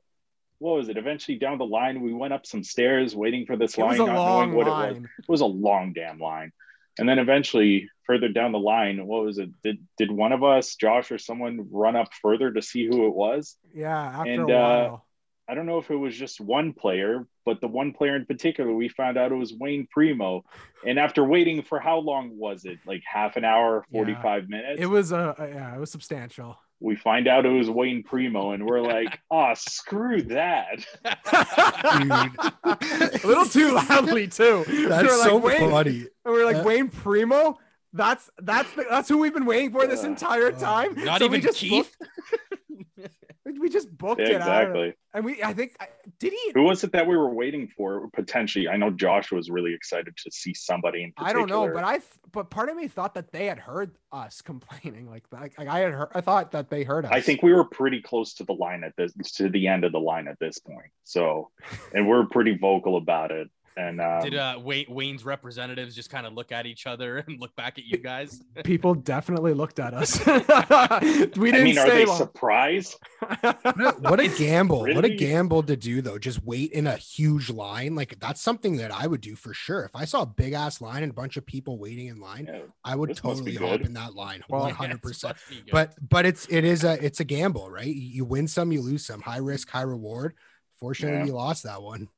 what 0.60 0.76
was 0.76 0.90
it? 0.90 0.98
Eventually 0.98 1.38
down 1.38 1.58
the 1.58 1.66
line, 1.66 2.02
we 2.02 2.14
went 2.14 2.34
up 2.34 2.46
some 2.46 2.64
stairs 2.64 3.16
waiting 3.16 3.46
for 3.46 3.56
this 3.56 3.78
It 3.78 3.82
line, 3.82 3.98
not 3.98 4.08
knowing 4.08 4.54
what 4.54 4.68
it 4.68 4.72
was. 4.72 4.98
It 4.98 5.30
was 5.30 5.42
a 5.42 5.46
long 5.46 5.94
damn 5.94 6.20
line. 6.20 6.52
And 7.00 7.10
then 7.10 7.18
eventually, 7.20 7.90
further 8.06 8.30
down 8.30 8.52
the 8.52 8.60
line, 8.60 9.06
what 9.08 9.24
was 9.26 9.40
it? 9.40 9.50
Did 9.64 9.80
did 9.98 10.12
one 10.12 10.32
of 10.32 10.44
us, 10.44 10.76
Josh 10.76 11.12
or 11.12 11.18
someone, 11.18 11.68
run 11.72 11.96
up 11.96 12.10
further 12.22 12.52
to 12.52 12.62
see 12.62 12.86
who 12.86 13.08
it 13.08 13.14
was? 13.14 13.58
Yeah, 13.74 14.00
after 14.20 14.32
And, 14.32 14.50
a 14.50 14.54
uh, 14.56 14.90
while. 14.90 15.06
I 15.50 15.56
don't 15.56 15.66
know 15.66 15.78
if 15.80 15.92
it 15.92 15.96
was 15.98 16.18
just 16.18 16.40
one 16.40 16.72
player, 16.72 17.28
but 17.46 17.60
the 17.60 17.68
one 17.68 17.92
player 17.92 18.16
in 18.16 18.26
particular, 18.26 18.74
we 18.74 18.88
found 18.88 19.18
out 19.18 19.34
it 19.34 19.36
was 19.36 19.54
Wayne 19.54 19.88
Primeau. 19.92 20.46
And 20.88 20.98
after 20.98 21.22
waiting 21.24 21.64
for 21.64 21.82
how 21.82 21.98
long 21.98 22.38
was 22.38 22.64
it? 22.64 22.78
Like 22.86 23.02
half 23.06 23.36
an 23.36 23.44
hour, 23.44 23.86
Yeah. 23.92 24.00
45 24.00 24.48
minutes? 24.48 24.82
It 24.82 24.86
was 24.86 25.12
a 25.12 25.36
uh, 25.38 25.46
yeah, 25.46 25.76
it 25.76 25.80
was 25.82 25.92
substantial. 25.92 26.58
we 26.80 26.96
find 26.96 27.28
out 27.28 27.46
it 27.46 27.50
was 27.50 27.70
Wayne 27.70 28.04
Primeau, 28.04 28.52
and 28.52 28.66
we're 28.66 28.80
like, 28.82 29.20
oh, 29.32 29.54
screw 29.56 30.22
that. 30.24 30.86
a 33.24 33.28
little 33.28 33.46
too 33.46 33.72
loudly 33.74 34.28
too. 34.28 34.64
We 34.68 34.86
That's 34.88 35.04
were 35.10 35.18
like, 35.18 35.28
so 35.30 35.38
Wayne, 35.38 35.70
funny. 35.72 36.08
And 36.26 36.34
we 36.34 36.42
are 36.42 36.46
like, 36.46 36.58
Uh, 36.58 36.64
Wayne 36.64 36.90
Primeau. 36.90 37.58
That's 37.96 38.30
that's 38.40 38.72
the, 38.74 38.86
that's 38.90 39.08
who 39.08 39.20
we've 39.20 39.34
been 39.34 39.46
waiting 39.46 39.72
for 39.72 39.86
this 39.86 40.04
Uh, 40.04 40.08
entire 40.08 40.48
uh, 40.48 40.60
time. 40.60 40.96
Not 40.96 41.20
So 41.20 41.28
we 41.28 41.38
even 41.38 41.48
just 41.48 41.60
Keith. 41.60 41.96
booked- 42.00 43.10
we 43.60 43.70
just 43.70 43.96
booked 43.98 44.22
Yeah, 44.22 44.28
it 44.28 44.42
out. 44.42 44.62
exactly. 44.64 44.94
And 45.14 45.26
we, 45.26 45.44
I 45.44 45.54
think, 45.54 45.76
I- 45.80 45.88
did 46.24 46.32
he? 46.32 46.52
Who 46.54 46.64
was 46.64 46.84
it 46.86 46.94
that 46.94 47.06
we 47.06 47.18
were 47.18 47.34
waiting 47.34 47.68
for? 47.68 48.08
Potentially, 48.14 48.70
I 48.70 48.78
know 48.78 48.90
Josh 48.90 49.32
was 49.32 49.50
really 49.50 49.74
excited 49.74 50.16
to 50.16 50.32
see 50.32 50.54
somebody 50.54 51.04
in 51.04 51.12
particular. 51.12 51.30
I 51.30 51.48
don't 51.48 51.50
know, 51.50 51.74
but 51.74 51.84
I, 51.84 51.98
th- 51.98 52.08
but 52.32 52.50
part 52.50 52.70
of 52.70 52.78
me 52.78 52.88
thought 52.88 53.14
that 53.16 53.34
they 53.34 53.48
had 53.48 53.60
heard 53.60 53.92
us 54.12 54.42
complaining. 54.42 55.10
Like, 55.10 55.26
like, 55.32 55.58
like 55.60 55.68
I 55.68 55.80
had 55.80 55.92
heard, 55.92 56.12
I 56.16 56.22
thought 56.22 56.52
that 56.52 56.70
they 56.70 56.84
heard 56.84 57.06
us. 57.06 57.12
I 57.12 57.20
think 57.20 57.44
we 57.44 57.52
were 57.52 57.66
pretty 57.66 58.02
close 58.02 58.36
to 58.36 58.46
the 58.46 58.54
line 58.54 58.86
at 58.86 58.96
this, 58.96 59.14
to 59.34 59.50
the 59.50 59.68
end 59.68 59.84
of 59.84 59.92
the 59.92 60.00
line 60.00 60.30
at 60.30 60.40
this 60.40 60.60
point. 60.60 60.92
So, 61.04 61.52
and 61.94 62.08
we're 62.08 62.26
pretty 62.28 62.58
vocal 62.58 62.96
about 62.96 63.32
it. 63.32 63.50
And 63.76 64.00
um, 64.02 64.22
Did 64.24 64.36
uh, 64.36 64.60
Wayne's 64.64 65.26
representatives 65.26 65.96
just 65.96 66.10
kind 66.10 66.28
of 66.28 66.34
look 66.34 66.52
at 66.52 66.66
each 66.66 66.86
other 66.86 67.18
and 67.28 67.40
look 67.42 67.56
back 67.56 67.78
at 67.80 67.86
you 67.86 67.98
guys? 67.98 68.42
people 68.64 68.94
definitely 68.94 69.54
looked 69.54 69.80
at 69.80 69.94
us. 69.94 70.20
we 70.26 70.34
didn't 70.34 71.62
I 71.62 71.64
mean, 71.64 71.78
are 71.78 71.86
stay 71.88 71.98
they 72.00 72.06
long. 72.06 72.18
surprised? 72.18 72.96
What 73.42 73.64
a, 73.64 73.96
what 74.00 74.20
a 74.20 74.28
gamble. 74.28 74.82
What 74.94 75.06
a 75.06 75.10
gamble 75.10 75.64
to 75.64 75.76
do 75.76 76.02
though. 76.02 76.20
Just 76.20 76.44
wait 76.44 76.72
in 76.72 76.88
a 76.88 76.98
huge 76.98 77.50
line. 77.50 77.96
Like 77.96 78.20
that's 78.20 78.42
something 78.42 78.78
that 78.78 78.92
I 78.92 79.08
would 79.08 79.22
do 79.22 79.36
for 79.36 79.54
sure. 79.54 79.84
If 79.86 79.96
I 79.96 80.06
saw 80.06 80.22
a 80.24 80.28
big 80.28 80.54
ass 80.54 80.82
line 80.82 81.04
and 81.04 81.10
a 81.12 81.14
bunch 81.16 81.38
of 81.38 81.46
people 81.46 81.78
waiting 81.80 82.08
in 82.08 82.20
line, 82.20 82.46
Yeah, 82.48 82.62
I 82.84 82.96
would 82.96 83.10
This 83.10 83.24
must 83.24 83.44
be 83.46 83.54
totally 83.54 83.72
hop 83.78 83.86
in 83.86 83.94
that 83.94 84.14
line. 84.14 84.44
Well, 84.50 84.62
One 84.62 84.70
Yeah, 84.70 84.76
hundred 84.76 84.96
it 84.98 85.02
percent. 85.02 85.36
must 85.36 85.50
be 85.50 85.56
good. 85.56 85.72
But 85.72 85.94
but 86.10 86.26
it's 86.26 86.46
it 86.50 86.64
is 86.64 86.84
a 86.84 87.04
it's 87.04 87.20
a 87.20 87.24
gamble, 87.26 87.70
right? 87.72 87.88
You 87.88 87.94
you 88.14 88.26
win 88.26 88.48
some, 88.48 88.72
you 88.72 88.82
lose 88.82 89.06
some. 89.06 89.22
High 89.22 89.38
risk, 89.38 89.70
high 89.70 89.82
reward. 89.82 90.36
Fortunately, 90.80 91.20
Yeah. 91.20 91.26
you 91.26 91.34
lost 91.34 91.64
that 91.64 91.82
one. 91.82 92.10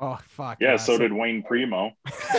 Oh 0.00 0.18
fuck. 0.22 0.58
yeah. 0.60 0.76
So 0.76 0.96
did 0.96 1.12
Wayne 1.12 1.42
Primeau. 1.42 1.90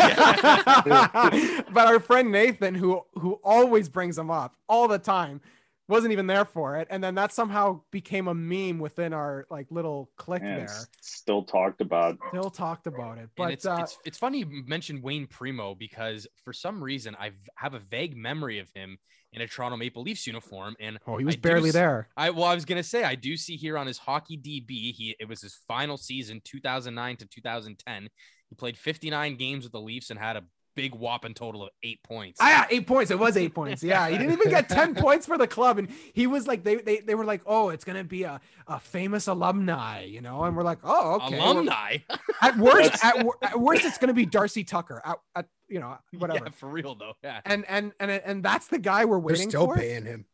but 1.72 1.88
our 1.88 2.00
friend 2.00 2.32
Nathan, 2.32 2.74
who 2.76 3.02
who 3.14 3.34
always 3.44 3.88
brings 3.88 4.16
them 4.16 4.32
up 4.32 4.56
all 4.68 4.88
the 4.88 4.98
time, 4.98 5.42
wasn't 5.88 6.12
even 6.12 6.26
there 6.26 6.46
for 6.46 6.78
it, 6.78 6.88
and 6.90 7.04
then 7.04 7.16
that 7.16 7.32
somehow 7.32 7.82
became 7.92 8.28
a 8.28 8.34
meme 8.34 8.80
within 8.80 9.14
our 9.14 9.46
like 9.52 9.68
little 9.70 10.10
clique 10.18 10.42
And 10.42 10.62
there. 10.62 10.78
still 11.02 11.44
talked 11.44 11.82
about. 11.82 12.18
Still 12.30 12.50
talked 12.50 12.88
about 12.88 13.18
it, 13.20 13.30
but 13.38 13.52
it's, 13.52 13.66
uh, 13.66 13.78
it's 13.82 13.98
it's 14.06 14.18
funny 14.18 14.40
you 14.40 14.64
mentioned 14.66 15.04
Wayne 15.04 15.28
Primeau 15.28 15.76
because 15.76 16.26
for 16.44 16.54
some 16.54 16.84
reason 16.84 17.16
I 17.20 17.32
have 17.56 17.74
a 17.74 17.80
vague 17.80 18.18
memory 18.18 18.60
of 18.60 18.70
him 18.74 18.98
in 19.34 19.42
a 19.42 19.48
Toronto 19.48 19.78
Maple 19.78 20.04
Leafs 20.04 20.28
uniform, 20.28 20.76
and 20.80 21.00
oh, 21.08 21.18
he 21.18 21.26
was 21.26 21.36
I 21.36 21.40
barely 21.40 21.72
there. 21.72 22.10
I 22.18 22.30
well 22.32 22.46
I 22.46 22.56
was 22.56 22.66
gonna 22.66 22.84
say 22.84 23.04
I 23.04 23.16
do 23.16 23.38
see 23.38 23.56
here 23.56 23.78
on 23.78 23.88
his 23.88 23.98
hockey 23.98 24.38
DB 24.38 24.94
he 24.94 25.16
it 25.20 25.28
was 25.28 25.42
his 25.42 25.58
final 25.68 25.98
season 25.98 26.42
2009 26.44 27.18
to 27.18 27.26
2010. 27.26 28.10
He 28.50 28.56
played 28.56 28.78
59 28.78 29.38
games 29.38 29.64
with 29.64 29.72
the 29.72 29.80
Leafs 29.80 30.10
and 30.10 30.20
had 30.20 30.36
a 30.36 30.44
big 30.76 30.96
whopping 30.96 31.34
total 31.34 31.64
of 31.64 31.70
eight 31.84 32.02
points. 32.04 32.40
Ah, 32.42 32.50
yeah, 32.50 32.78
eight 32.78 32.88
points. 32.88 33.12
It 33.12 33.20
was 33.20 33.36
eight 33.38 33.54
points. 33.54 33.84
Yeah, 33.84 34.08
he 34.10 34.18
didn't 34.18 34.34
even 34.34 34.50
get 34.50 34.70
ten 34.70 34.96
points 35.06 35.26
for 35.26 35.38
the 35.38 35.48
club, 35.48 35.78
and 35.78 35.90
he 36.14 36.28
was 36.28 36.48
like, 36.48 36.64
they 36.64 36.76
they, 36.78 37.00
they 37.00 37.16
were 37.16 37.26
like, 37.26 37.42
oh, 37.46 37.70
it's 37.70 37.84
gonna 37.84 38.04
be 38.04 38.24
a, 38.24 38.40
a 38.68 38.80
famous 38.80 39.28
alumni, 39.28 40.04
you 40.04 40.22
know, 40.22 40.44
and 40.44 40.56
we're 40.56 40.64
like, 40.64 40.80
oh, 40.84 41.20
okay. 41.24 41.38
Alumni, 41.38 41.98
At 42.42 42.58
worst, 42.58 43.04
at, 43.04 43.26
at 43.42 43.60
worst, 43.60 43.86
it's 43.86 43.98
gonna 43.98 44.14
be 44.14 44.26
Darcy 44.26 44.64
Tucker. 44.64 45.02
At, 45.06 45.18
at 45.36 45.46
you 45.68 45.80
know, 45.80 45.98
whatever. 46.18 46.46
yeah, 46.46 46.52
for 46.52 46.68
real 46.70 46.96
though. 46.96 47.14
Yeah, 47.24 47.42
And 47.46 47.66
and 47.70 47.94
and 48.00 48.12
and 48.12 48.44
that's 48.44 48.68
the 48.68 48.80
guy 48.80 49.06
we're 49.06 49.20
waiting 49.20 49.44
They're 49.44 49.50
still 49.50 49.68
for. 49.68 49.76
paying 49.78 50.06
him. 50.06 50.26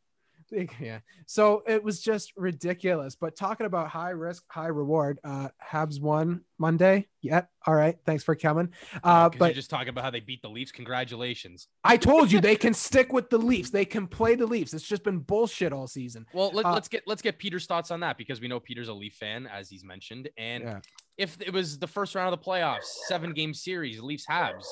Yeah. 0.80 1.00
So 1.26 1.64
it 1.68 1.84
was 1.84 2.02
just 2.02 2.32
ridiculous. 2.38 3.16
But 3.16 3.36
talking 3.36 3.66
about 3.66 3.90
high 3.90 4.12
risk, 4.12 4.44
high 4.50 4.68
reward, 4.68 5.20
uh 5.24 5.50
Habs 5.72 6.00
won 6.02 6.42
Monday. 6.58 7.08
Yeah. 7.22 7.44
All 7.66 7.76
right. 7.76 7.98
Thanks 8.06 8.24
for 8.24 8.34
coming. 8.36 8.70
Uh, 9.04 9.30
but 9.30 9.54
just 9.54 9.70
talking 9.70 9.90
about 9.90 10.04
how 10.06 10.10
they 10.12 10.22
beat 10.22 10.42
the 10.42 10.50
Leafs. 10.50 10.72
Congratulations. 10.72 11.68
I 11.84 11.98
told 11.98 12.32
you 12.32 12.40
they 12.40 12.56
can 12.56 12.74
stick 12.74 13.12
with 13.12 13.30
the 13.30 13.38
Leafs. 13.38 13.70
They 13.72 13.86
can 13.86 14.08
play 14.08 14.36
the 14.36 14.46
Leafs. 14.46 14.74
It's 14.74 14.88
just 14.88 15.04
been 15.04 15.20
bullshit 15.20 15.74
all 15.74 15.88
season. 15.88 16.26
Well, 16.34 16.52
let, 16.54 16.66
Uh, 16.66 16.74
let's 16.74 16.88
get 16.88 17.04
let's 17.06 17.22
get 17.22 17.38
Peter's 17.38 17.66
thoughts 17.66 17.92
on 17.92 18.00
that 18.02 18.18
because 18.18 18.40
we 18.40 18.48
know 18.48 18.60
Peter's 18.60 18.88
a 18.88 18.94
Leaf 18.94 19.16
fan, 19.16 19.48
as 19.48 19.70
he's 19.70 19.84
mentioned. 19.84 20.30
And 20.38 20.64
Yeah. 20.64 20.80
if 21.18 21.38
it 21.42 21.52
was 21.52 21.78
the 21.80 21.88
first 21.88 22.16
round 22.16 22.34
of 22.34 22.40
the 22.40 22.46
playoffs, 22.46 22.86
seven 23.08 23.34
game 23.34 23.54
series, 23.54 24.00
Leafs 24.00 24.26
Habs, 24.30 24.66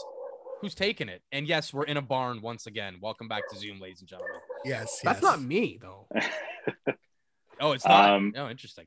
who's 0.61 0.75
taking 0.75 1.09
it? 1.09 1.21
And 1.31 1.47
yes, 1.47 1.73
we're 1.73 1.85
in 1.85 1.97
a 1.97 2.01
barn 2.01 2.41
once 2.41 2.67
again. 2.67 2.97
Welcome 3.01 3.27
back 3.27 3.49
to 3.49 3.57
Zoom, 3.57 3.79
ladies 3.79 3.99
and 3.99 4.09
gentlemen. 4.09 4.35
Yes. 4.63 4.99
That's 5.03 5.21
yes. 5.21 5.23
not 5.23 5.41
me 5.41 5.79
though. 5.81 6.07
Oh, 7.59 7.71
it's 7.71 7.85
not. 7.85 8.09
Um, 8.09 8.33
oh, 8.35 8.49
interesting. 8.49 8.85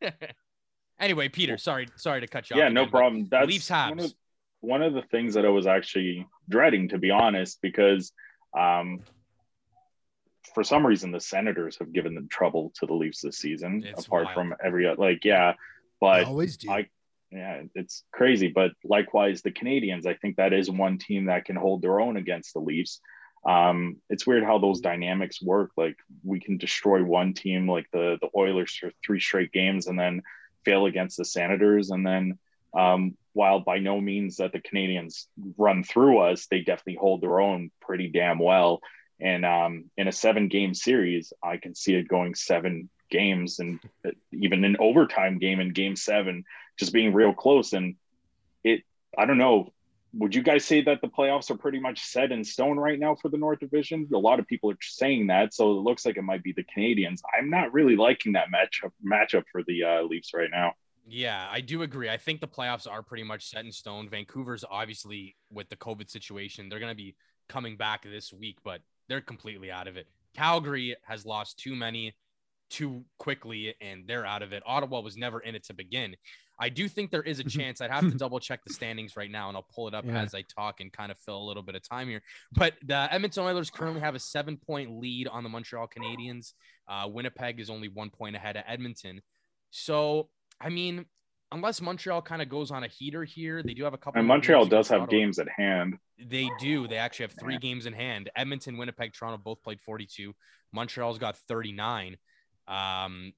anyway, 1.00 1.28
Peter, 1.28 1.56
sorry, 1.58 1.88
sorry 1.96 2.20
to 2.20 2.26
cut 2.26 2.50
you 2.50 2.56
yeah, 2.56 2.64
off. 2.64 2.68
Yeah, 2.70 2.74
no 2.74 2.86
problem. 2.86 3.26
That's 3.30 3.46
Leafs 3.46 3.70
one 3.70 4.00
of, 4.00 4.14
one 4.60 4.82
of 4.82 4.94
the 4.94 5.02
things 5.02 5.34
that 5.34 5.44
I 5.44 5.48
was 5.48 5.66
actually 5.66 6.26
dreading, 6.48 6.88
to 6.88 6.98
be 6.98 7.10
honest, 7.10 7.60
because 7.62 8.12
um, 8.56 9.00
for 10.54 10.62
some 10.62 10.86
reason 10.86 11.10
the 11.10 11.20
Senators 11.20 11.76
have 11.78 11.92
given 11.92 12.14
them 12.14 12.28
trouble 12.28 12.72
to 12.80 12.86
the 12.86 12.94
Leafs 12.94 13.22
this 13.22 13.38
season. 13.38 13.82
It's 13.86 14.06
apart 14.06 14.26
wild. 14.26 14.34
from 14.34 14.54
every 14.62 14.92
like, 14.96 15.24
yeah, 15.24 15.52
They 15.52 15.58
but 16.00 16.24
always 16.24 16.56
do. 16.56 16.70
I- 16.70 16.88
yeah, 17.32 17.62
it's 17.74 18.04
crazy. 18.12 18.48
But 18.48 18.72
likewise, 18.84 19.42
the 19.42 19.50
Canadians, 19.50 20.06
I 20.06 20.14
think 20.14 20.36
that 20.36 20.52
is 20.52 20.70
one 20.70 20.98
team 20.98 21.26
that 21.26 21.44
can 21.44 21.56
hold 21.56 21.82
their 21.82 22.00
own 22.00 22.16
against 22.16 22.52
the 22.52 22.60
Leafs. 22.60 23.00
Um, 23.44 23.96
it's 24.08 24.26
weird 24.26 24.44
how 24.44 24.58
those 24.58 24.80
dynamics 24.80 25.42
work. 25.42 25.70
Like 25.76 25.96
we 26.22 26.40
can 26.40 26.58
destroy 26.58 27.02
one 27.02 27.34
team, 27.34 27.68
like 27.68 27.86
the 27.92 28.18
the 28.20 28.28
Oilers, 28.36 28.76
for 28.76 28.90
three 29.04 29.20
straight 29.20 29.50
games, 29.50 29.86
and 29.86 29.98
then 29.98 30.22
fail 30.64 30.86
against 30.86 31.16
the 31.16 31.24
Senators, 31.24 31.90
and 31.90 32.06
then 32.06 32.38
um, 32.74 33.16
while 33.32 33.60
by 33.60 33.78
no 33.78 34.00
means 34.00 34.36
that 34.36 34.52
the 34.52 34.60
Canadians 34.60 35.28
run 35.56 35.82
through 35.82 36.18
us, 36.18 36.46
they 36.46 36.60
definitely 36.60 36.98
hold 37.00 37.22
their 37.22 37.40
own 37.40 37.70
pretty 37.80 38.08
damn 38.08 38.38
well. 38.38 38.80
And 39.20 39.44
um, 39.44 39.84
in 39.96 40.08
a 40.08 40.12
seven 40.12 40.48
game 40.48 40.74
series, 40.74 41.32
I 41.42 41.56
can 41.56 41.74
see 41.74 41.94
it 41.94 42.08
going 42.08 42.34
seven 42.34 42.90
games 43.12 43.60
and 43.60 43.78
even 44.32 44.64
an 44.64 44.76
overtime 44.80 45.38
game 45.38 45.60
in 45.60 45.72
game 45.72 45.94
seven, 45.94 46.44
just 46.78 46.92
being 46.92 47.12
real 47.12 47.32
close. 47.32 47.72
And 47.74 47.94
it, 48.64 48.82
I 49.16 49.26
don't 49.26 49.38
know, 49.38 49.68
would 50.14 50.34
you 50.34 50.42
guys 50.42 50.64
say 50.64 50.82
that 50.82 51.00
the 51.00 51.08
playoffs 51.08 51.50
are 51.50 51.56
pretty 51.56 51.80
much 51.80 52.00
set 52.00 52.32
in 52.32 52.44
stone 52.44 52.78
right 52.78 52.98
now 52.98 53.14
for 53.14 53.28
the 53.28 53.38
North 53.38 53.60
Division? 53.60 54.08
A 54.14 54.18
lot 54.18 54.40
of 54.40 54.46
people 54.46 54.70
are 54.70 54.76
saying 54.80 55.28
that. 55.28 55.54
So 55.54 55.70
it 55.70 55.82
looks 55.82 56.04
like 56.04 56.16
it 56.16 56.22
might 56.22 56.42
be 56.42 56.52
the 56.52 56.64
Canadians. 56.64 57.22
I'm 57.38 57.48
not 57.48 57.72
really 57.72 57.96
liking 57.96 58.32
that 58.32 58.48
matchup 58.48 58.92
matchup 59.04 59.44
for 59.52 59.62
the 59.66 59.84
uh, 59.84 60.02
Leafs 60.02 60.32
right 60.34 60.50
now. 60.50 60.72
Yeah, 61.06 61.48
I 61.50 61.60
do 61.60 61.82
agree. 61.82 62.08
I 62.08 62.16
think 62.16 62.40
the 62.40 62.48
playoffs 62.48 62.88
are 62.90 63.02
pretty 63.02 63.24
much 63.24 63.48
set 63.48 63.64
in 63.64 63.72
stone. 63.72 64.08
Vancouver's 64.08 64.64
obviously 64.70 65.36
with 65.50 65.68
the 65.68 65.76
COVID 65.76 66.10
situation, 66.10 66.68
they're 66.68 66.78
going 66.78 66.92
to 66.92 66.96
be 66.96 67.16
coming 67.48 67.76
back 67.76 68.04
this 68.04 68.32
week, 68.32 68.58
but 68.62 68.80
they're 69.08 69.20
completely 69.20 69.70
out 69.70 69.88
of 69.88 69.96
it. 69.96 70.06
Calgary 70.34 70.96
has 71.02 71.26
lost 71.26 71.58
too 71.58 71.74
many 71.74 72.14
too 72.72 73.04
quickly 73.18 73.74
and 73.80 74.04
they're 74.06 74.24
out 74.26 74.42
of 74.42 74.52
it. 74.52 74.62
Ottawa 74.66 75.00
was 75.00 75.16
never 75.16 75.40
in 75.40 75.54
it 75.54 75.64
to 75.64 75.74
begin. 75.74 76.16
I 76.58 76.68
do 76.68 76.88
think 76.88 77.10
there 77.10 77.22
is 77.22 77.38
a 77.40 77.44
chance. 77.44 77.80
I'd 77.80 77.90
have 77.90 78.10
to 78.10 78.16
double 78.16 78.38
check 78.40 78.60
the 78.66 78.72
standings 78.72 79.16
right 79.16 79.30
now 79.30 79.48
and 79.48 79.56
I'll 79.56 79.66
pull 79.74 79.88
it 79.88 79.94
up 79.94 80.04
Yeah. 80.06 80.22
as 80.22 80.34
I 80.34 80.42
talk 80.42 80.80
and 80.80 80.92
kind 80.92 81.10
of 81.12 81.18
fill 81.18 81.38
a 81.38 81.44
little 81.44 81.62
bit 81.62 81.74
of 81.74 81.86
time 81.88 82.08
here. 82.08 82.22
But 82.52 82.74
the 82.84 83.08
Edmonton 83.12 83.44
Oilers 83.44 83.70
currently 83.70 84.00
have 84.00 84.14
a 84.14 84.18
seven 84.18 84.56
point 84.56 84.90
lead 84.98 85.28
on 85.28 85.42
the 85.42 85.48
Montreal 85.48 85.88
Canadiens. 85.88 86.52
Uh, 86.88 87.08
Winnipeg 87.10 87.60
is 87.60 87.68
only 87.70 87.88
one 87.88 88.10
point 88.10 88.36
ahead 88.36 88.56
of 88.56 88.62
Edmonton. 88.66 89.20
So, 89.70 90.28
I 90.60 90.68
mean, 90.68 91.06
unless 91.50 91.80
Montreal 91.80 92.22
kind 92.22 92.42
of 92.42 92.48
goes 92.48 92.70
on 92.70 92.84
a 92.84 92.88
heater 92.88 93.24
here, 93.24 93.62
they 93.62 93.74
do 93.74 93.84
have 93.84 93.94
a 93.94 93.98
couple. 93.98 94.18
And 94.18 94.26
more 94.28 94.36
Montreal 94.36 94.66
does 94.66 94.88
have 94.88 95.02
Ottawa. 95.02 95.18
games 95.18 95.38
at 95.38 95.48
hand. 95.48 95.98
They 96.18 96.48
do. 96.60 96.86
They 96.86 96.96
actually 96.96 97.24
have 97.24 97.34
three 97.38 97.54
Yeah. 97.54 97.60
games 97.60 97.86
in 97.86 97.92
hand. 97.92 98.30
Edmonton, 98.36 98.76
Winnipeg, 98.76 99.12
Toronto 99.14 99.38
both 99.38 99.62
played 99.62 99.80
42. 99.80 100.34
Montreal's 100.72 101.18
got 101.18 101.36
39. 101.36 102.16
Um, 102.68 103.32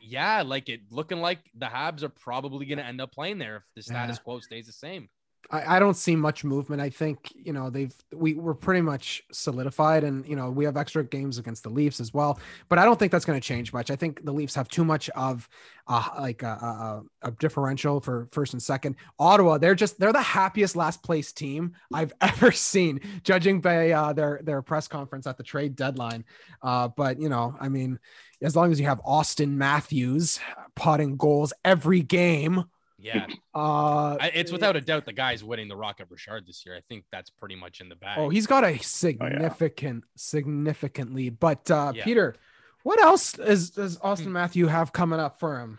yeah, 0.00 0.42
like 0.42 0.68
it 0.68 0.80
looking 0.90 1.20
like 1.20 1.40
the 1.54 1.66
Habs 1.66 2.02
are 2.02 2.08
probably 2.08 2.66
going 2.66 2.78
to 2.78 2.84
end 2.84 3.00
up 3.00 3.12
playing 3.12 3.38
there 3.38 3.56
if 3.56 3.62
the 3.74 3.82
status 3.82 4.18
quo 4.18 4.40
stays 4.40 4.66
the 4.66 4.72
same. 4.72 5.08
I, 5.50 5.76
I 5.76 5.78
don't 5.78 5.96
see 5.96 6.16
much 6.16 6.44
movement. 6.44 6.82
I 6.82 6.90
think 6.90 7.32
you 7.34 7.52
know 7.52 7.70
they've 7.70 7.94
we 8.12 8.34
we're 8.34 8.54
pretty 8.54 8.80
much 8.80 9.22
solidified, 9.32 10.04
and 10.04 10.26
you 10.26 10.36
know 10.36 10.50
we 10.50 10.64
have 10.64 10.76
extra 10.76 11.04
games 11.04 11.38
against 11.38 11.62
the 11.62 11.68
Leafs 11.68 12.00
as 12.00 12.12
well. 12.12 12.38
But 12.68 12.78
I 12.78 12.84
don't 12.84 12.98
think 12.98 13.12
that's 13.12 13.24
going 13.24 13.40
to 13.40 13.46
change 13.46 13.72
much. 13.72 13.90
I 13.90 13.96
think 13.96 14.24
the 14.24 14.32
Leafs 14.32 14.54
have 14.54 14.68
too 14.68 14.84
much 14.84 15.08
of 15.10 15.48
uh, 15.86 16.08
like 16.18 16.42
a, 16.42 17.02
a, 17.22 17.28
a 17.28 17.30
differential 17.32 18.00
for 18.00 18.28
first 18.32 18.52
and 18.54 18.62
second. 18.62 18.96
Ottawa, 19.18 19.58
they're 19.58 19.74
just 19.74 19.98
they're 19.98 20.12
the 20.12 20.20
happiest 20.22 20.76
last 20.76 21.02
place 21.02 21.32
team 21.32 21.74
I've 21.92 22.12
ever 22.20 22.52
seen, 22.52 23.00
judging 23.22 23.60
by 23.60 23.90
uh, 23.90 24.12
their 24.12 24.40
their 24.42 24.62
press 24.62 24.88
conference 24.88 25.26
at 25.26 25.36
the 25.36 25.44
trade 25.44 25.76
deadline. 25.76 26.24
Uh, 26.62 26.88
but 26.88 27.20
you 27.20 27.28
know, 27.28 27.56
I 27.60 27.68
mean, 27.68 27.98
as 28.42 28.56
long 28.56 28.72
as 28.72 28.80
you 28.80 28.86
have 28.86 29.00
Auston 29.02 29.50
Matthews 29.50 30.40
potting 30.74 31.16
goals 31.16 31.52
every 31.64 32.02
game. 32.02 32.64
Yeah, 32.98 33.26
Uh, 33.54 34.16
I, 34.18 34.30
it's 34.34 34.50
without 34.50 34.74
a 34.74 34.80
doubt 34.80 35.04
the 35.04 35.12
guy's 35.12 35.44
winning 35.44 35.68
the 35.68 35.76
Rocket 35.76 36.06
Richard 36.08 36.46
this 36.46 36.64
year. 36.64 36.76
I 36.76 36.80
think 36.88 37.04
that's 37.12 37.28
pretty 37.28 37.54
much 37.54 37.80
in 37.80 37.90
the 37.90 37.94
bag. 37.96 38.18
Oh, 38.18 38.30
he's 38.30 38.46
got 38.46 38.64
a 38.64 38.78
significant, 38.78 40.04
significant 40.16 41.14
lead. 41.14 41.38
But 41.38 41.70
uh, 41.70 41.92
Yeah. 41.94 42.04
Peter, 42.04 42.36
what 42.84 42.98
else 43.00 43.38
is 43.38 43.70
does 43.70 43.98
Auston 43.98 44.28
Matthew 44.28 44.66
have 44.66 44.92
coming 44.92 45.20
up 45.20 45.38
for 45.38 45.60
him? 45.60 45.78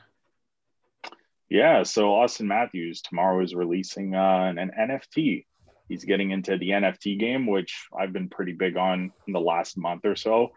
Yeah, 1.49 1.83
so 1.83 2.09
Auston 2.09 2.45
Matthews 2.45 3.01
tomorrow 3.01 3.41
is 3.41 3.55
releasing 3.55 4.13
uh, 4.13 4.43
an, 4.49 4.57
an 4.59 4.71
NFT. 4.77 5.45
He's 5.87 6.03
getting 6.03 6.31
into 6.31 6.57
the 6.57 6.69
NFT 6.71 7.17
game, 7.17 7.47
which 7.47 7.87
I've 7.97 8.11
been 8.11 8.27
pretty 8.29 8.51
big 8.51 8.75
on 8.75 9.11
in 9.25 9.33
the 9.33 9.39
last 9.39 9.77
month 9.77 10.03
or 10.05 10.17
so, 10.17 10.51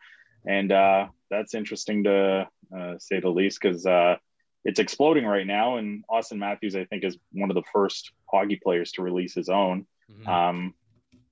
and 0.44 0.72
uh, 0.72 1.06
that's 1.30 1.54
interesting 1.54 2.02
to 2.04 2.48
uh, 2.76 2.94
say 2.98 3.20
the 3.20 3.28
least 3.28 3.61
because 3.62 3.86
uh, 3.86 4.16
it's 4.64 4.78
exploding 4.78 5.24
right 5.24 5.46
now. 5.46 5.76
And 5.76 6.04
Auston 6.11 6.38
Matthews, 6.38 6.76
I 6.76 6.84
think, 6.84 7.04
is 7.04 7.16
one 7.32 7.50
of 7.50 7.54
the 7.54 7.62
first 7.72 8.12
hockey 8.30 8.56
players 8.62 8.92
to 8.92 9.02
release 9.02 9.34
his 9.34 9.48
own. 9.48 9.86
Mhm. 10.12 10.26
Um, 10.28 10.74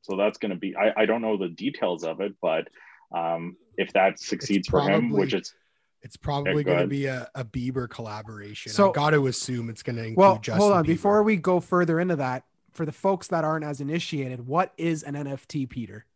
so 0.03 0.17
that's 0.17 0.39
going 0.39 0.51
to 0.51 0.57
be. 0.57 0.75
I, 0.77 1.03
I 1.03 1.07
don't 1.07 1.21
know 1.21 1.37
the 1.37 1.49
details 1.49 2.05
of 2.05 2.21
it, 2.21 2.35
but 2.41 2.69
um, 3.15 3.57
if 3.77 3.93
that 3.93 4.19
succeeds 4.19 4.69
for 4.69 4.81
him, 4.81 5.11
which 5.11 5.35
it's 5.35 5.55
It's 6.03 6.17
probably 6.17 6.63
go 6.65 6.73
going 6.73 6.83
to 6.83 6.87
be 6.87 7.07
a, 7.07 7.29
a 7.35 7.45
Bieber 7.45 7.89
collaboration. 7.89 8.73
So- 8.73 8.91
I 8.91 8.93
got 8.93 9.11
to 9.11 9.27
assume 9.27 9.69
it's 9.69 9.83
going 9.83 9.97
to 9.97 10.03
include 10.03 10.17
Well, 10.19 10.39
Justin 10.39 10.61
hold 10.61 10.73
on. 10.73 10.85
Bieber. 10.85 10.89
Before 10.89 11.23
we 11.23 11.37
go 11.37 11.61
further 11.61 12.01
into 12.01 12.17
that, 12.17 12.45
for 12.73 12.87
the 12.87 12.93
folks 12.93 13.27
that 13.29 13.45
aren't 13.45 13.65
as 13.65 13.81
initiated, 13.81 14.47
what 14.47 14.73
is 14.79 15.03
an 15.03 15.15
NFT, 15.15 15.69
Peter? 15.69 16.07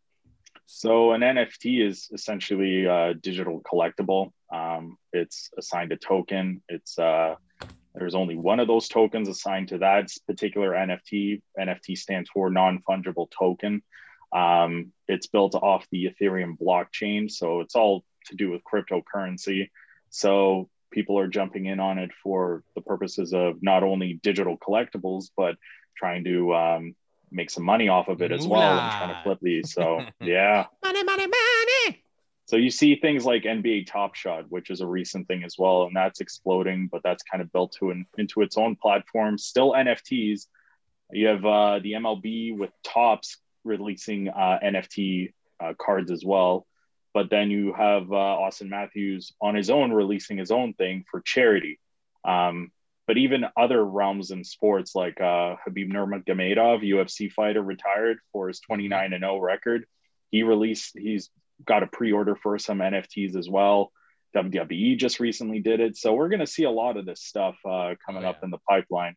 So 0.65 1.11
an 1.11 1.21
NFT 1.21 1.85
is 1.85 2.09
essentially 2.13 2.85
a 2.85 3.13
digital 3.13 3.61
collectible. 3.61 4.31
Um, 4.51 4.97
it's 5.11 5.49
assigned 5.57 5.91
a 5.91 5.97
token. 5.97 6.61
It's 6.69 6.97
uh, 6.97 7.35
there's 7.95 8.15
only 8.15 8.35
one 8.35 8.59
of 8.59 8.67
those 8.67 8.87
tokens 8.87 9.27
assigned 9.29 9.69
to 9.69 9.79
that 9.79 10.09
particular 10.27 10.71
NFT. 10.71 11.41
NFT 11.59 11.97
stands 11.97 12.29
for 12.29 12.49
non-fungible 12.49 13.29
token. 13.29 13.83
Um, 14.33 14.91
it's 15.07 15.27
built 15.27 15.53
off 15.53 15.85
the 15.91 16.09
Ethereum 16.09 16.57
blockchain, 16.57 17.29
so 17.29 17.59
it's 17.59 17.75
all 17.75 18.03
to 18.27 18.35
do 18.35 18.49
with 18.49 18.61
cryptocurrency. 18.63 19.69
So 20.09 20.69
people 20.91 21.19
are 21.19 21.27
jumping 21.27 21.65
in 21.65 21.79
on 21.79 21.99
it 21.99 22.11
for 22.23 22.63
the 22.75 22.81
purposes 22.81 23.33
of 23.33 23.61
not 23.61 23.83
only 23.83 24.19
digital 24.23 24.57
collectibles, 24.57 25.25
but 25.37 25.55
trying 25.95 26.23
to 26.23 26.55
um, 26.55 26.95
make 27.33 27.49
some 27.49 27.63
money 27.63 27.89
off 27.89 28.07
of 28.07 28.21
it 28.21 28.31
as 28.31 28.47
well 28.47 28.79
and 28.79 28.91
trying 28.91 29.09
to 29.09 29.21
flip 29.23 29.39
these. 29.41 29.73
So 29.73 30.01
yeah. 30.21 30.65
Money, 30.83 31.03
money, 31.03 31.27
money. 31.27 32.03
So 32.45 32.57
you 32.57 32.69
see 32.69 32.95
things 32.95 33.25
like 33.25 33.43
NBA 33.43 33.87
Top 33.87 34.15
Shot, 34.15 34.45
which 34.49 34.69
is 34.69 34.81
a 34.81 34.87
recent 34.87 35.27
thing 35.27 35.43
as 35.43 35.55
well, 35.57 35.83
and 35.83 35.95
that's 35.95 36.19
exploding, 36.19 36.89
but 36.91 37.01
that's 37.03 37.23
kind 37.23 37.41
of 37.41 37.51
built 37.51 37.75
to 37.79 37.91
an, 37.91 38.05
into 38.17 38.41
its 38.41 38.57
own 38.57 38.75
platform. 38.75 39.37
Still 39.37 39.71
NFTs. 39.71 40.47
You 41.11 41.27
have 41.27 41.45
uh, 41.45 41.79
the 41.79 41.93
MLB 41.93 42.57
with 42.57 42.71
Topps 42.83 43.37
releasing 43.63 44.27
uh, 44.29 44.59
NFT 44.63 45.33
uh, 45.63 45.73
cards 45.79 46.11
as 46.11 46.23
well, 46.25 46.67
but 47.13 47.29
then 47.29 47.49
you 47.49 47.73
have 47.73 48.11
uh, 48.11 48.15
Auston 48.15 48.69
Matthews 48.69 49.33
on 49.41 49.55
his 49.55 49.69
own 49.69 49.91
releasing 49.91 50.37
his 50.37 50.51
own 50.51 50.73
thing 50.73 51.05
for 51.09 51.21
charity. 51.21 51.79
Um, 52.25 52.71
but 53.07 53.17
even 53.17 53.45
other 53.57 53.83
realms 53.83 54.31
in 54.31 54.43
sports, 54.43 54.95
like 54.95 55.19
uh, 55.19 55.55
Khabib 55.67 55.91
Nurmagomedov, 55.91 56.83
UFC 56.83 57.31
fighter, 57.31 57.61
retired 57.61 58.17
for 58.31 58.47
his 58.47 58.59
29 58.61 59.13
and 59.13 59.21
0 59.21 59.39
record. 59.39 59.85
He 60.31 60.43
released. 60.43 60.97
He's 60.97 61.29
got 61.65 61.83
a 61.83 61.87
pre-order 61.87 62.35
for 62.35 62.57
some 62.59 62.79
NFTs 62.79 63.35
as 63.35 63.49
well. 63.49 63.91
WWE 64.35 64.97
just 64.97 65.19
recently 65.19 65.59
did 65.59 65.79
it, 65.79 65.95
so 65.97 66.13
we're 66.13 66.29
going 66.29 66.39
to 66.39 66.47
see 66.47 66.63
a 66.63 66.71
lot 66.71 66.97
of 66.97 67.05
this 67.05 67.21
stuff 67.23 67.55
uh, 67.65 67.93
coming 68.05 68.23
Oh, 68.23 68.29
up 68.29 68.39
in 68.43 68.49
the 68.49 68.57
pipeline. 68.67 69.15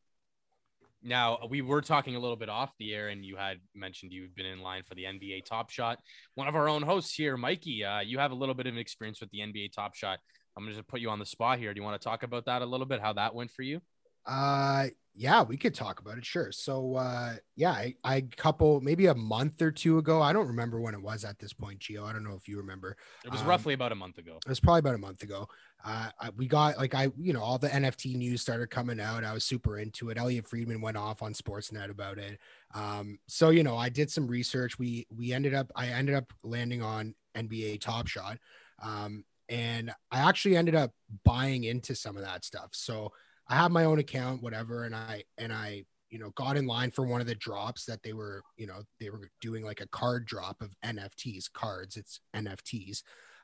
Now 1.03 1.39
we 1.49 1.63
were 1.63 1.83
talking 1.83 2.17
a 2.17 2.19
little 2.19 2.37
bit 2.37 2.49
off 2.49 2.73
the 2.79 2.93
air, 2.95 3.09
and 3.09 3.25
you 3.25 3.37
had 3.37 3.59
mentioned 3.75 4.13
you've 4.13 4.35
been 4.35 4.47
in 4.47 4.61
line 4.61 4.83
for 4.83 4.95
the 4.95 5.05
NBA 5.05 5.45
Top 5.45 5.71
Shot. 5.71 5.99
One 6.35 6.49
of 6.49 6.57
our 6.57 6.69
own 6.69 6.83
hosts 6.83 7.15
here, 7.15 7.37
Mikey, 7.37 7.85
uh, 7.85 8.01
you 8.01 8.19
have 8.19 8.33
a 8.33 8.35
little 8.35 8.55
bit 8.55 8.67
of 8.67 8.75
an 8.75 8.79
experience 8.81 9.21
with 9.21 9.31
the 9.31 9.39
NBA 9.39 9.73
Top 9.73 9.95
Shot. 9.95 10.19
I'm 10.57 10.65
gonna 10.65 10.75
just 10.75 10.89
put 10.89 11.01
you 11.01 11.11
on 11.11 11.19
the 11.19 11.27
spot 11.27 11.59
here. 11.59 11.73
Do 11.75 11.79
you 11.79 11.85
want 11.85 12.01
to 12.01 12.05
talk 12.05 12.23
about 12.23 12.47
that 12.47 12.63
a 12.63 12.67
little 12.67 12.87
bit? 12.87 13.01
How 13.01 13.13
that 13.15 13.35
went 13.35 13.51
for 13.51 13.63
you? 13.63 13.81
Uh, 14.25 14.87
yeah, 15.15 15.43
we 15.43 15.57
could 15.57 15.75
talk 15.75 16.01
about 16.01 16.19
it. 16.19 16.27
Sure. 16.27 16.51
So, 16.53 16.97
uh, 16.97 17.37
yeah, 17.55 17.71
I, 17.71 17.95
I 18.05 18.21
couple 18.37 18.81
maybe 18.81 19.07
a 19.07 19.15
month 19.15 19.63
or 19.63 19.71
two 19.71 19.97
ago. 19.99 20.21
I 20.21 20.33
don't 20.33 20.49
remember 20.49 20.81
when 20.81 20.95
it 20.95 21.01
was 21.01 21.25
at 21.25 21.39
this 21.39 21.53
point, 21.55 21.79
Gio. 21.79 22.05
I 22.05 22.13
don't 22.13 22.25
know 22.25 22.35
if 22.35 22.49
you 22.49 22.59
remember. 22.59 22.97
It 23.25 23.31
was 23.31 23.41
Um, 23.41 23.47
roughly 23.47 23.73
about 23.73 23.93
a 23.93 23.95
month 23.95 24.19
ago. 24.19 24.39
It 24.45 24.49
was 24.49 24.61
probably 24.61 24.81
about 24.81 24.95
a 24.97 24.99
month 24.99 25.23
ago. 25.23 25.49
Uh, 25.83 26.11
I, 26.21 26.31
we 26.37 26.49
got 26.49 26.77
like 26.77 26.95
I, 26.95 27.13
you 27.17 27.33
know, 27.33 27.41
all 27.41 27.57
the 27.57 27.69
NFT 27.69 28.17
news 28.17 28.43
started 28.43 28.69
coming 28.69 28.99
out. 29.01 29.25
I 29.25 29.33
was 29.33 29.45
super 29.45 29.79
into 29.79 30.11
it. 30.11 30.19
Elliotte 30.19 30.49
Friedman 30.49 30.81
went 30.81 30.97
off 30.97 31.23
on 31.23 31.33
Sportsnet 31.33 31.89
about 31.89 32.19
it. 32.19 32.39
Um, 32.75 33.19
so 33.29 33.51
you 33.51 33.63
know, 33.63 33.77
I 33.77 33.89
did 33.89 34.11
some 34.11 34.27
research. 34.27 34.79
We 34.79 35.07
we 35.17 35.33
ended 35.33 35.55
up, 35.55 35.71
I 35.77 35.87
ended 35.89 36.15
up 36.17 36.33
landing 36.43 36.83
on 36.83 37.15
NBA 37.37 37.81
Top 37.81 38.07
Shot, 38.09 38.39
um, 38.83 39.25
and 39.49 39.93
I 40.11 40.29
actually 40.29 40.57
ended 40.57 40.75
up 40.75 40.93
buying 41.25 41.65
into 41.65 41.95
some 41.95 42.17
of 42.17 42.23
that 42.23 42.45
stuff. 42.45 42.71
So 42.73 43.13
I 43.49 43.55
have 43.57 43.71
my 43.71 43.85
own 43.85 43.99
account, 43.99 44.43
whatever, 44.43 44.85
and 44.85 44.95
I 44.95 45.25
and 45.39 45.53
I 45.53 45.85
you 46.11 46.19
know 46.19 46.31
got 46.31 46.57
in 46.57 46.67
line 46.67 46.91
for 46.91 47.07
one 47.07 47.21
of 47.21 47.27
the 47.27 47.35
drops 47.35 47.85
that 47.87 48.03
they 48.03 48.13
were 48.13 48.43
you 48.57 48.67
know 48.67 48.83
they 49.01 49.11
were 49.11 49.31
doing 49.41 49.65
like 49.65 49.81
a 49.81 49.89
card 49.89 50.27
drop 50.27 50.63
of 50.63 50.75
NFTs 50.85 51.53
cards. 51.53 51.97
It's 51.97 52.21
NFTs. 52.35 53.03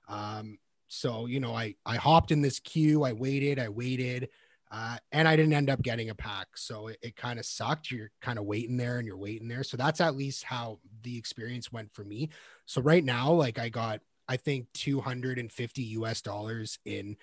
Um, 0.09 0.59
so 0.89 1.27
you 1.27 1.41
know 1.41 1.55
I 1.55 1.75
I 1.87 1.97
hopped 1.97 2.31
in 2.31 2.43
this 2.43 2.59
queue. 2.59 3.05
I 3.05 3.13
waited. 3.13 3.59
I 3.59 3.69
waited. 3.69 4.29
Uh, 4.75 4.97
and 5.13 5.29
I 5.29 5.37
didn't 5.37 5.53
end 5.53 5.69
up 5.69 5.83
getting 5.83 6.09
a 6.09 6.15
pack. 6.15 6.47
So 6.57 6.87
it, 6.89 6.97
it 7.03 7.15
kind 7.15 7.39
of 7.39 7.45
sucked. 7.45 7.91
You're 7.91 8.11
kind 8.23 8.39
of 8.39 8.47
waiting 8.47 8.79
there 8.79 8.97
and 8.97 9.07
you're 9.07 9.19
waiting 9.19 9.47
there. 9.47 9.65
So 9.65 9.77
that's 9.77 10.01
at 10.01 10.17
least 10.17 10.45
how 10.45 10.79
the 11.03 11.19
experience 11.19 11.71
went 11.71 11.93
for 11.93 12.05
me. 12.05 12.31
So 12.65 12.81
right 12.81 13.05
now, 13.05 13.33
like 13.33 13.59
I 13.59 13.69
got, 13.69 14.01
I 14.29 14.37
think 14.37 14.67
250 14.75 15.83
US 15.83 16.21
dollars 16.23 16.79
in 16.85 17.17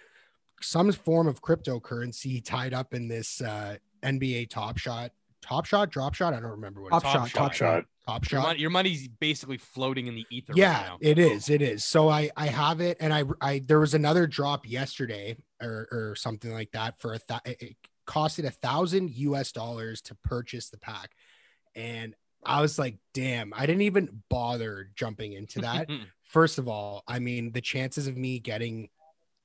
some 0.61 0.91
form 0.91 1.27
of 1.27 1.41
cryptocurrency 1.41 2.43
tied 2.43 2.73
up 2.73 2.93
in 2.93 3.07
this 3.07 3.41
uh, 3.41 3.77
NBA 4.03 4.49
Top 4.49 4.77
Shot, 4.77 5.11
Top 5.41 5.65
Shot, 5.65 5.89
Drop 5.89 6.13
Shot. 6.13 6.33
I 6.33 6.39
don't 6.39 6.51
remember 6.51 6.81
what 6.81 6.91
Top 6.91 7.03
it's 7.03 7.11
shot, 7.11 7.29
Shot. 7.29 7.37
top 7.37 7.53
shot. 7.53 7.85
Top 8.05 8.31
Your, 8.31 8.41
Shot. 8.41 8.59
your 8.59 8.69
money's 8.71 9.07
basically 9.07 9.57
floating 9.57 10.07
in 10.07 10.15
the 10.15 10.25
ether. 10.31 10.53
Yeah, 10.55 10.75
right 10.77 10.87
now. 10.87 10.97
it 11.01 11.19
is. 11.19 11.49
It 11.49 11.61
is. 11.61 11.85
So 11.85 12.09
I 12.09 12.31
I 12.35 12.47
have 12.47 12.81
it, 12.81 12.97
and 12.99 13.13
I 13.13 13.23
I 13.39 13.59
there 13.65 13.79
was 13.79 13.93
another 13.93 14.25
drop 14.27 14.67
yesterday 14.67 15.37
or 15.61 15.87
or 15.91 16.15
something 16.15 16.51
like 16.51 16.71
that 16.71 16.99
for 16.99 17.13
a 17.13 17.19
th- 17.19 17.41
it 17.45 17.75
costed 18.07 18.45
a 18.45 18.49
thousand 18.51 19.11
US 19.11 19.51
dollars 19.51 20.01
to 20.03 20.15
purchase 20.23 20.69
the 20.69 20.79
pack, 20.79 21.11
and 21.75 22.15
I 22.43 22.61
was 22.61 22.79
like, 22.79 22.97
damn, 23.13 23.53
I 23.53 23.65
didn't 23.67 23.83
even 23.83 24.23
bother 24.29 24.89
jumping 24.95 25.33
into 25.33 25.59
that. 25.61 25.87
First 26.29 26.59
of 26.59 26.67
all, 26.67 27.03
I 27.07 27.17
mean, 27.17 27.51
the 27.51 27.59
chances 27.59 28.05
of 28.05 28.15
me 28.15 28.37
getting 28.39 28.89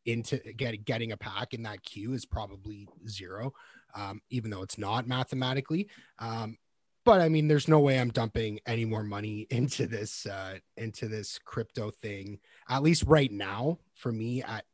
into 0.05 0.37
get, 0.55 0.85
getting 0.85 1.13
a 1.13 1.17
pack 1.17 1.55
in 1.55 1.63
that 1.63 1.83
queue 1.83 2.13
is 2.13 2.27
probably 2.27 2.87
zero, 3.09 3.55
um, 3.95 4.21
even 4.29 4.51
though 4.51 4.63
it's 4.63 4.77
not 4.77 5.09
mathematically. 5.09 5.89
Um, 6.19 6.59
but 7.07 7.23
I 7.23 7.31
mean, 7.31 7.49
there's 7.49 7.69
no 7.69 7.81
way 7.81 7.99
I'm 7.99 8.11
dumping 8.11 8.61
any 8.67 8.85
more 8.85 9.03
money 9.03 9.47
into 9.51 9.87
this 9.87 10.27
uh, 10.27 10.59
into 10.77 11.09
this 11.09 11.39
crypto 11.43 11.91
thing. 11.91 12.39
At 12.69 12.83
least 12.83 13.05
right 13.05 13.33
now, 13.33 13.79
for 13.95 14.13
me, 14.13 14.43
at, 14.43 14.65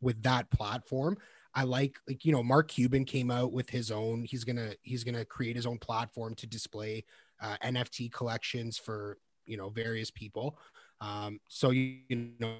with 0.00 0.24
that 0.24 0.50
platform, 0.50 1.16
I 1.54 1.62
like 1.62 1.98
like 2.08 2.24
you 2.24 2.32
know, 2.32 2.42
Mark 2.42 2.66
Cuban 2.66 3.04
came 3.04 3.30
out 3.30 3.52
with 3.52 3.70
his 3.70 3.92
own. 3.92 4.24
He's 4.24 4.42
gonna 4.42 4.72
he's 4.82 5.04
gonna 5.04 5.24
create 5.24 5.54
his 5.54 5.66
own 5.66 5.78
platform 5.78 6.34
to 6.34 6.48
display 6.48 7.04
uh, 7.40 7.56
NFT 7.62 8.10
collections 8.10 8.76
for 8.76 9.18
you 9.46 9.56
know 9.56 9.68
various 9.68 10.10
people. 10.10 10.58
Um, 11.04 11.40
so 11.48 11.70
you, 11.70 11.98
you 12.08 12.28
know. 12.40 12.56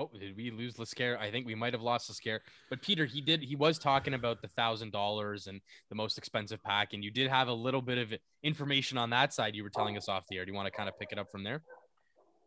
Oh, 0.00 0.08
did 0.16 0.36
we 0.36 0.52
lose 0.52 0.76
Lascare? 0.76 1.18
I 1.18 1.28
think 1.32 1.44
we 1.44 1.56
might 1.56 1.72
have 1.72 1.82
lost 1.82 2.08
Lascare. 2.08 2.38
But 2.70 2.80
Peter, 2.82 3.04
he 3.04 3.20
did. 3.20 3.42
He 3.42 3.56
was 3.56 3.80
talking 3.80 4.14
about 4.14 4.40
the 4.40 4.46
thousand 4.46 4.92
dollars 4.92 5.48
and 5.48 5.60
the 5.88 5.96
most 5.96 6.18
expensive 6.18 6.62
pack, 6.62 6.92
and 6.92 7.02
you 7.02 7.10
did 7.10 7.28
have 7.28 7.48
a 7.48 7.52
little 7.52 7.82
bit 7.82 7.98
of 7.98 8.14
information 8.44 8.96
on 8.96 9.10
that 9.10 9.34
side. 9.34 9.56
You 9.56 9.64
were 9.64 9.70
telling 9.70 9.96
us 9.96 10.08
off 10.08 10.22
the 10.30 10.36
air. 10.36 10.44
Do 10.44 10.52
you 10.52 10.56
want 10.56 10.66
to 10.66 10.70
kind 10.70 10.88
of 10.88 10.96
pick 11.00 11.08
it 11.10 11.18
up 11.18 11.32
from 11.32 11.42
there? 11.42 11.62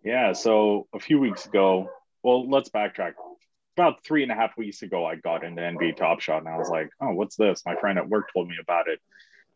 Yeah. 0.01 0.31
So 0.31 0.87
a 0.95 0.99
few 0.99 1.19
weeks 1.19 1.45
ago, 1.45 1.89
well, 2.23 2.49
let's 2.49 2.69
backtrack. 2.69 3.13
about 3.75 4.03
three 4.05 4.23
and 4.23 4.31
a 4.31 4.35
half 4.35 4.55
weeks 4.57 4.81
ago, 4.81 5.05
I 5.05 5.15
got 5.15 5.43
into 5.43 5.61
NBA 5.61 5.97
Top 5.97 6.21
Shot 6.21 6.39
and 6.39 6.47
I 6.47 6.57
was 6.57 6.69
like, 6.69 6.89
oh, 7.01 7.13
what's 7.13 7.35
this? 7.35 7.63
My 7.65 7.75
friend 7.75 7.97
at 7.97 8.07
work 8.07 8.29
told 8.33 8.47
me 8.47 8.55
about 8.61 8.87
it. 8.87 8.99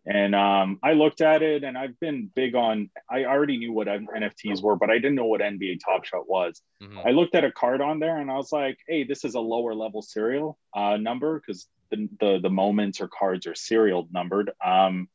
And 0.07 0.35
um, 0.35 0.79
I 0.83 0.93
looked 0.93 1.21
at 1.21 1.41
it 1.41 1.63
and 1.63 1.77
I've 1.77 1.99
been 1.99 2.29
big 2.35 2.53
on, 2.53 2.91
I 3.09 3.25
already 3.25 3.57
knew 3.57 3.73
what 3.73 3.87
NFTs 3.87 4.61
were, 4.61 4.75
but 4.75 4.91
I 4.91 4.95
didn't 4.95 5.15
know 5.15 5.25
what 5.25 5.41
NBA 5.41 5.79
Top 5.83 6.05
Shot 6.05 6.29
was. 6.29 6.61
Mhm. 6.81 7.05
I 7.05 7.09
looked 7.09 7.33
at 7.33 7.43
a 7.43 7.51
card 7.51 7.81
on 7.81 7.99
there 7.99 8.17
and 8.17 8.29
I 8.29 8.35
was 8.35 8.51
like, 8.51 8.77
hey, 8.87 9.03
this 9.03 9.25
is 9.25 9.33
a 9.33 9.39
lower 9.39 9.73
level 9.73 10.03
serial 10.03 10.59
uh, 10.75 10.97
number 10.97 11.39
because 11.39 11.67
the, 11.89 12.07
the, 12.19 12.39
the 12.39 12.49
moments 12.49 13.01
or 13.01 13.07
cards 13.07 13.47
are 13.47 13.55
serial 13.55 14.07
numbered. 14.11 14.51
Um, 14.63 15.09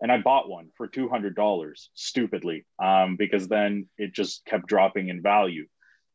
and 0.00 0.10
I 0.10 0.18
bought 0.18 0.48
one 0.48 0.70
for 0.76 0.88
$200 0.88 1.88
stupidly 1.92 2.64
um, 2.82 3.16
because 3.16 3.46
then 3.48 3.88
it 3.98 4.14
just 4.14 4.44
kept 4.46 4.66
dropping 4.66 5.08
in 5.08 5.20
value. 5.20 5.66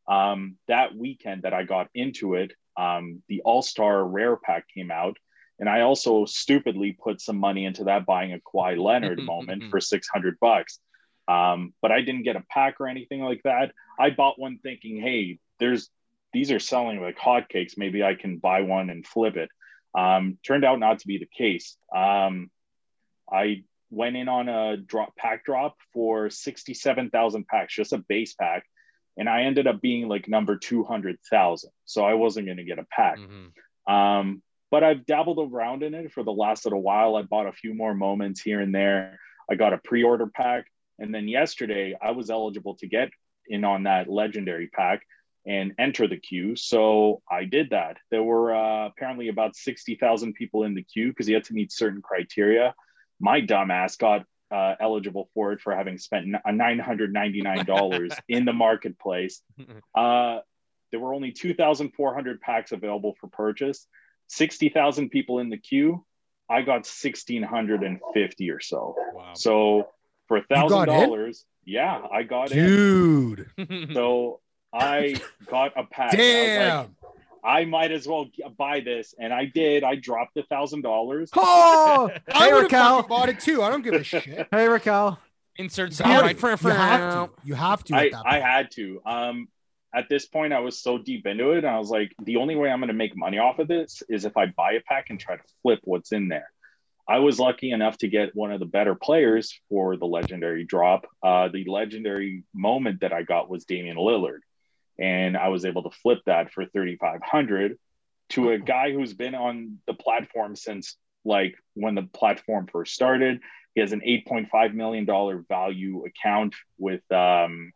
Um, 0.08 0.56
that 0.66 0.96
weekend 0.96 1.42
that 1.42 1.54
I 1.54 1.62
got 1.62 1.88
into 1.94 2.34
it, 2.34 2.52
um, 2.76 3.22
the 3.28 3.42
All 3.42 3.62
Star 3.62 4.04
Rare 4.04 4.36
Pack 4.36 4.66
came 4.74 4.90
out. 4.90 5.16
And 5.58 5.68
I 5.68 5.80
also 5.82 6.26
stupidly 6.26 6.92
put 6.92 7.20
some 7.20 7.38
money 7.38 7.64
into 7.64 7.84
that, 7.84 8.04
buying 8.04 8.32
a 8.32 8.38
Kawhi 8.38 8.78
Leonard 8.78 9.18
moment 9.24 9.64
for 9.70 9.80
600 9.80 10.38
bucks. 10.40 10.78
Um, 11.28 11.72
but 11.82 11.90
I 11.90 12.02
didn't 12.02 12.22
get 12.22 12.36
a 12.36 12.44
pack 12.50 12.80
or 12.80 12.86
anything 12.86 13.20
like 13.20 13.42
that. 13.44 13.72
I 13.98 14.10
bought 14.10 14.38
one 14.38 14.58
thinking, 14.62 15.00
hey, 15.00 15.38
there's 15.58 15.90
these 16.32 16.50
are 16.50 16.58
selling 16.58 17.00
like 17.00 17.18
hotcakes. 17.18 17.78
Maybe 17.78 18.04
I 18.04 18.14
can 18.14 18.36
buy 18.38 18.60
one 18.60 18.90
and 18.90 19.06
flip 19.06 19.36
it. 19.36 19.48
Um, 19.94 20.38
turned 20.46 20.64
out 20.64 20.78
not 20.78 20.98
to 20.98 21.06
be 21.06 21.18
the 21.18 21.26
case. 21.26 21.76
Um, 21.94 22.50
I 23.32 23.64
went 23.90 24.16
in 24.16 24.28
on 24.28 24.48
a 24.48 24.76
drop 24.76 25.16
pack 25.16 25.44
drop 25.44 25.76
for 25.94 26.28
67,000 26.28 27.46
packs, 27.46 27.74
just 27.74 27.94
a 27.94 27.98
base 27.98 28.34
pack. 28.34 28.64
And 29.16 29.28
I 29.28 29.44
ended 29.44 29.66
up 29.66 29.80
being 29.80 30.08
like 30.08 30.28
number 30.28 30.58
200,000. 30.58 31.70
So 31.86 32.04
I 32.04 32.14
wasn't 32.14 32.46
going 32.46 32.58
to 32.58 32.64
get 32.64 32.78
a 32.78 32.86
pack. 32.90 33.18
Mhm. 33.18 33.52
Um, 33.90 34.42
but 34.70 34.82
I've 34.84 35.06
dabbled 35.06 35.38
around 35.38 35.82
in 35.82 35.94
it 35.94 36.12
for 36.12 36.22
the 36.22 36.32
last 36.32 36.64
little 36.64 36.82
while. 36.82 37.16
I 37.16 37.22
bought 37.22 37.46
a 37.46 37.52
few 37.52 37.74
more 37.74 37.94
moments 37.94 38.40
here 38.40 38.60
and 38.60 38.74
there. 38.74 39.18
I 39.50 39.54
got 39.54 39.72
a 39.72 39.78
pre 39.78 40.02
order 40.02 40.26
pack. 40.26 40.66
And 40.98 41.14
then 41.14 41.28
yesterday, 41.28 41.96
I 42.00 42.12
was 42.12 42.30
eligible 42.30 42.76
to 42.76 42.86
get 42.86 43.10
in 43.48 43.64
on 43.64 43.84
that 43.84 44.08
legendary 44.08 44.68
pack 44.68 45.02
and 45.46 45.74
enter 45.78 46.08
the 46.08 46.16
queue. 46.16 46.56
So 46.56 47.22
I 47.30 47.44
did 47.44 47.70
that. 47.70 47.98
There 48.10 48.22
were 48.22 48.54
uh, 48.54 48.86
apparently 48.86 49.28
about 49.28 49.54
60,000 49.54 50.34
people 50.34 50.64
in 50.64 50.74
the 50.74 50.82
queue 50.82 51.08
because 51.08 51.28
you 51.28 51.34
had 51.34 51.44
to 51.44 51.54
meet 51.54 51.70
certain 51.70 52.02
criteria. 52.02 52.74
My 53.20 53.40
dumbass 53.40 53.96
got 53.96 54.24
uh, 54.50 54.74
eligible 54.80 55.28
for 55.34 55.52
it 55.52 55.60
for 55.60 55.74
having 55.74 55.98
spent 55.98 56.34
n- 56.34 56.58
$999 56.58 58.18
in 58.28 58.44
the 58.44 58.52
marketplace. 58.52 59.40
Uh, 59.94 60.40
there 60.92 61.00
were 61.00 61.14
only 61.14 61.32
2,400 61.32 62.40
packs 62.40 62.70
available 62.70 63.16
for 63.18 63.28
purchase, 63.28 63.86
60,000 64.28 65.10
people 65.10 65.38
in 65.38 65.48
the 65.50 65.56
queue. 65.58 66.04
I 66.48 66.62
got 66.62 66.86
1,650 66.86 68.50
or 68.50 68.60
so. 68.60 68.94
Wow. 69.14 69.32
So 69.34 69.88
for 70.28 70.36
a 70.38 70.44
$1,000, 70.44 71.44
yeah, 71.64 72.00
I 72.12 72.22
got 72.22 72.52
in. 72.52 72.66
Dude. 72.66 73.50
So 73.94 74.40
I 74.72 75.16
got 75.46 75.72
a 75.76 75.84
pack. 75.84 76.14
and 76.14 76.22
I 76.22 76.76
like, 76.76 76.86
Damn. 76.86 76.96
I 77.42 77.64
might 77.64 77.92
as 77.92 78.06
well 78.06 78.26
buy 78.58 78.80
this, 78.80 79.14
and 79.18 79.32
I 79.32 79.44
did. 79.46 79.84
I 79.84 79.94
dropped 79.94 80.36
a 80.36 80.42
thousand 80.44 80.82
dollars. 80.82 81.30
Oh, 81.34 82.10
I 82.32 82.46
hey 82.46 82.52
would 82.52 82.64
Raquel. 82.64 83.02
bought 83.04 83.28
it 83.28 83.38
too. 83.40 83.62
I 83.62 83.70
don't 83.70 83.82
give 83.82 83.94
a 83.94 84.02
shit. 84.02 84.48
Hey 84.50 84.68
Raquel. 84.68 85.18
Insert 85.56 85.90
You 85.90 85.94
sound 85.96 86.10
have, 86.12 86.22
right. 86.22 86.42
you 86.42 86.48
have 86.48 86.60
to. 87.12 87.30
You 87.44 87.54
have 87.54 87.84
to. 87.84 87.94
I, 87.96 88.10
I 88.24 88.40
had 88.40 88.70
to. 88.72 89.00
Um, 89.06 89.48
at 89.96 90.10
this 90.10 90.26
point, 90.26 90.52
I 90.52 90.60
was 90.60 90.78
so 90.78 90.98
deep 90.98 91.26
into 91.26 91.52
it, 91.52 91.58
and 91.58 91.66
I 91.66 91.78
was 91.78 91.88
like, 91.88 92.14
the 92.22 92.36
only 92.36 92.54
way 92.54 92.70
I'm 92.70 92.80
going 92.80 92.88
to 92.88 92.94
make 92.94 93.16
money 93.16 93.38
off 93.38 93.58
of 93.58 93.66
this 93.66 94.02
is 94.10 94.26
if 94.26 94.36
I 94.36 94.46
buy 94.46 94.72
a 94.72 94.80
pack 94.80 95.06
and 95.08 95.18
try 95.18 95.36
to 95.36 95.42
flip 95.62 95.80
what's 95.84 96.12
in 96.12 96.28
there. 96.28 96.50
I 97.08 97.20
was 97.20 97.40
lucky 97.40 97.70
enough 97.70 97.96
to 97.98 98.08
get 98.08 98.34
one 98.34 98.52
of 98.52 98.60
the 98.60 98.66
better 98.66 98.94
players 98.94 99.58
for 99.70 99.96
the 99.96 100.06
legendary 100.06 100.64
drop. 100.64 101.06
Uh, 101.22 101.48
the 101.48 101.64
legendary 101.64 102.42
moment 102.52 103.00
that 103.00 103.12
I 103.14 103.22
got 103.22 103.48
was 103.48 103.64
Damian 103.64 103.96
Lillard, 103.96 104.40
and 104.98 105.34
I 105.34 105.48
was 105.48 105.64
able 105.64 105.84
to 105.84 105.96
flip 106.02 106.18
that 106.26 106.52
for 106.52 106.66
3,500 106.66 107.78
to 108.30 108.50
a 108.50 108.58
guy 108.58 108.92
who's 108.92 109.14
been 109.14 109.34
on 109.34 109.78
the 109.86 109.94
platform 109.94 110.56
since 110.56 110.96
like 111.24 111.54
when 111.74 111.94
the 111.94 112.02
platform 112.02 112.66
first 112.70 112.92
started. 112.92 113.40
He 113.74 113.80
has 113.80 113.92
an 113.92 114.00
8.5 114.00 114.74
million 114.74 115.04
dollar 115.04 115.44
value 115.48 116.04
account 116.04 116.54
with 116.78 117.02
um, 117.12 117.72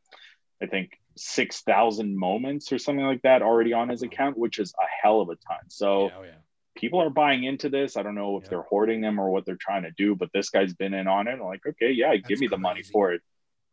I 0.63 0.67
think 0.67 1.00
6,000 1.21 2.17
moments 2.19 2.73
or 2.73 2.79
something 2.79 3.05
like 3.05 3.23
that 3.23 3.43
already 3.43 3.73
on 3.73 3.89
his 3.89 4.03
account, 4.03 4.39
which 4.39 4.59
is 4.59 4.73
a 4.81 4.87
hell 5.03 5.21
of 5.21 5.29
a 5.29 5.37
ton. 5.37 5.59
So 5.69 6.07
Yeah, 6.07 6.11
oh, 6.19 6.23
yeah. 6.23 6.31
people 6.75 7.01
are 7.03 7.11
buying 7.11 7.45
into 7.45 7.69
this. 7.69 7.97
I 7.97 8.03
don't 8.03 8.15
know 8.15 8.39
if 8.39 8.45
Yeah. 8.45 8.51
they're 8.51 8.63
hoarding 8.63 9.01
them 9.01 9.21
or 9.21 9.31
what 9.31 9.45
they're 9.45 9.57
trying 9.57 9.83
to 9.83 9.91
do, 9.91 10.15
but 10.17 10.33
this 10.33 10.51
guy's 10.51 10.73
been 10.75 10.95
in 10.95 11.07
on 11.07 11.29
it. 11.29 11.33
I'm 11.33 11.41
like, 11.41 11.65
okay, 11.67 11.91
yeah, 11.93 12.15
give 12.17 12.25
That's 12.29 12.41
me 12.41 12.47
the 12.47 12.57
money 12.57 12.83
for 12.83 13.13
it. 13.13 13.23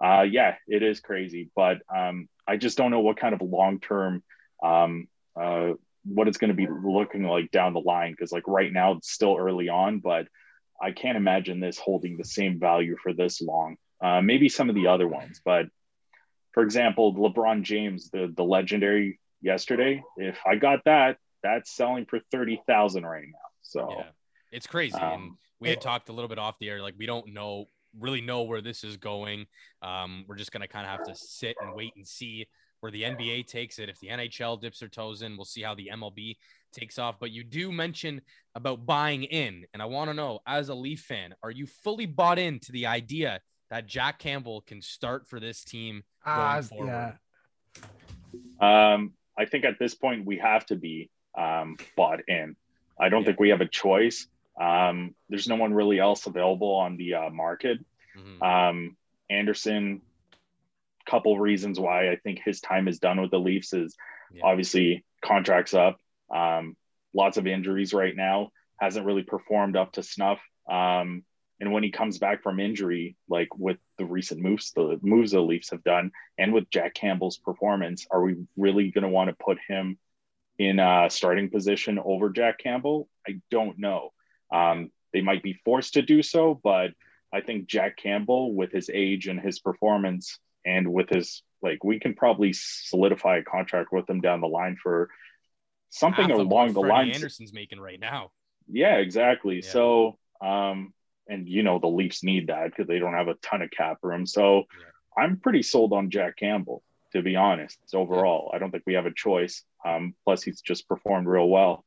Uh, 0.04 0.26
yeah, 0.30 0.56
it 0.68 0.84
is 0.84 1.00
crazy, 1.00 1.50
but 1.56 1.82
um, 1.96 2.28
I 2.48 2.58
just 2.58 2.78
don't 2.78 2.92
know 2.92 3.00
what 3.00 3.18
kind 3.18 3.34
of 3.34 3.42
long 3.42 3.80
term, 3.80 4.24
um, 4.62 5.08
uh, 5.36 5.74
what 6.04 6.28
it's 6.28 6.38
going 6.38 6.50
to 6.50 6.54
be 6.56 6.68
looking 6.68 7.24
like 7.24 7.50
down 7.52 7.74
the 7.74 7.80
line. 7.80 8.12
Because 8.12 8.32
like 8.32 8.48
right 8.48 8.72
now, 8.72 8.94
it's 8.94 9.12
still 9.12 9.38
early 9.38 9.70
on, 9.70 10.00
but 10.00 10.28
I 10.82 10.92
can't 10.92 11.18
imagine 11.18 11.60
this 11.60 11.80
holding 11.80 12.18
the 12.18 12.26
same 12.26 12.60
value 12.60 12.96
for 13.02 13.14
this 13.14 13.42
long. 13.42 13.78
Uh, 14.00 14.22
maybe 14.22 14.50
some 14.50 14.70
of 14.70 14.76
the 14.76 14.88
other 14.88 15.08
ones, 15.08 15.42
but 15.44 15.66
for 16.54 16.64
example, 16.64 17.14
LeBron 17.14 17.64
James, 17.64 18.10
the 18.10 18.34
the 18.36 18.44
legendary 18.44 19.20
yesterday. 19.42 20.04
If 20.18 20.38
I 20.46 20.56
got 20.56 20.84
that, 20.86 21.18
that's 21.44 21.76
selling 21.76 22.06
for 22.06 22.20
thirty 22.32 22.62
thousand 22.68 23.06
right 23.06 23.26
now. 23.26 23.50
So 23.62 23.90
Yeah. 23.98 24.04
It's 24.52 24.68
crazy. 24.68 24.96
and 24.96 25.04
um, 25.04 25.38
we 25.60 25.70
had 25.70 25.82
talked 25.82 26.10
a 26.10 26.14
little 26.14 26.30
bit 26.30 26.40
off 26.40 26.56
the 26.60 26.70
air. 26.70 26.82
Like 26.82 26.96
we 26.98 27.06
don't 27.06 27.34
know 27.34 27.66
really 28.00 28.22
know 28.22 28.44
where 28.44 28.62
this 28.62 28.84
is 28.84 28.98
going. 28.98 29.46
Um, 29.82 30.26
we're 30.28 30.36
just 30.36 30.52
gonna 30.52 30.68
kind 30.68 30.86
of 30.86 30.92
have 30.92 31.06
to 31.08 31.16
sit 31.16 31.56
and 31.62 31.74
wait 31.76 31.94
and 31.96 32.08
see 32.08 32.48
where 32.80 32.92
the 32.92 33.04
NBA 33.04 33.48
takes 33.48 33.80
it. 33.80 33.90
If 33.90 34.00
the 34.00 34.08
NHL 34.08 34.62
dips 34.62 34.80
their 34.80 34.90
toes 34.90 35.22
in, 35.22 35.36
we'll 35.36 35.46
see 35.46 35.64
how 35.64 35.74
the 35.76 35.90
MLB 35.94 36.38
takes 36.74 37.00
off. 37.00 37.16
But 37.20 37.32
you 37.32 37.44
do 37.44 37.72
mention 37.72 38.22
about 38.56 38.86
buying 38.86 39.24
in, 39.24 39.66
and 39.74 39.82
I 39.82 39.86
want 39.86 40.10
to 40.10 40.14
know, 40.14 40.40
as 40.46 40.70
a 40.70 40.76
Leaf 40.76 41.02
fan, 41.02 41.34
are 41.44 41.52
you 41.52 41.66
fully 41.66 42.06
bought 42.06 42.40
into 42.40 42.72
the 42.72 42.86
idea 42.86 43.42
that 43.70 43.88
Jack 43.88 44.20
Campbell 44.20 44.62
can 44.62 44.82
start 44.82 45.28
for 45.28 45.40
this 45.40 45.64
team 45.64 46.04
going 46.26 46.38
Ah, 46.38 46.62
forward? 46.62 47.18
yeah. 48.62 48.94
um, 48.94 49.14
I 49.38 49.46
think 49.46 49.66
at 49.66 49.78
this 49.80 49.94
point 49.96 50.26
we 50.26 50.38
have 50.38 50.66
to 50.68 50.76
be 50.76 51.10
um, 51.38 51.78
bought 51.96 52.22
in. 52.28 52.56
I 53.00 53.10
don't 53.10 53.22
Yeah. 53.22 53.28
think 53.28 53.40
we 53.40 53.50
have 53.50 53.62
a 53.62 53.68
choice. 53.68 54.28
Um, 54.60 55.14
there's 55.30 55.48
no 55.48 55.56
one 55.56 55.74
really 55.74 56.00
else 56.00 56.26
available 56.26 56.74
on 56.74 56.98
the 56.98 57.14
uh, 57.14 57.30
market. 57.30 57.78
Mhm. 58.18 58.42
Um, 58.42 58.98
Anderson, 59.30 60.02
couple 61.06 61.38
reasons 61.40 61.80
why 61.80 62.10
I 62.12 62.16
think 62.18 62.40
his 62.44 62.60
time 62.60 62.88
is 62.88 63.00
done 63.00 63.22
with 63.22 63.32
the 63.32 63.40
Leafs 63.40 63.72
is 63.74 63.96
Yeah. 64.34 64.42
obviously 64.46 65.06
contracts 65.22 65.74
up, 65.74 66.02
um, 66.30 66.76
lots 67.14 67.38
of 67.38 67.46
injuries 67.48 67.94
right 67.94 68.16
now, 68.16 68.52
hasn't 68.80 69.06
really 69.06 69.24
performed 69.24 69.76
up 69.78 69.94
to 69.94 70.04
snuff. 70.04 70.42
Um, 70.68 71.24
and 71.60 71.72
when 71.72 71.84
he 71.84 71.92
comes 71.92 72.20
back 72.20 72.44
from 72.44 72.60
injury, 72.60 73.16
like 73.28 73.50
with 73.58 73.78
the 73.98 74.06
recent 74.06 74.42
moves, 74.42 74.72
the 74.74 75.00
moves 75.02 75.32
the 75.32 75.42
Leafs 75.42 75.72
have 75.72 75.84
done, 75.84 76.12
and 76.38 76.54
with 76.54 76.70
Jack 76.70 76.94
Campbell's 76.94 77.38
performance, 77.38 78.06
are 78.12 78.22
we 78.22 78.36
really 78.56 78.92
going 78.92 79.04
to 79.04 79.10
want 79.10 79.30
to 79.30 79.36
put 79.44 79.58
him 79.68 79.98
in 80.60 80.80
a 80.80 81.08
starting 81.10 81.50
position 81.50 82.00
over 82.04 82.30
Jack 82.30 82.60
Campbell? 82.60 83.10
I 83.28 83.40
don't 83.50 83.80
know. 83.80 84.14
Um, 84.54 84.92
they 85.14 85.22
might 85.22 85.44
be 85.44 85.60
forced 85.66 85.94
to 85.94 86.02
do 86.02 86.22
so, 86.22 86.60
but 86.64 86.92
I 87.34 87.42
think 87.42 87.68
Jack 87.68 87.98
Campbell, 87.98 88.54
with 88.54 88.72
his 88.72 88.90
age 88.94 89.28
and 89.28 89.40
his 89.40 89.60
performance, 89.60 90.40
and 90.66 90.92
with 90.94 91.10
his 91.10 91.44
like, 91.62 91.84
we 91.84 92.00
can 92.00 92.14
probably 92.14 92.54
solidify 92.54 93.38
a 93.38 93.44
contract 93.44 93.92
with 93.92 94.08
him 94.08 94.22
down 94.22 94.42
the 94.42 94.48
line 94.48 94.78
for 94.82 95.10
something 95.90 96.30
along 96.30 96.74
the 96.74 96.82
Freddie 96.82 96.94
lines. 96.94 97.16
Anderson's 97.16 97.54
making 97.54 97.80
right 97.80 98.00
now. 98.00 98.32
Yeah, 98.68 98.98
exactly. 98.98 99.56
Yeah. 99.58 99.70
So, 99.70 100.20
um, 100.42 100.94
and 101.30 101.48
you 101.48 101.64
know 101.64 101.80
the 101.80 101.88
Leafs 101.88 102.24
need 102.24 102.48
that 102.48 102.66
because 102.70 102.88
they 102.88 103.00
don't 103.00 103.14
have 103.14 103.28
a 103.28 103.36
ton 103.36 103.62
of 103.62 103.72
cap 103.72 103.98
room. 104.04 104.26
So, 104.26 104.64
Yeah. 104.80 104.86
I'm 105.24 105.38
pretty 105.38 105.64
sold 105.64 105.94
on 105.94 106.12
Jack 106.12 106.38
Campbell, 106.38 106.84
to 107.14 107.22
be 107.24 107.36
honest. 107.36 107.80
Overall, 107.94 108.52
I 108.54 108.60
don't 108.60 108.70
think 108.72 108.84
we 108.86 108.94
have 108.94 109.08
a 109.08 109.14
choice. 109.14 109.64
Um, 109.84 110.14
plus, 110.24 110.44
he's 110.44 110.62
just 110.62 110.88
performed 110.88 111.28
real 111.28 111.50
well. 111.50 111.84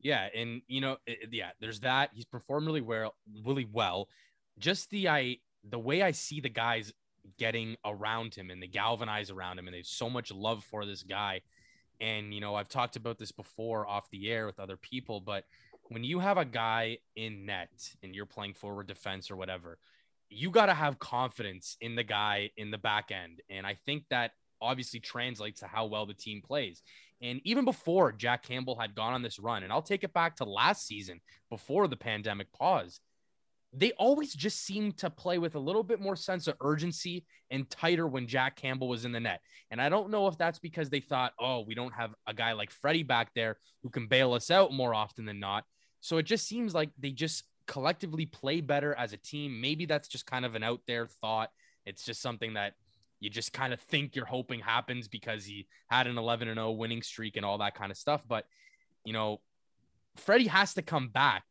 Yeah, 0.00 0.28
and 0.34 0.62
you 0.66 0.80
know, 0.80 0.98
it- 1.06 1.32
yeah, 1.32 1.50
there's 1.60 1.80
that. 1.80 2.10
He's 2.12 2.24
performed 2.24 2.66
really 2.66 2.80
well, 2.80 3.14
really 3.44 3.64
well. 3.64 4.08
Just 4.58 4.90
the 4.90 5.08
I, 5.08 5.38
the 5.62 5.78
way 5.78 6.02
I 6.02 6.10
see 6.10 6.40
the 6.40 6.48
guys 6.48 6.92
getting 7.38 7.76
around 7.84 8.34
him 8.34 8.50
and 8.50 8.62
they 8.62 8.66
galvanize 8.68 9.30
around 9.30 9.58
him, 9.58 9.66
and 9.68 9.74
there's 9.74 9.88
so 9.88 10.08
much 10.10 10.30
love 10.32 10.64
for 10.64 10.84
this 10.86 11.02
guy. 11.02 11.40
And 12.00 12.34
you 12.34 12.40
know, 12.40 12.54
I've 12.54 12.68
talked 12.68 12.96
about 12.96 13.18
this 13.18 13.32
before 13.32 13.86
off 13.86 14.10
the 14.10 14.30
air 14.30 14.46
with 14.46 14.60
other 14.60 14.76
people, 14.76 15.20
but 15.20 15.44
when 15.88 16.04
you 16.04 16.18
have 16.18 16.38
a 16.38 16.44
guy 16.44 16.98
in 17.14 17.46
net 17.46 17.70
and 18.02 18.14
you're 18.14 18.26
playing 18.26 18.54
forward 18.54 18.86
defense 18.86 19.30
or 19.30 19.36
whatever, 19.36 19.78
you 20.28 20.50
got 20.50 20.66
to 20.66 20.74
have 20.74 20.98
confidence 20.98 21.76
in 21.80 21.94
the 21.94 22.02
guy 22.02 22.50
in 22.56 22.70
the 22.70 22.78
back 22.78 23.10
end. 23.10 23.40
And 23.48 23.66
I 23.66 23.76
think 23.86 24.04
that 24.10 24.32
obviously 24.60 25.00
translates 25.00 25.60
to 25.60 25.66
how 25.66 25.86
well 25.86 26.06
the 26.06 26.14
team 26.14 26.42
plays. 26.42 26.82
And 27.22 27.40
even 27.44 27.64
before 27.64 28.12
Jack 28.12 28.42
Campbell 28.42 28.78
had 28.78 28.94
gone 28.94 29.14
on 29.14 29.22
this 29.22 29.38
run, 29.38 29.62
and 29.62 29.72
I'll 29.72 29.82
take 29.82 30.04
it 30.04 30.12
back 30.12 30.36
to 30.36 30.44
last 30.44 30.86
season 30.86 31.20
before 31.50 31.88
the 31.88 31.96
pandemic 31.96 32.52
pause, 32.52 33.00
they 33.72 33.92
always 33.92 34.32
just 34.32 34.64
seemed 34.64 34.96
to 34.98 35.10
play 35.10 35.38
with 35.38 35.54
a 35.54 35.60
little 35.60 35.82
bit 35.82 36.00
more 36.00 36.16
sense 36.16 36.46
of 36.46 36.56
urgency 36.62 37.24
and 37.50 37.68
tighter 37.68 38.06
when 38.06 38.26
Jack 38.26 38.56
Campbell 38.56 38.88
was 38.88 39.04
in 39.04 39.12
the 39.12 39.20
net. 39.20 39.40
And 39.70 39.80
I 39.80 39.88
don't 39.88 40.10
know 40.10 40.28
if 40.28 40.38
that's 40.38 40.58
because 40.58 40.88
they 40.88 41.00
thought, 41.00 41.32
oh, 41.38 41.64
we 41.66 41.74
don't 41.74 41.92
have 41.92 42.14
a 42.26 42.32
guy 42.32 42.52
like 42.52 42.70
Freddie 42.70 43.02
back 43.02 43.32
there 43.34 43.58
who 43.82 43.90
can 43.90 44.06
bail 44.06 44.32
us 44.32 44.50
out 44.50 44.72
more 44.72 44.94
often 44.94 45.26
than 45.26 45.40
not. 45.40 45.64
So 46.06 46.18
it 46.18 46.22
just 46.22 46.46
seems 46.46 46.72
like 46.72 46.90
they 46.96 47.10
just 47.10 47.42
collectively 47.66 48.26
play 48.26 48.60
better 48.60 48.94
as 48.94 49.12
a 49.12 49.16
team. 49.16 49.60
Maybe 49.60 49.86
that's 49.86 50.06
just 50.06 50.24
kind 50.24 50.44
of 50.44 50.54
an 50.54 50.62
out 50.62 50.82
there 50.86 51.08
thought. 51.08 51.50
It's 51.84 52.04
just 52.04 52.22
something 52.22 52.54
that 52.54 52.74
you 53.18 53.28
just 53.28 53.52
kind 53.52 53.72
of 53.72 53.80
think 53.80 54.14
you're 54.14 54.24
hoping 54.24 54.60
happens 54.60 55.08
because 55.08 55.44
he 55.44 55.66
had 55.88 56.06
an 56.06 56.16
11 56.16 56.46
and 56.46 56.58
0 56.58 56.70
winning 56.70 57.02
streak 57.02 57.36
and 57.36 57.44
all 57.44 57.58
that 57.58 57.74
kind 57.74 57.90
of 57.90 57.98
stuff. 57.98 58.22
But, 58.24 58.44
you 59.04 59.12
know, 59.12 59.40
Freddie 60.14 60.46
has 60.46 60.74
to 60.74 60.82
come 60.82 61.08
back 61.08 61.42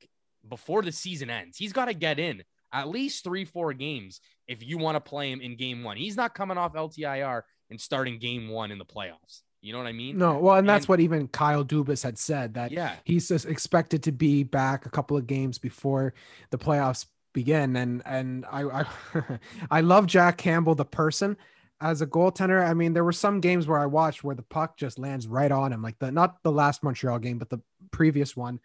before 0.48 0.84
the 0.84 0.94
season 0.94 1.30
ends. 1.30 1.58
He's 1.58 1.74
got 1.74 1.86
to 1.86 1.94
get 1.94 2.18
in 2.18 2.42
at 2.72 2.88
least 2.88 3.26
three, 3.26 3.44
four 3.44 3.74
games 3.74 4.22
if 4.48 4.64
you 4.64 4.78
want 4.78 4.96
to 4.96 5.02
play 5.02 5.34
him 5.34 5.42
in 5.42 5.58
game 5.58 5.84
one. 5.84 5.98
He's 5.98 6.16
not 6.16 6.34
coming 6.34 6.58
off 6.58 6.76
LTIR 6.76 7.42
and 7.70 7.82
starting 7.82 8.20
game 8.20 8.48
one 8.48 8.72
in 8.72 8.78
the 8.78 8.86
playoffs. 8.86 9.42
You 9.66 9.74
know 9.74 9.80
what 9.80 9.88
I 9.88 9.94
mean? 9.94 10.20
No, 10.20 10.38
well, 10.38 10.58
and 10.58 10.70
that's 10.70 10.84
And- 10.86 10.90
what 10.90 11.00
even 11.00 11.28
Kyle 11.28 11.66
Dubas 11.66 12.04
had 12.04 12.20
said 12.20 12.54
that 12.54 12.72
Yeah. 12.72 12.94
he's 13.04 13.28
just 13.30 13.48
expected 13.48 14.04
to 14.04 14.12
be 14.12 14.44
back 14.44 14.86
a 14.86 14.92
couple 14.92 15.18
of 15.18 15.26
games 15.26 15.58
before 15.58 16.14
the 16.52 16.60
playoffs 16.60 17.08
begin. 17.34 17.76
And 17.76 18.04
and 18.06 18.46
I 18.52 18.62
I, 18.64 18.86
I 19.72 19.82
love 19.82 20.06
Jack 20.06 20.38
Campbell 20.38 20.76
the 20.76 20.86
person 20.86 21.36
as 21.82 22.00
a 22.02 22.06
goaltender. 22.06 22.64
I 22.64 22.76
mean, 22.76 22.94
there 22.94 23.04
were 23.04 23.12
some 23.12 23.42
games 23.42 23.68
where 23.68 23.80
I 23.80 23.88
watched 23.88 24.24
where 24.24 24.36
the 24.36 24.44
puck 24.44 24.78
just 24.78 25.00
lands 25.00 25.28
right 25.28 25.52
on 25.52 25.74
him, 25.74 25.82
like 25.82 25.98
the 25.98 26.12
not 26.12 26.44
the 26.44 26.52
last 26.52 26.84
Montreal 26.84 27.18
game, 27.18 27.40
but 27.40 27.50
the 27.50 27.60
previous 27.90 28.38
one. 28.38 28.60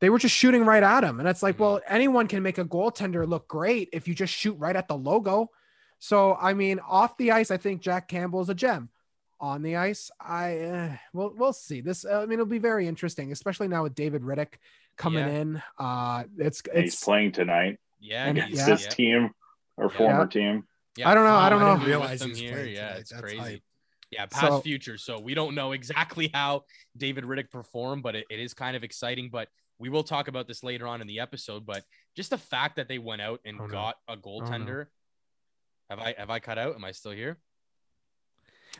They 0.00 0.08
were 0.08 0.18
just 0.18 0.34
shooting 0.34 0.64
right 0.64 0.82
at 0.82 1.04
him, 1.04 1.20
and 1.20 1.28
it's 1.28 1.42
like, 1.42 1.56
Mhm. 1.56 1.60
well, 1.60 1.80
anyone 1.86 2.26
can 2.26 2.42
make 2.42 2.56
a 2.58 2.64
goaltender 2.64 3.28
look 3.28 3.46
great 3.48 3.90
if 3.92 4.08
you 4.08 4.14
just 4.14 4.32
shoot 4.32 4.54
right 4.58 4.74
at 4.74 4.88
the 4.88 4.96
logo. 4.96 5.50
So, 5.98 6.36
I 6.40 6.54
mean, 6.54 6.80
off 6.80 7.16
the 7.18 7.30
ice, 7.32 7.50
I 7.52 7.58
think 7.58 7.82
Jack 7.82 8.08
Campbell 8.08 8.40
is 8.40 8.48
a 8.48 8.54
gem. 8.54 8.88
On 9.42 9.60
the 9.60 9.74
ice, 9.76 10.08
I 10.20 10.58
uh, 10.60 10.96
well, 11.12 11.34
we'll 11.36 11.52
see. 11.52 11.80
This, 11.80 12.04
uh, 12.04 12.20
I 12.20 12.26
mean, 12.26 12.34
it'll 12.34 12.46
be 12.46 12.58
very 12.60 12.86
interesting, 12.86 13.32
especially 13.32 13.66
now 13.66 13.82
with 13.82 13.94
David 13.94 14.22
Rittich 14.22 14.54
coming 14.96 15.26
Yeah. 15.26 15.40
in. 15.40 15.62
Uh, 15.78 16.24
it's 16.38 16.62
He's 16.72 16.94
it's. 16.94 17.04
playing 17.04 17.32
tonight. 17.32 17.80
Yeah. 17.98 18.26
And 18.26 18.38
he's- 18.38 18.50
It's 18.50 18.60
Yeah. 18.68 18.76
his 18.76 18.86
team 18.94 19.30
or 19.76 19.90
former 19.90 20.28
team. 20.28 20.66
Yeah, 20.96 21.08
I 21.10 21.14
don't 21.14 21.24
know, 21.24 21.34
I 21.34 21.48
don't 21.48 21.58
Tom 21.58 21.68
know. 21.70 21.76
Brady 21.76 21.90
Realize 21.90 22.10
with 22.10 22.20
them 22.20 22.30
he's 22.30 22.38
here. 22.38 22.64
Yeah, 22.66 22.86
tonight. 22.88 23.00
it's 23.00 23.10
That's 23.10 23.22
crazy. 23.22 23.38
hype. 23.38 23.62
Yeah, 24.12 24.26
past 24.26 24.46
So- 24.46 24.60
future. 24.60 24.96
So 24.98 25.18
we 25.18 25.34
don't 25.34 25.54
know 25.56 25.72
exactly 26.22 26.30
how 26.32 26.64
David 26.96 27.24
Rittich 27.24 27.50
performed, 27.50 28.04
but 28.04 28.14
it, 28.14 28.26
it 28.30 28.38
is 28.38 28.54
kind 28.54 28.76
of 28.76 28.84
exciting. 28.84 29.28
But 29.28 29.48
we 29.78 29.88
will 29.88 30.04
talk 30.04 30.28
about 30.28 30.46
this 30.46 30.62
later 30.62 30.86
on 30.86 31.00
in 31.00 31.08
the 31.08 31.18
episode. 31.18 31.66
But 31.66 31.82
just 32.14 32.30
the 32.30 32.38
fact 32.38 32.76
that 32.76 32.86
they 32.86 32.98
went 32.98 33.22
out 33.22 33.40
and 33.44 33.58
Oh, 33.60 33.66
no. 33.66 33.72
got 33.72 33.96
a 34.06 34.16
goaltender. 34.16 34.86
Have 35.90 35.98
I 35.98 36.14
have 36.16 36.30
I 36.30 36.38
cut 36.38 36.58
out? 36.58 36.76
Am 36.76 36.84
I 36.84 36.92
still 36.92 37.10
here? 37.12 37.38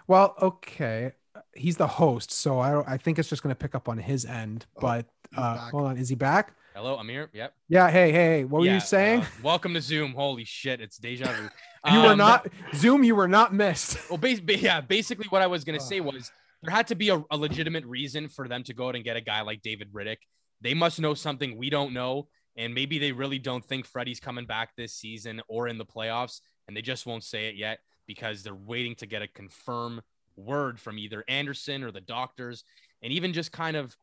Well, 0.06 0.34
okay, 0.42 1.12
he's 1.54 1.76
the 1.76 1.86
host, 1.86 2.30
so 2.32 2.58
I. 2.58 2.94
I 2.94 2.96
think 2.96 3.18
it's 3.18 3.28
just 3.28 3.42
going 3.42 3.54
to 3.54 3.58
pick 3.58 3.74
up 3.74 3.88
on 3.88 3.98
his 3.98 4.24
end. 4.24 4.66
Oh, 4.76 4.80
But 4.80 5.06
he's 5.30 5.38
uh, 5.38 5.56
hold 5.70 5.84
on, 5.84 5.96
is 5.96 6.08
he 6.08 6.14
back? 6.14 6.54
Hello, 6.74 6.96
I'm 6.96 7.08
here. 7.08 7.28
Yep. 7.34 7.54
Yeah. 7.68 7.90
Hey, 7.90 8.12
hey, 8.12 8.44
what 8.44 8.60
were 8.60 8.66
Yeah, 8.66 8.74
you 8.74 8.80
saying? 8.80 9.20
uh, 9.20 9.26
welcome 9.42 9.74
to 9.74 9.80
Zoom. 9.80 10.12
Holy 10.14 10.44
shit, 10.44 10.80
it's 10.80 10.96
deja 10.98 11.26
vu. 11.26 11.48
you 11.92 12.00
were 12.00 12.12
Um, 12.12 12.18
not 12.18 12.46
Zoom. 12.74 13.04
You 13.04 13.14
were 13.14 13.28
not 13.28 13.52
missed. 13.54 13.98
Well, 14.10 14.16
bas- 14.18 14.40
yeah, 14.46 14.80
basically 14.80 15.26
what 15.28 15.42
I 15.42 15.46
was 15.46 15.64
gonna 15.64 15.80
say 15.80 16.00
was 16.00 16.30
there 16.62 16.74
had 16.74 16.86
to 16.88 16.94
be 16.94 17.10
a, 17.10 17.22
a 17.30 17.36
legitimate 17.36 17.84
reason 17.84 18.28
for 18.28 18.48
them 18.48 18.62
to 18.64 18.74
go 18.74 18.88
out 18.88 18.94
and 18.96 19.04
get 19.04 19.16
a 19.16 19.20
guy 19.20 19.42
like 19.42 19.60
David 19.62 19.92
Rittich. 19.92 20.18
They 20.62 20.74
must 20.74 20.98
know 21.00 21.12
something 21.14 21.58
we 21.58 21.68
don't 21.70 21.92
know, 21.92 22.28
and 22.56 22.74
maybe 22.74 22.98
they 22.98 23.12
really 23.12 23.38
don't 23.38 23.64
think 23.64 23.84
Freddie's 23.86 24.20
coming 24.20 24.46
back 24.46 24.70
this 24.76 24.94
season 24.94 25.42
or 25.48 25.68
in 25.68 25.76
the 25.76 25.84
playoffs, 25.84 26.40
and 26.68 26.76
they 26.76 26.82
just 26.82 27.04
won't 27.04 27.24
say 27.24 27.48
it 27.48 27.56
yet 27.56 27.80
because 28.06 28.42
they're 28.42 28.54
waiting 28.54 28.94
to 28.96 29.06
get 29.06 29.22
a 29.22 29.28
confirm 29.28 30.02
word 30.36 30.80
from 30.80 30.98
either 30.98 31.24
Anderson 31.28 31.82
or 31.82 31.90
the 31.90 32.00
doctors, 32.00 32.64
and 33.02 33.12
even 33.12 33.32
just 33.32 33.52
kind 33.52 33.76
of 33.76 33.96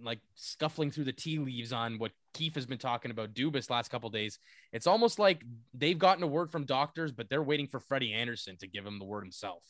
like 0.00 0.18
scuffling 0.34 0.90
through 0.90 1.04
the 1.04 1.12
tea 1.12 1.38
leaves 1.38 1.72
on 1.72 1.98
what 1.98 2.12
Keith 2.34 2.54
has 2.54 2.66
been 2.66 2.78
talking 2.78 3.10
about 3.10 3.34
Dubas 3.34 3.70
last 3.70 3.90
couple 3.90 4.10
days. 4.10 4.38
It's 4.72 4.86
almost 4.86 5.18
like 5.18 5.42
they've 5.72 5.98
gotten 5.98 6.22
a 6.22 6.26
word 6.26 6.50
from 6.50 6.64
doctors, 6.64 7.12
but 7.12 7.30
they're 7.30 7.42
waiting 7.42 7.66
for 7.66 7.80
Freddie 7.80 8.12
Anderson 8.12 8.56
to 8.58 8.66
give 8.66 8.84
him 8.84 8.98
the 8.98 9.04
word 9.04 9.22
himself. 9.22 9.62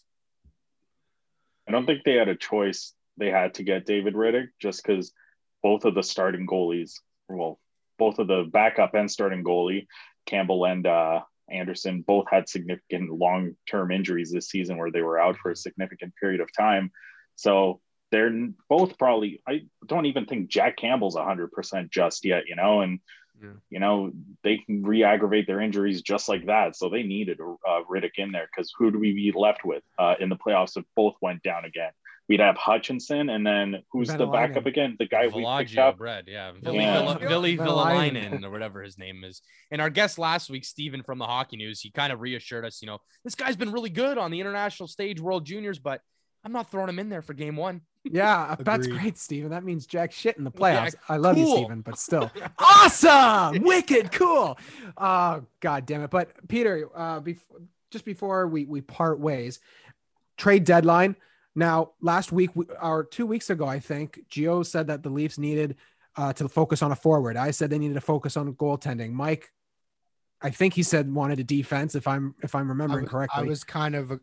I 1.68 1.72
don't 1.72 1.87
think 1.87 2.03
they 2.05 2.14
had 2.14 2.29
a 2.29 2.37
choice. 2.37 2.93
They 3.16 3.31
had 3.31 3.55
to 3.55 3.62
get 3.62 3.87
David 3.87 4.14
Rittich 4.14 4.49
just 4.61 4.85
because 4.85 5.12
both 5.62 5.85
of 5.85 5.95
the 5.95 6.03
starting 6.03 6.47
goalies, 6.47 6.95
well, 7.29 7.59
both 7.99 8.18
of 8.18 8.29
the 8.29 8.49
backup 8.53 8.95
and 8.95 9.11
starting 9.11 9.43
goalie, 9.43 9.87
Campbell 10.27 10.66
and 10.66 10.87
uh, 10.87 11.20
Anderson, 11.51 12.03
both 12.03 12.27
had 12.31 12.49
significant 12.49 13.11
long 13.11 13.57
term 13.69 13.91
injuries 13.91 14.31
this 14.33 14.49
season 14.49 14.79
where 14.79 14.91
they 14.91 15.03
were 15.03 15.19
out 15.19 15.37
for 15.39 15.51
a 15.51 15.57
significant 15.57 16.15
period 16.21 16.41
of 16.41 16.53
time. 16.53 16.91
So 17.37 17.81
they're 18.11 18.49
both 18.69 18.99
probably, 18.99 19.43
I 19.47 19.67
don't 19.87 20.07
even 20.07 20.27
think 20.27 20.49
Jack 20.49 20.77
Campbell's 20.77 21.17
100% 21.17 21.91
just 21.91 22.25
yet, 22.25 22.45
you 22.49 22.57
know, 22.57 22.81
and, 22.81 23.01
Yeah. 23.43 23.51
you 23.69 23.81
know, 23.81 24.13
they 24.43 24.59
can 24.59 24.83
re 24.83 25.05
aggravate 25.05 25.47
their 25.47 25.61
injuries 25.61 26.03
just 26.03 26.29
like 26.29 26.47
that. 26.47 26.77
So 26.77 26.89
they 26.89 27.03
needed 27.03 27.41
uh, 27.41 27.83
Rittich 27.91 28.19
in 28.19 28.33
there 28.33 28.49
because 28.51 28.73
who 28.79 28.91
do 28.91 28.99
we 28.99 29.13
be 29.13 29.33
left 29.37 29.65
with 29.65 29.83
uh, 29.99 30.15
in 30.21 30.29
the 30.29 30.37
playoffs 30.37 30.77
if 30.77 30.85
both 30.95 31.17
went 31.21 31.43
down 31.43 31.65
again? 31.65 31.93
We'd 32.29 32.41
have 32.41 32.57
Hutchinson, 32.57 33.29
and 33.31 33.47
then 33.47 33.83
who's 33.93 34.09
the 34.09 34.27
backup 34.27 34.66
again? 34.66 34.97
The 34.99 35.07
guy 35.07 35.29
we 35.29 35.45
picked 35.64 35.79
up. 35.79 35.97
bread, 35.99 36.24
yeah, 36.27 36.53
Vili 36.61 36.79
Yeah. 36.79 36.99
Villa- 36.99 37.18
Vili 37.20 37.57
Villalainen. 37.57 38.31
Villalainen 38.33 38.45
or 38.45 38.51
whatever 38.51 38.83
his 38.83 38.99
name 38.99 39.22
is. 39.22 39.43
And 39.70 39.81
our 39.81 39.91
guest 39.91 40.18
last 40.18 40.51
week, 40.51 40.64
Steven 40.64 41.05
from 41.05 41.18
the 41.18 41.24
Hockey 41.27 41.57
News, 41.57 41.81
he 41.81 41.91
kind 41.93 42.12
of 42.12 42.20
reassured 42.20 42.64
us, 42.64 42.83
you 42.83 42.87
know, 42.87 42.99
this 43.22 43.37
guy's 43.37 43.55
been 43.55 43.70
really 43.70 43.91
good 43.91 44.18
on 44.18 44.33
the 44.33 44.41
international 44.41 44.89
stage, 44.89 45.20
World 45.20 45.45
Juniors, 45.47 45.79
but 45.79 46.01
I'm 46.45 46.51
not 46.53 46.68
throwing 46.70 46.89
him 46.89 46.99
in 46.99 47.09
there 47.09 47.22
for 47.22 47.33
Game 47.35 47.55
One. 47.57 47.83
Yeah, 48.03 48.55
that's 48.59 48.87
great, 48.89 49.18
Steven. 49.18 49.51
That 49.51 49.62
means 49.64 49.85
jack 49.87 50.11
shit 50.12 50.37
in 50.37 50.43
the 50.45 50.53
Yeah, 50.55 50.87
playoffs. 50.87 50.95
I 51.09 51.16
love 51.18 51.37
you, 51.39 51.45
cool. 51.45 51.57
Steven, 51.59 51.81
but 51.81 51.99
still. 51.99 52.31
awesome. 52.59 53.62
Wicked 53.62 54.12
cool. 54.12 54.59
Oh, 54.97 55.43
god 55.61 55.87
damn 55.87 56.03
it. 56.03 56.11
But 56.11 56.31
Peter, 56.49 56.89
uh 56.95 57.20
before 57.20 57.61
just 57.91 58.05
before 58.05 58.47
we 58.49 58.64
we 58.64 58.81
part 58.81 59.18
ways, 59.20 59.59
trade 60.37 60.64
deadline. 60.64 61.16
Now, 61.57 61.93
last 62.01 62.31
week 62.31 62.51
or 62.81 63.05
2 63.05 63.27
weeks 63.27 63.51
ago, 63.51 63.67
I 63.67 63.81
think, 63.81 64.21
Gio 64.31 64.65
said 64.65 64.87
that 64.87 65.03
the 65.03 65.11
Leafs 65.11 65.39
needed 65.39 65.77
uh 66.17 66.33
to 66.35 66.49
focus 66.49 66.83
on 66.83 66.93
a 66.93 66.97
forward. 66.97 67.37
I 67.37 67.51
said 67.51 67.71
they 67.71 67.79
needed 67.79 67.95
to 67.95 68.01
focus 68.01 68.37
on 68.37 68.55
goaltending. 68.55 69.13
Mike 69.13 69.53
I 70.43 70.51
think 70.51 70.75
he 70.75 70.83
said 70.83 71.13
wanted 71.13 71.41
a 71.41 71.45
defense 71.45 71.95
if 71.95 72.07
I'm 72.07 72.35
if 72.43 72.55
I'm 72.55 72.67
I, 72.67 72.71
remembering 72.71 73.07
w- 73.07 73.11
correctly. 73.11 73.45
I 73.45 73.47
was 73.49 73.65
kind 73.65 73.95
of 73.95 74.13
uh, 74.13 74.17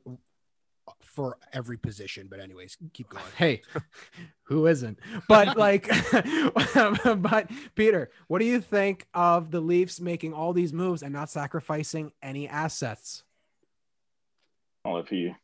for 1.01 1.37
every 1.51 1.77
position, 1.77 2.27
but 2.29 2.39
anyways, 2.39 2.77
keep 2.93 3.09
going. 3.09 3.23
hey 3.37 3.61
who 4.43 4.67
isn't 4.67 4.99
but 5.27 5.57
like 5.57 5.89
but 7.17 7.49
peter 7.75 8.11
what 8.27 8.39
do 8.39 8.45
you 8.45 8.59
think 8.59 9.07
of 9.13 9.51
the 9.51 9.61
leafs 9.61 10.01
making 10.01 10.33
all 10.33 10.51
these 10.51 10.73
moves 10.73 11.01
and 11.01 11.13
not 11.13 11.29
sacrificing 11.29 12.11
any 12.21 12.47
assets 12.47 13.23
Well, 14.83 14.97
if 14.97 15.11
you 15.11 15.35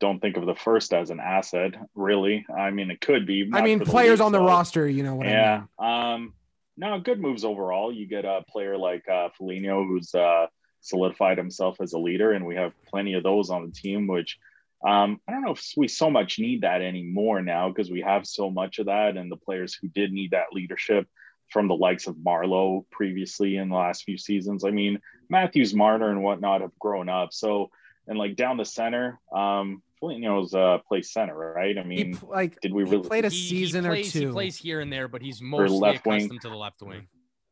don't 0.00 0.20
think 0.20 0.36
of 0.36 0.46
the 0.46 0.54
first 0.54 0.92
as 0.92 1.10
an 1.10 1.20
asset, 1.20 1.74
really, 1.94 2.44
I 2.54 2.70
mean, 2.70 2.90
it 2.90 3.00
could 3.00 3.26
be. 3.26 3.48
i 3.52 3.62
mean 3.62 3.78
the 3.78 3.84
players 3.84 4.18
Leafs, 4.18 4.22
on 4.22 4.32
the 4.32 4.40
roster 4.40 4.88
you 4.88 5.02
know 5.02 5.14
what 5.14 5.26
i 5.26 5.30
yeah. 5.30 5.62
mean 5.80 5.88
Um, 5.90 6.34
no, 6.76 6.98
good 6.98 7.20
moves 7.20 7.44
overall. 7.44 7.92
You 7.92 8.06
get 8.06 8.24
a 8.24 8.42
player 8.48 8.76
like 8.76 9.08
uh, 9.08 9.28
Foligno, 9.38 9.84
who's 9.84 10.14
uh, 10.14 10.46
solidified 10.80 11.38
himself 11.38 11.76
as 11.80 11.92
a 11.92 11.98
leader, 11.98 12.32
and 12.32 12.44
we 12.44 12.56
have 12.56 12.72
plenty 12.86 13.14
of 13.14 13.22
those 13.22 13.50
on 13.50 13.66
the 13.66 13.72
team. 13.72 14.06
Which 14.06 14.38
um, 14.86 15.20
I 15.28 15.32
don't 15.32 15.42
know 15.42 15.52
if 15.52 15.64
we 15.76 15.88
so 15.88 16.10
much 16.10 16.38
need 16.38 16.62
that 16.62 16.82
anymore 16.82 17.42
now 17.42 17.68
because 17.68 17.90
we 17.90 18.00
have 18.00 18.26
so 18.26 18.50
much 18.50 18.78
of 18.78 18.86
that, 18.86 19.16
and 19.16 19.30
the 19.30 19.36
players 19.36 19.74
who 19.74 19.88
did 19.88 20.12
need 20.12 20.32
that 20.32 20.52
leadership 20.52 21.06
from 21.50 21.68
the 21.68 21.76
likes 21.76 22.06
of 22.06 22.16
Marleau 22.16 22.84
previously 22.90 23.56
in 23.56 23.68
the 23.68 23.76
last 23.76 24.02
few 24.02 24.18
seasons. 24.18 24.64
I 24.64 24.70
mean, 24.70 24.98
Matthews, 25.30 25.74
Marner, 25.74 26.10
and 26.10 26.22
whatnot 26.22 26.62
have 26.62 26.76
grown 26.80 27.08
up. 27.08 27.32
So, 27.32 27.70
and 28.06 28.18
like 28.18 28.36
down 28.36 28.56
the 28.56 28.64
center, 28.64 29.20
um, 29.32 29.82
Foligno's 30.00 30.54
uh, 30.54 30.78
plays 30.86 31.12
center, 31.12 31.36
right? 31.54 31.76
I 31.78 31.82
mean, 31.84 32.16
pl- 32.16 32.28
like 32.30 32.60
did 32.60 32.72
we 32.72 32.84
he 32.84 32.90
really? 32.90 33.08
played 33.08 33.24
a 33.24 33.28
He- 33.28 33.36
he 33.36 33.48
season 33.48 33.84
plays- 33.84 34.08
or 34.14 34.20
two 34.20 34.26
He 34.28 34.32
plays 34.32 34.56
here 34.56 34.80
and 34.80 34.92
there, 34.92 35.08
but 35.08 35.22
he's 35.22 35.40
mostly 35.40 35.78
left 35.78 36.06
wing. 36.06 36.16
accustomed 36.18 36.40
to 36.42 36.48
the 36.50 36.56
left 36.56 36.82
wing. 36.82 37.08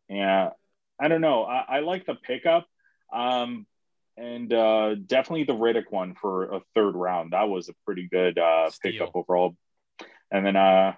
Yeah, 0.09 0.51
I 1.01 1.09
don't 1.09 1.21
know. 1.23 1.45
I, 1.45 1.65
I 1.77 1.81
like 1.81 2.05
the 2.05 2.15
pickup, 2.15 2.67
um, 3.13 3.67
and 4.19 4.53
uh, 4.53 4.95
definitely 5.07 5.45
the 5.45 5.55
Rittich 5.55 5.91
one 5.91 6.15
for 6.15 6.57
a 6.57 6.61
third 6.75 6.95
round. 6.95 7.33
That 7.33 7.49
was 7.49 7.69
a 7.71 7.75
pretty 7.87 8.09
good 8.11 8.39
uh, 8.39 8.69
Steal. 8.71 8.93
pickup 8.93 9.11
overall. 9.15 9.57
And 10.31 10.45
then 10.47 10.57
uh, 10.57 10.95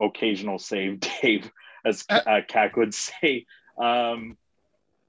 occasional 0.00 0.58
save, 0.58 1.00
Dave, 1.22 1.50
as 1.84 2.04
uh, 2.08 2.40
Kak 2.48 2.76
would 2.76 2.94
say. 2.94 3.46
Um, 3.78 4.36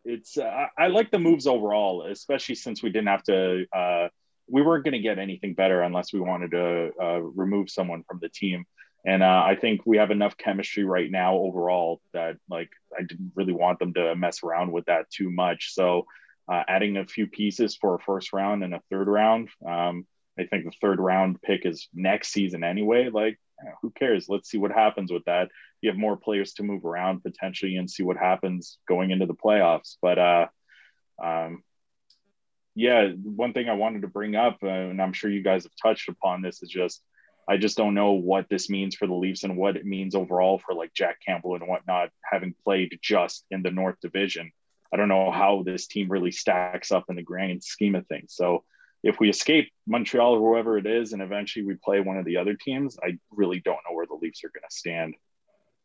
it's 0.05 0.37
uh, 0.37 0.67
I 0.77 0.85
I 0.85 0.87
like 0.87 1.11
the 1.11 1.19
moves 1.19 1.47
overall, 1.47 2.05
especially 2.09 2.55
since 2.55 2.83
we 2.83 2.89
didn't 2.89 3.07
have 3.07 3.23
to 3.23 3.65
uh, 3.73 4.07
we 4.47 4.61
weren't 4.61 4.83
going 4.83 4.93
to 4.93 4.99
get 4.99 5.19
anything 5.19 5.53
better 5.53 5.81
unless 5.81 6.13
we 6.13 6.19
wanted 6.19 6.51
to 6.51 6.91
uh, 7.01 7.21
remove 7.21 7.69
someone 7.69 8.03
from 8.03 8.19
the 8.21 8.29
team. 8.29 8.65
And 9.05 9.21
uh, 9.21 9.43
I 9.45 9.57
think 9.59 9.81
we 9.85 9.97
have 9.97 10.11
enough 10.11 10.37
chemistry 10.37 10.85
right 10.85 11.11
now 11.11 11.35
overall 11.35 12.01
that 12.13 12.37
like 12.49 12.69
I 12.97 13.03
didn't 13.03 13.33
really 13.35 13.53
want 13.53 13.79
them 13.79 13.93
to 13.95 14.15
mess 14.15 14.43
around 14.43 14.71
with 14.71 14.85
that 14.85 15.09
too 15.09 15.29
much. 15.29 15.73
So 15.73 16.05
uh, 16.47 16.63
adding 16.67 16.97
a 16.97 17.05
few 17.05 17.27
pieces 17.27 17.75
for 17.75 17.95
a 17.95 17.99
first 17.99 18.33
round 18.33 18.63
and 18.63 18.73
a 18.73 18.81
third 18.89 19.07
round. 19.07 19.49
Um, 19.65 20.05
I 20.37 20.45
think 20.45 20.65
the 20.65 20.71
third 20.81 20.99
round 20.99 21.41
pick 21.41 21.65
is 21.65 21.87
next 21.93 22.29
season 22.29 22.63
anyway. 22.63 23.09
Like, 23.09 23.39
who 23.81 23.91
cares? 23.91 24.27
Let's 24.27 24.49
see 24.49 24.57
what 24.57 24.71
happens 24.71 25.11
with 25.11 25.23
that. 25.25 25.49
You 25.83 25.89
have 25.89 25.99
more 25.99 26.15
players 26.15 26.53
to 26.53 26.63
move 26.63 26.85
around 26.85 27.23
potentially 27.23 27.75
and 27.75 27.91
see 27.91 28.03
what 28.03 28.15
happens 28.15 28.79
going 28.87 29.11
into 29.11 29.25
the 29.25 29.33
playoffs. 29.33 29.97
But 30.01 30.17
uh, 30.17 30.47
um, 31.21 31.61
yeah, 32.73 33.09
one 33.09 33.51
thing 33.51 33.67
I 33.67 33.73
wanted 33.73 34.03
to 34.03 34.07
bring 34.07 34.37
up, 34.37 34.59
uh, 34.63 34.67
and 34.67 35.01
I'm 35.01 35.11
sure 35.11 35.29
you 35.29 35.43
guys 35.43 35.63
have 35.63 35.73
touched 35.81 36.07
upon 36.07 36.41
this, 36.41 36.63
is 36.63 36.69
just 36.69 37.03
I 37.49 37.57
just 37.57 37.75
don't 37.75 37.95
know 37.95 38.13
what 38.13 38.47
this 38.49 38.69
means 38.69 38.95
for 38.95 39.07
the 39.07 39.13
Leafs 39.13 39.43
and 39.43 39.57
what 39.57 39.75
it 39.75 39.85
means 39.85 40.15
overall 40.15 40.57
for 40.57 40.73
like 40.73 40.93
Jack 40.93 41.17
Campbell 41.25 41.55
and 41.55 41.67
whatnot, 41.67 42.11
having 42.23 42.55
played 42.63 42.97
just 43.01 43.45
in 43.51 43.61
the 43.61 43.71
North 43.71 43.97
Division. 44.01 44.53
I 44.93 44.95
don't 44.95 45.09
know 45.09 45.31
how 45.31 45.63
this 45.65 45.87
team 45.87 46.07
really 46.07 46.31
stacks 46.31 46.93
up 46.93 47.05
in 47.09 47.17
the 47.17 47.23
grand 47.23 47.61
scheme 47.61 47.95
of 47.95 48.07
things. 48.07 48.35
So 48.35 48.63
if 49.03 49.19
we 49.19 49.29
escape 49.29 49.69
Montreal 49.85 50.35
or 50.35 50.39
whoever 50.39 50.77
it 50.77 50.85
is, 50.85 51.11
and 51.11 51.21
eventually 51.21 51.65
we 51.65 51.75
play 51.83 51.99
one 51.99 52.17
of 52.17 52.23
the 52.23 52.37
other 52.37 52.55
teams, 52.55 52.97
I 53.03 53.17
really 53.31 53.59
don't 53.59 53.79
know 53.89 53.95
where 53.95 54.05
the 54.05 54.15
Leafs 54.15 54.45
are 54.45 54.51
going 54.53 54.63
to 54.63 54.75
stand. 54.75 55.15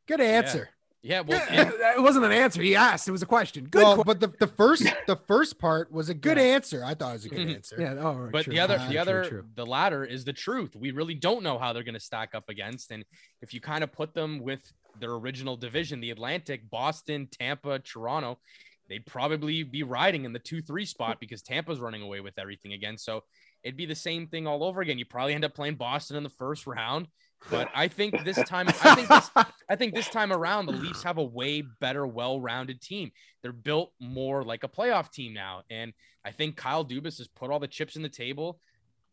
Good 0.09 0.21
answer. 0.21 0.71
Yeah, 1.01 1.21
well, 1.21 1.41
Yeah, 1.53 1.71
it 1.97 2.03
wasn't 2.03 2.25
an 2.25 2.33
answer. 2.33 2.61
He 2.61 2.75
asked. 2.75 3.07
It 3.07 3.13
was 3.13 3.23
a 3.23 3.27
question. 3.27 3.67
Good. 3.67 3.83
well, 3.85 3.95
que- 3.97 4.05
but 4.05 4.19
the, 4.19 4.29
the 4.41 4.49
first 4.49 4.83
the 5.07 5.15
first 5.29 5.59
part 5.61 5.93
was 5.93 6.09
a 6.09 6.15
good 6.15 6.37
Yeah. 6.39 6.43
answer. 6.45 6.83
I 6.85 6.95
thought 6.95 7.11
it 7.11 7.13
was 7.15 7.25
a 7.27 7.29
good 7.29 7.47
Mhm. 7.49 7.55
answer. 7.55 7.77
yeah. 7.79 7.95
Oh, 8.01 8.29
but 8.33 8.45
true. 8.45 8.53
the 8.53 8.61
other, 8.61 8.77
True, 8.79 8.87
the 8.87 8.91
true, 8.93 9.01
other, 9.01 9.25
true. 9.29 9.45
the 9.55 9.65
latter 9.67 10.05
is 10.05 10.25
the 10.25 10.33
truth. 10.33 10.75
We 10.75 10.91
really 10.91 11.15
don't 11.15 11.45
know 11.45 11.57
how 11.59 11.73
they're 11.73 11.85
going 11.85 11.95
to 11.95 12.01
stack 12.01 12.35
up 12.35 12.49
against, 12.49 12.91
and 12.91 13.05
if 13.43 13.55
you 13.55 13.61
kind 13.61 13.85
of 13.85 13.93
put 13.93 14.13
them 14.13 14.41
with 14.41 14.61
their 14.99 15.13
original 15.13 15.57
division, 15.57 16.01
the 16.01 16.11
Atlantic, 16.11 16.69
Boston, 16.69 17.29
Tampa, 17.31 17.79
Toronto, 17.79 18.41
they'd 18.89 19.07
probably 19.07 19.63
be 19.63 19.85
riding 19.85 20.25
in 20.25 20.33
the 20.33 20.39
two-three 20.41 20.85
spot 20.85 21.19
because 21.21 21.43
Tampa's 21.43 21.79
running 21.79 22.03
away 22.03 22.19
with 22.21 22.37
everything 22.39 22.73
again. 22.73 22.99
So 22.99 23.23
it'd 23.63 23.77
be 23.77 23.87
the 23.87 23.95
same 23.95 24.27
thing 24.27 24.49
all 24.49 24.65
over 24.65 24.81
again. 24.81 24.99
You 24.99 25.05
probably 25.05 25.35
end 25.35 25.45
up 25.45 25.55
playing 25.55 25.77
Boston 25.77 26.17
in 26.17 26.25
the 26.25 26.31
first 26.31 26.67
round, 26.67 27.07
but 27.51 27.69
I 27.75 27.89
think 27.89 28.25
this 28.25 28.37
time, 28.45 28.69
I 28.69 28.73
think 28.95 29.09
this, 29.09 29.31
I 29.69 29.77
think 29.77 29.95
this 29.95 30.09
time 30.09 30.33
around, 30.33 30.67
the 30.67 30.73
Leafs 30.73 31.03
have 31.03 31.19
a 31.19 31.25
way 31.25 31.63
better, 31.81 32.07
well-rounded 32.07 32.81
team. 32.81 33.11
They're 33.43 33.53
built 33.53 33.93
more 34.01 34.43
like 34.45 34.65
a 34.65 34.69
playoff 34.69 35.11
team 35.13 35.33
now, 35.35 35.63
and 35.71 35.93
I 36.25 36.31
think 36.33 36.57
Kyle 36.57 36.85
Dubas 36.85 37.19
has 37.19 37.29
put 37.29 37.51
all 37.51 37.59
the 37.59 37.69
chips 37.69 37.97
in 37.97 38.03
the 38.03 38.09
table. 38.09 38.61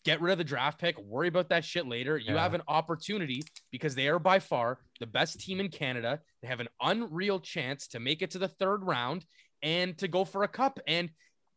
Get 0.03 0.21
rid 0.21 0.33
of 0.33 0.37
the 0.37 0.43
draft 0.43 0.79
pick. 0.79 0.99
Worry 0.99 1.27
about 1.29 1.49
that 1.49 1.65
shit 1.65 1.87
later. 1.87 2.15
You 2.17 2.35
Yeah. 2.35 2.43
have 2.43 2.53
an 2.53 2.61
opportunity 2.67 3.41
because 3.71 3.95
they 3.95 4.07
are 4.07 4.19
by 4.19 4.37
far 4.39 4.77
the 4.99 5.07
best 5.07 5.39
team 5.39 5.59
in 5.59 5.69
Canada. 5.69 6.19
They 6.41 6.47
have 6.47 6.59
an 6.59 6.67
unreal 6.79 7.39
chance 7.39 7.87
to 7.87 7.99
make 7.99 8.21
it 8.21 8.29
to 8.31 8.37
the 8.37 8.47
third 8.47 8.83
round 8.83 9.25
and 9.63 9.97
to 9.97 10.07
go 10.07 10.23
for 10.23 10.43
a 10.43 10.47
cup. 10.47 10.79
And 10.85 11.09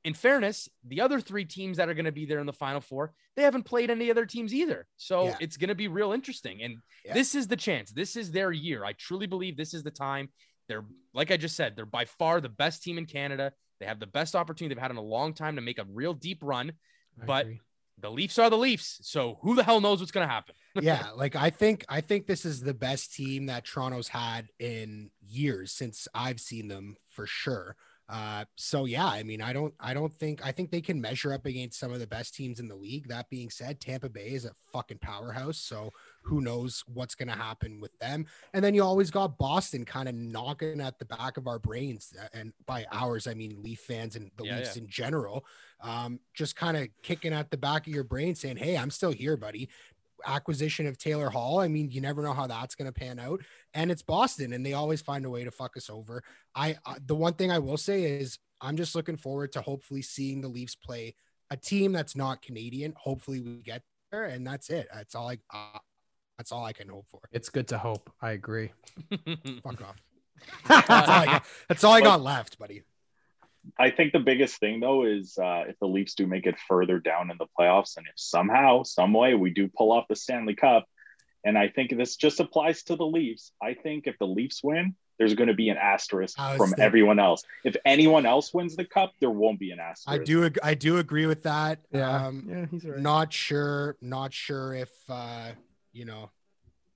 in 0.04 0.14
fairness, 0.14 0.68
the 0.86 1.00
other 1.00 1.20
three 1.20 1.44
teams 1.44 1.76
that 1.76 1.88
are 1.88 1.94
going 1.94 2.04
to 2.04 2.12
be 2.12 2.24
there 2.24 2.38
in 2.38 2.46
the 2.46 2.52
final 2.52 2.80
four, 2.80 3.12
they 3.36 3.42
haven't 3.42 3.64
played 3.64 3.90
any 3.90 4.10
other 4.10 4.24
teams 4.26 4.54
either. 4.54 4.86
So 4.96 5.24
Yeah. 5.26 5.36
it's 5.40 5.56
going 5.56 5.68
to 5.68 5.74
be 5.74 5.88
real 5.88 6.12
interesting. 6.12 6.62
And 6.62 6.78
Yeah. 7.04 7.14
this 7.14 7.34
is 7.34 7.48
the 7.48 7.56
chance. 7.56 7.90
This 7.90 8.16
is 8.16 8.30
their 8.30 8.52
year. 8.52 8.84
I 8.84 8.92
truly 8.92 9.26
believe 9.26 9.56
this 9.56 9.74
is 9.74 9.82
the 9.82 9.90
time. 9.90 10.30
They're, 10.68 10.84
like 11.14 11.30
I 11.30 11.36
just 11.36 11.56
said, 11.56 11.76
they're 11.76 11.86
by 11.86 12.04
far 12.04 12.40
the 12.40 12.48
best 12.48 12.82
team 12.82 12.98
in 12.98 13.06
Canada. 13.06 13.52
They 13.80 13.86
have 13.86 14.00
the 14.00 14.06
best 14.06 14.34
opportunity 14.36 14.74
they've 14.74 14.82
had 14.82 14.90
in 14.90 14.96
a 14.96 15.02
long 15.02 15.34
time 15.34 15.56
to 15.56 15.62
make 15.62 15.78
a 15.78 15.84
real 15.84 16.14
deep 16.14 16.40
run. 16.42 16.72
I 17.20 17.24
but- 17.24 17.42
agree. 17.46 17.60
The 18.00 18.10
Leafs 18.12 18.38
are 18.38 18.48
the 18.48 18.56
Leafs. 18.56 19.00
So 19.02 19.40
who 19.42 19.56
the 19.56 19.64
hell 19.64 19.80
knows 19.80 19.98
what's 19.98 20.12
going 20.12 20.24
to 20.24 20.32
happen? 20.32 20.54
yeah, 20.80 21.10
like 21.16 21.34
I 21.34 21.50
think 21.50 21.84
I 21.88 22.00
think 22.00 22.28
this 22.28 22.44
is 22.44 22.60
the 22.60 22.72
best 22.72 23.12
team 23.12 23.46
that 23.46 23.64
Toronto's 23.64 24.06
had 24.06 24.50
in 24.60 25.10
years 25.26 25.72
since 25.72 26.06
I've 26.14 26.38
seen 26.38 26.68
them 26.68 26.94
for 27.08 27.26
sure. 27.26 27.74
Uh, 28.08 28.44
so 28.56 28.86
yeah, 28.86 29.06
I 29.06 29.22
mean, 29.22 29.42
I 29.42 29.52
don't, 29.52 29.74
I 29.78 29.92
don't 29.92 30.12
think, 30.12 30.44
I 30.44 30.50
think 30.50 30.70
they 30.70 30.80
can 30.80 31.00
measure 31.00 31.32
up 31.32 31.44
against 31.44 31.78
some 31.78 31.92
of 31.92 32.00
the 32.00 32.06
best 32.06 32.34
teams 32.34 32.58
in 32.58 32.68
the 32.68 32.74
league. 32.74 33.08
That 33.08 33.28
being 33.28 33.50
said, 33.50 33.80
Tampa 33.80 34.08
Bay 34.08 34.28
is 34.28 34.46
a 34.46 34.52
fucking 34.72 34.98
powerhouse. 34.98 35.58
So 35.58 35.92
who 36.22 36.40
knows 36.40 36.82
what's 36.86 37.14
going 37.14 37.28
to 37.28 37.34
happen 37.34 37.80
with 37.80 37.98
them? 37.98 38.26
And 38.54 38.64
then 38.64 38.74
you 38.74 38.82
always 38.82 39.10
got 39.10 39.36
Boston 39.38 39.84
kind 39.84 40.08
of 40.08 40.14
knocking 40.14 40.80
at 40.80 40.98
the 40.98 41.04
back 41.04 41.36
of 41.36 41.46
our 41.46 41.58
brains, 41.58 42.14
uh, 42.18 42.28
and 42.32 42.52
by 42.66 42.86
ours, 42.92 43.26
I 43.26 43.34
mean 43.34 43.62
Leaf 43.62 43.80
fans 43.80 44.16
and 44.16 44.30
the 44.36 44.44
Yeah, 44.44 44.56
Leafs 44.56 44.76
in 44.76 44.88
general. 44.88 45.44
Um, 45.80 46.20
just 46.34 46.56
kind 46.56 46.76
of 46.76 46.88
kicking 47.02 47.32
at 47.32 47.50
the 47.50 47.56
back 47.56 47.86
of 47.86 47.92
your 47.92 48.04
brain, 48.04 48.34
saying, 48.34 48.56
"Hey, 48.56 48.76
I'm 48.76 48.90
still 48.90 49.12
here, 49.12 49.36
buddy." 49.36 49.68
Acquisition 50.26 50.86
of 50.86 50.98
Taylor 50.98 51.30
Hall. 51.30 51.60
I 51.60 51.68
mean, 51.68 51.90
you 51.90 52.00
never 52.00 52.22
know 52.22 52.32
how 52.32 52.46
that's 52.46 52.74
going 52.74 52.90
to 52.90 52.92
pan 52.92 53.18
out. 53.18 53.42
And 53.74 53.90
it's 53.90 54.02
Boston, 54.02 54.52
and 54.52 54.64
they 54.64 54.72
always 54.72 55.00
find 55.00 55.24
a 55.24 55.30
way 55.30 55.44
to 55.44 55.50
fuck 55.50 55.76
us 55.76 55.90
over. 55.90 56.22
I 56.54 56.76
uh, 56.86 56.94
the 57.04 57.14
one 57.14 57.34
thing 57.34 57.50
I 57.50 57.58
will 57.58 57.76
say 57.76 58.04
is 58.04 58.38
I'm 58.60 58.76
just 58.76 58.94
looking 58.94 59.16
forward 59.16 59.52
to 59.52 59.60
hopefully 59.60 60.02
seeing 60.02 60.40
the 60.40 60.48
Leafs 60.48 60.74
play 60.74 61.14
a 61.50 61.56
team 61.56 61.92
that's 61.92 62.16
not 62.16 62.42
Canadian. 62.42 62.94
Hopefully, 62.96 63.40
we 63.40 63.62
get 63.62 63.82
there, 64.10 64.24
and 64.24 64.46
that's 64.46 64.70
it. 64.70 64.88
That's 64.92 65.14
all 65.14 65.28
I. 65.28 65.38
Uh, 65.52 65.78
that's 66.36 66.52
all 66.52 66.64
I 66.64 66.72
can 66.72 66.88
hope 66.88 67.06
for. 67.08 67.20
It's 67.32 67.48
good 67.48 67.66
to 67.68 67.78
hope. 67.78 68.10
I 68.22 68.30
agree. 68.30 68.70
Fuck 69.62 69.82
off. 69.82 69.96
that's, 70.68 70.88
all 70.88 71.10
I 71.10 71.24
got, 71.26 71.44
that's 71.68 71.84
all 71.84 71.92
I 71.92 72.00
got 72.00 72.22
left, 72.22 72.60
buddy. 72.60 72.82
I 73.78 73.90
think 73.90 74.12
the 74.12 74.20
biggest 74.20 74.58
thing 74.58 74.80
though 74.80 75.04
is 75.04 75.36
uh, 75.38 75.64
if 75.68 75.78
the 75.78 75.86
Leafs 75.86 76.14
do 76.14 76.26
make 76.26 76.46
it 76.46 76.56
further 76.68 76.98
down 76.98 77.30
in 77.30 77.36
the 77.38 77.46
playoffs, 77.58 77.96
and 77.96 78.06
if 78.06 78.14
somehow, 78.16 78.82
some 78.82 79.12
way, 79.12 79.34
we 79.34 79.50
do 79.50 79.68
pull 79.68 79.92
off 79.92 80.06
the 80.08 80.16
Stanley 80.16 80.54
Cup, 80.54 80.86
and 81.44 81.56
I 81.56 81.68
think 81.68 81.96
this 81.96 82.16
just 82.16 82.40
applies 82.40 82.82
to 82.84 82.96
the 82.96 83.06
Leafs. 83.06 83.52
I 83.62 83.74
think 83.74 84.06
if 84.06 84.18
the 84.18 84.26
Leafs 84.26 84.62
win, 84.62 84.94
there's 85.18 85.34
going 85.34 85.48
to 85.48 85.54
be 85.54 85.68
an 85.68 85.76
asterisk 85.76 86.36
from 86.36 86.58
thinking- 86.58 86.80
everyone 86.80 87.18
else. 87.18 87.42
If 87.64 87.76
anyone 87.84 88.24
else 88.24 88.54
wins 88.54 88.76
the 88.76 88.84
cup, 88.84 89.12
there 89.20 89.30
won't 89.30 89.58
be 89.58 89.72
an 89.72 89.80
asterisk. 89.80 90.20
I 90.20 90.24
do. 90.24 90.44
ag- 90.44 90.58
I 90.62 90.74
do 90.74 90.98
agree 90.98 91.26
with 91.26 91.42
that. 91.42 91.80
Yeah. 91.90 92.26
Um, 92.26 92.46
yeah, 92.48 92.66
he's 92.70 92.84
right. 92.84 92.98
not 92.98 93.32
sure 93.32 93.96
not 94.00 94.32
sure 94.32 94.74
if 94.74 94.90
uh 95.08 95.50
you 95.92 96.04
know 96.04 96.30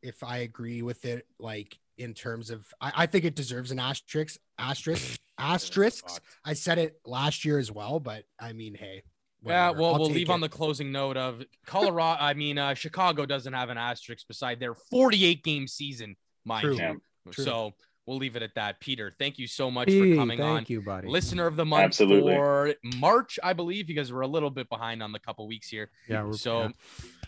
if 0.02 0.22
i 0.22 0.38
agree 0.38 0.82
with 0.82 1.04
it 1.04 1.26
like 1.38 1.78
in 1.96 2.14
terms 2.14 2.50
of 2.50 2.66
i, 2.80 2.92
I 2.96 3.06
think 3.06 3.24
it 3.24 3.34
deserves 3.34 3.70
an 3.70 3.78
asterisk 3.78 4.38
asterisk 4.58 5.18
asterisks 5.38 6.20
i 6.44 6.52
said 6.52 6.78
it 6.78 7.00
last 7.04 7.44
year 7.44 7.58
as 7.58 7.70
well 7.72 7.98
but 8.00 8.24
i 8.40 8.52
mean 8.52 8.74
hey 8.74 9.02
Yeah, 9.44 9.70
well, 9.70 9.94
I'll 9.94 10.00
we'll 10.00 10.10
leave 10.10 10.28
it. 10.28 10.32
on 10.32 10.40
the 10.40 10.48
closing 10.48 10.92
note 10.92 11.16
of 11.16 11.42
Colorado. 11.66 12.22
I 12.22 12.32
mean, 12.34 12.58
uh, 12.58 12.74
Chicago 12.74 13.26
doesn't 13.26 13.52
have 13.52 13.70
an 13.70 13.76
asterisk 13.78 14.28
beside 14.28 14.60
their 14.60 14.72
48 14.72 15.42
game 15.42 15.66
season, 15.66 16.14
mind 16.44 16.62
True. 16.62 16.76
you. 16.76 17.02
True. 17.32 17.44
So 17.44 17.72
we'll 18.06 18.18
leave 18.18 18.36
it 18.36 18.42
at 18.44 18.54
that. 18.54 18.78
Peter, 18.78 19.10
thank 19.18 19.40
you 19.40 19.48
so 19.48 19.68
much 19.68 19.88
Hey, 19.90 20.12
for 20.12 20.16
coming 20.16 20.38
thank 20.38 20.58
on. 20.58 20.64
you, 20.68 20.80
buddy. 20.80 21.08
Listener 21.08 21.48
of 21.48 21.56
the 21.56 21.64
month 21.64 21.82
Absolutely. 21.86 22.36
for 22.36 22.74
March, 22.98 23.40
I 23.42 23.52
believe, 23.52 23.88
because 23.88 24.12
we're 24.12 24.20
a 24.20 24.28
little 24.28 24.50
bit 24.50 24.68
behind 24.68 25.02
on 25.02 25.10
the 25.10 25.18
couple 25.18 25.48
weeks 25.48 25.66
here. 25.68 25.90
yeah, 26.08 26.22
we're, 26.22 26.34
So 26.34 26.60
yeah. 26.62 26.68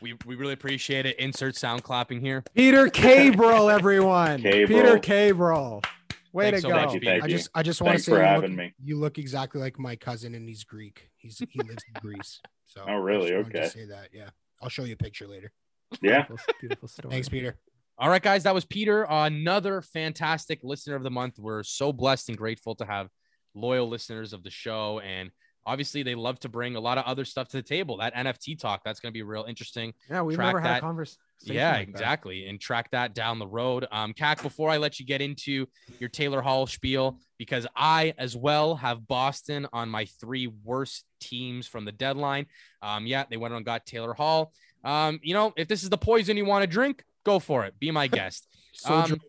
we, 0.00 0.14
we 0.24 0.36
really 0.36 0.52
appreciate 0.52 1.06
it. 1.06 1.18
Insert 1.18 1.56
sound 1.56 1.82
clapping 1.82 2.20
here. 2.20 2.44
Peter 2.54 2.88
Cabrel, 2.90 3.70
everyone. 3.70 4.40
Cabrel. 4.40 4.66
Peter 4.68 4.98
Cabrel. 5.00 5.82
Way 6.34 6.50
Thanks 6.50 6.58
to 6.58 6.62
so 6.62 6.68
go. 6.68 6.74
much, 6.74 6.90
Thank 6.90 7.02
you, 7.04 7.08
thank 7.08 7.22
i 7.24 7.28
just 7.28 7.48
i 7.54 7.62
just 7.62 7.80
want 7.80 7.96
to 7.96 8.02
say 8.04 8.10
for 8.12 8.22
you 8.22 8.40
look, 8.40 8.50
me. 8.50 8.74
you 8.82 8.96
look 8.98 9.18
exactly 9.18 9.60
like 9.60 9.78
my 9.78 9.94
cousin 9.94 10.34
and 10.34 10.46
he's 10.48 10.64
greek 10.64 11.08
he's 11.16 11.40
he 11.48 11.62
lives 11.62 11.84
in 11.88 11.94
greece 12.00 12.40
so 12.66 12.84
Oh, 12.88 12.96
really? 12.96 13.32
I 13.32 13.36
just 13.38 13.42
wanted 13.44 13.52
to 13.54 13.58
Okay. 13.60 13.68
say 13.68 13.84
that 13.86 14.08
yeah 14.12 14.30
i'll 14.60 14.68
show 14.68 14.82
you 14.84 14.94
a 14.94 14.96
picture 14.96 15.26
later 15.28 15.52
Yeah. 16.02 16.22
Beautiful, 16.26 16.54
beautiful 16.60 16.88
story. 16.88 17.12
thanks 17.12 17.28
peter 17.28 17.56
All 17.96 18.08
right, 18.10 18.20
guys, 18.20 18.42
that 18.42 18.52
was 18.54 18.64
Peter, 18.64 19.06
another 19.08 19.80
fantastic 19.80 20.58
listener 20.64 20.96
of 20.96 21.04
the 21.04 21.12
month. 21.12 21.38
We're 21.38 21.62
so 21.62 21.92
blessed 21.92 22.28
and 22.30 22.36
grateful 22.36 22.74
to 22.74 22.84
have 22.84 23.08
loyal 23.54 23.88
listeners 23.88 24.32
of 24.32 24.42
the 24.42 24.50
show. 24.50 24.98
And 24.98 25.30
obviously, 25.66 26.02
they 26.02 26.14
love 26.14 26.38
to 26.40 26.48
bring 26.48 26.76
a 26.76 26.80
lot 26.80 26.98
of 26.98 27.04
other 27.04 27.24
stuff 27.24 27.48
to 27.48 27.56
the 27.56 27.62
table. 27.62 27.98
That 27.98 28.14
NFT 28.14 28.58
talk, 28.58 28.82
that's 28.84 29.00
going 29.00 29.10
to 29.12 29.14
be 29.14 29.22
real 29.22 29.44
interesting. 29.48 29.94
Yeah, 30.10 30.22
we've 30.22 30.36
track 30.36 30.46
never 30.48 30.60
had 30.60 30.70
that- 30.70 30.78
a 30.78 30.80
conversation. 30.80 31.18
yeah, 31.42 31.72
like 31.72 31.86
that. 31.86 31.90
exactly. 31.90 32.46
And 32.46 32.60
track 32.60 32.90
that 32.92 33.14
down 33.14 33.38
the 33.38 33.46
road. 33.46 33.86
Um, 33.92 34.12
Cac, 34.12 34.42
before 34.42 34.70
I 34.70 34.76
let 34.78 34.98
you 35.00 35.06
get 35.06 35.20
into 35.20 35.66
your 36.00 36.08
Taylor 36.08 36.40
Hall 36.42 36.66
spiel, 36.66 37.18
because 37.38 37.66
I 37.76 38.14
as 38.18 38.36
well 38.36 38.76
have 38.76 39.06
Boston 39.06 39.66
on 39.72 39.88
my 39.88 40.04
three 40.06 40.46
worst 40.46 41.04
teams 41.20 41.66
from 41.66 41.84
the 41.84 41.92
deadline. 41.92 42.46
Um, 42.82 43.06
yeah, 43.06 43.24
they 43.28 43.36
went 43.36 43.52
and 43.54 43.64
got 43.64 43.84
Taylor 43.86 44.14
Hall. 44.14 44.52
Um, 44.84 45.18
you 45.22 45.34
know, 45.34 45.52
if 45.56 45.66
this 45.68 45.82
is 45.82 45.90
the 45.90 45.98
poison 45.98 46.36
you 46.36 46.44
want 46.44 46.62
to 46.62 46.66
drink, 46.66 47.02
go 47.24 47.38
for 47.38 47.64
it. 47.64 47.78
Be 47.80 47.90
my 47.90 48.06
guest. 48.06 48.46
Soldier 48.74 49.14
Um, 49.14 49.20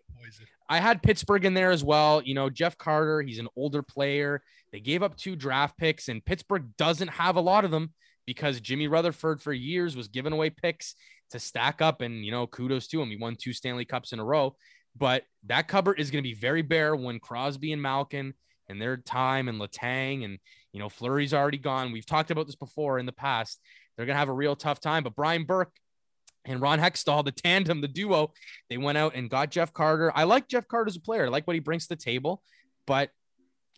I 0.67 0.79
had 0.79 1.03
Pittsburgh 1.03 1.45
in 1.45 1.53
there 1.53 1.71
as 1.71 1.83
well. 1.83 2.21
You 2.23 2.33
know, 2.33 2.49
Jeff 2.49 2.77
Carter, 2.77 3.21
he's 3.21 3.39
an 3.39 3.47
older 3.55 3.81
player. 3.81 4.41
They 4.71 4.79
gave 4.79 5.03
up 5.03 5.15
two 5.15 5.35
draft 5.35 5.77
picks, 5.77 6.09
and 6.09 6.25
Pittsburgh 6.25 6.75
doesn't 6.77 7.09
have 7.09 7.35
a 7.35 7.41
lot 7.41 7.65
of 7.65 7.71
them 7.71 7.93
because 8.25 8.59
Jimmy 8.59 8.87
Rutherford 8.87 9.41
for 9.41 9.53
years 9.53 9.95
was 9.95 10.07
giving 10.07 10.33
away 10.33 10.49
picks 10.49 10.95
to 11.31 11.39
stack 11.39 11.81
up. 11.81 12.01
And, 12.01 12.25
you 12.25 12.31
know, 12.31 12.47
kudos 12.47 12.87
to 12.87 13.01
him. 13.01 13.09
He 13.09 13.17
won 13.17 13.35
two 13.35 13.53
Stanley 13.53 13.85
Cups 13.85 14.13
in 14.13 14.19
a 14.19 14.25
row. 14.25 14.55
But 14.97 15.23
that 15.47 15.67
cupboard 15.67 15.99
is 15.99 16.09
going 16.09 16.23
to 16.23 16.27
be 16.27 16.35
very 16.35 16.61
bare 16.61 16.95
when 16.95 17.19
Crosby 17.19 17.73
and 17.73 17.81
Malkin 17.81 18.33
and 18.69 18.81
their 18.81 18.97
time 18.97 19.47
and 19.47 19.59
Letang 19.59 20.23
and, 20.23 20.39
you 20.71 20.79
know, 20.79 20.89
Fleury's 20.89 21.33
already 21.33 21.57
gone. 21.57 21.91
We've 21.91 22.05
talked 22.05 22.31
about 22.31 22.47
this 22.47 22.55
before 22.55 22.99
in 22.99 23.05
the 23.05 23.11
past. 23.11 23.59
they're 23.95 24.05
gonna 24.05 24.19
have 24.19 24.29
a 24.29 24.33
real 24.33 24.55
tough 24.55 24.79
time. 24.79 25.03
But 25.03 25.15
Brian 25.15 25.45
Burke 25.45 25.71
and 26.45 26.61
Ron 26.61 26.79
Hextall, 26.79 27.25
the 27.25 27.31
tandem, 27.31 27.81
the 27.81 27.87
duo, 27.87 28.31
they 28.69 28.77
went 28.77 28.97
out 28.97 29.15
and 29.15 29.29
got 29.29 29.51
Jeff 29.51 29.73
Carter. 29.73 30.11
I 30.15 30.23
like 30.23 30.47
Jeff 30.47 30.67
Carter 30.67 30.89
as 30.89 30.95
a 30.95 31.01
player. 31.01 31.25
I 31.25 31.29
like 31.29 31.47
what 31.47 31.55
he 31.55 31.59
brings 31.59 31.87
to 31.87 31.89
the 31.89 32.01
table, 32.01 32.41
but 32.85 33.09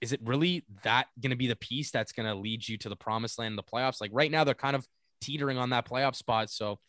is 0.01 0.13
it 0.13 0.19
really 0.23 0.65
that 0.83 1.07
going 1.19 1.31
to 1.31 1.37
be 1.37 1.47
the 1.47 1.55
piece 1.55 1.91
that's 1.91 2.11
going 2.11 2.27
to 2.27 2.35
lead 2.35 2.67
you 2.67 2.77
to 2.77 2.89
the 2.89 2.95
promised 2.95 3.39
land 3.39 3.53
in 3.53 3.55
the 3.55 3.63
playoffs? 3.63 3.99
Like 3.99 4.11
right 4.13 4.29
now, 4.29 4.43
they're 4.43 4.53
kind 4.53 4.75
of 4.75 4.85
teetering 5.21 5.57
on 5.57 5.71
that 5.71 5.87
playoff 5.87 6.15
spot. 6.15 6.49
So 6.49 6.79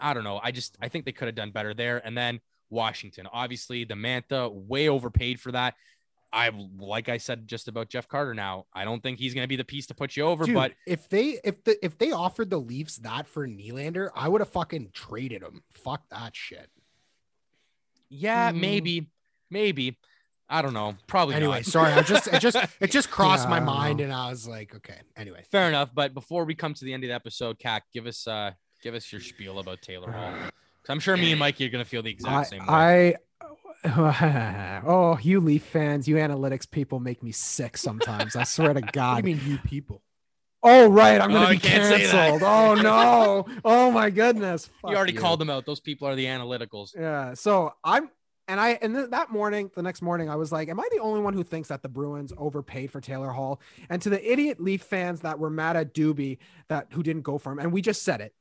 I 0.00 0.14
don't 0.14 0.24
know. 0.24 0.40
I 0.42 0.50
just 0.50 0.76
I 0.80 0.88
think 0.88 1.04
they 1.04 1.12
could 1.12 1.28
have 1.28 1.34
done 1.34 1.52
better 1.52 1.74
there. 1.74 2.04
And 2.04 2.16
then 2.16 2.40
Washington, 2.70 3.28
obviously, 3.32 3.84
the 3.84 3.94
Mantha 3.94 4.52
way 4.52 4.88
overpaid 4.88 5.40
for 5.40 5.52
that. 5.52 5.74
I 6.32 6.50
like 6.78 7.08
I 7.08 7.16
said 7.18 7.46
just 7.48 7.68
about 7.68 7.88
Jeff 7.88 8.08
Carter. 8.08 8.34
Now 8.34 8.66
I 8.74 8.84
don't 8.84 9.02
think 9.02 9.18
he's 9.18 9.32
going 9.34 9.44
to 9.44 9.48
be 9.48 9.56
the 9.56 9.64
piece 9.64 9.86
to 9.86 9.94
put 9.94 10.16
you 10.16 10.24
over, 10.24 10.44
Dude, 10.44 10.54
but 10.54 10.72
if 10.86 11.08
they 11.08 11.38
if 11.44 11.62
the 11.64 11.82
if 11.84 11.96
they 11.98 12.10
offered 12.12 12.50
the 12.50 12.58
Leafs 12.58 12.96
that 12.98 13.26
for 13.26 13.46
Nylander, 13.46 14.10
I 14.14 14.28
would 14.28 14.40
have 14.40 14.50
fucking 14.50 14.90
traded 14.92 15.42
him. 15.42 15.62
Fuck 15.72 16.08
that 16.10 16.34
shit. 16.36 16.70
yeah, 18.08 18.50
Mm. 18.52 18.60
maybe, 18.60 19.06
maybe. 19.50 19.98
I 20.48 20.62
don't 20.62 20.74
know. 20.74 20.96
Probably 21.08 21.34
Anyway, 21.34 21.56
not. 21.56 21.64
sorry, 21.64 21.92
I 21.92 22.02
just 22.02 22.28
it 22.28 22.40
just 22.40 22.56
it 22.80 22.90
just 22.92 23.10
crossed 23.16 23.44
Yeah, 23.44 23.50
my 23.50 23.60
mind 23.60 23.98
know. 23.98 24.04
and 24.04 24.12
I 24.12 24.30
was 24.30 24.46
like, 24.46 24.74
okay. 24.76 24.98
Anyway, 25.16 25.42
Fair 25.50 25.68
enough. 25.68 25.90
But 25.92 26.14
before 26.14 26.44
we 26.44 26.54
come 26.54 26.72
to 26.74 26.84
the 26.84 26.92
end 26.92 27.02
of 27.02 27.08
the 27.08 27.14
episode, 27.14 27.58
Cat, 27.58 27.82
give 27.92 28.06
us 28.06 28.28
uh 28.28 28.52
give 28.82 28.94
us 28.94 29.10
your 29.10 29.20
spiel 29.20 29.58
about 29.58 29.82
Taylor 29.82 30.10
Hall. 30.12 30.30
'Cause 30.32 30.90
I'm 30.90 31.00
sure 31.00 31.16
me 31.16 31.32
and 31.32 31.40
Mikey 31.40 31.66
are 31.66 31.68
gonna 31.68 31.84
feel 31.84 32.02
the 32.02 32.10
exact 32.10 32.50
same 32.50 32.60
way. 32.60 32.66
I, 32.68 33.08
I 33.08 33.14
oh, 34.86 35.18
you 35.22 35.40
Leaf 35.40 35.62
fans, 35.64 36.08
you 36.08 36.16
analytics 36.16 36.70
people 36.70 37.00
make 37.00 37.22
me 37.22 37.32
sick 37.32 37.76
sometimes. 37.76 38.36
I 38.36 38.44
swear 38.44 38.74
to 38.74 38.80
God. 38.92 39.22
do 39.24 39.30
you 39.30 39.36
mean 39.36 39.46
you 39.48 39.58
people? 39.58 40.02
Oh 40.62 40.88
right, 40.88 41.20
I'm 41.20 41.30
gonna 41.32 41.46
Oh, 41.46 41.48
be 41.50 41.54
you 41.56 41.60
can't 41.60 41.84
say 41.84 42.06
that. 42.06 42.10
canceled. 42.30 42.42
Oh 42.42 42.74
no. 42.74 43.46
Oh 43.64 43.90
my 43.90 44.10
goodness. 44.10 44.68
you 44.84 44.88
Fuck 44.90 44.96
already 44.96 45.12
called 45.12 45.40
them 45.40 45.50
out. 45.50 45.64
Those 45.66 45.80
people 45.80 46.08
are 46.08 46.16
the 46.16 46.24
analyticals. 46.26 46.94
Yeah. 46.96 47.34
So 47.34 47.72
I'm 47.84 48.10
and 48.48 48.58
I 48.60 48.70
and 48.82 48.94
th- 48.94 49.10
that 49.10 49.30
morning, 49.30 49.70
the 49.74 49.82
next 49.82 50.02
morning, 50.02 50.28
I 50.30 50.36
was 50.36 50.50
like, 50.52 50.68
"Am 50.68 50.80
I 50.80 50.88
the 50.92 50.98
only 51.00 51.20
one 51.20 51.34
who 51.34 51.42
thinks 51.44 51.68
that 51.68 51.82
the 51.82 51.88
Bruins 51.88 52.32
overpaid 52.36 52.90
for 52.90 53.00
Taylor 53.00 53.30
Hall?" 53.30 53.60
And 53.90 54.00
to 54.02 54.10
the 54.10 54.32
idiot 54.32 54.60
Leaf 54.60 54.82
fans 54.82 55.20
that 55.20 55.38
were 55.38 55.50
mad 55.50 55.76
at 55.76 55.94
Doobie 55.94 56.38
that 56.68 56.88
who 56.92 57.02
didn't 57.02 57.22
go 57.22 57.38
for 57.38 57.52
him, 57.52 57.58
and 57.58 57.72
we 57.72 57.82
just 57.82 58.02
said 58.02 58.20
it, 58.20 58.34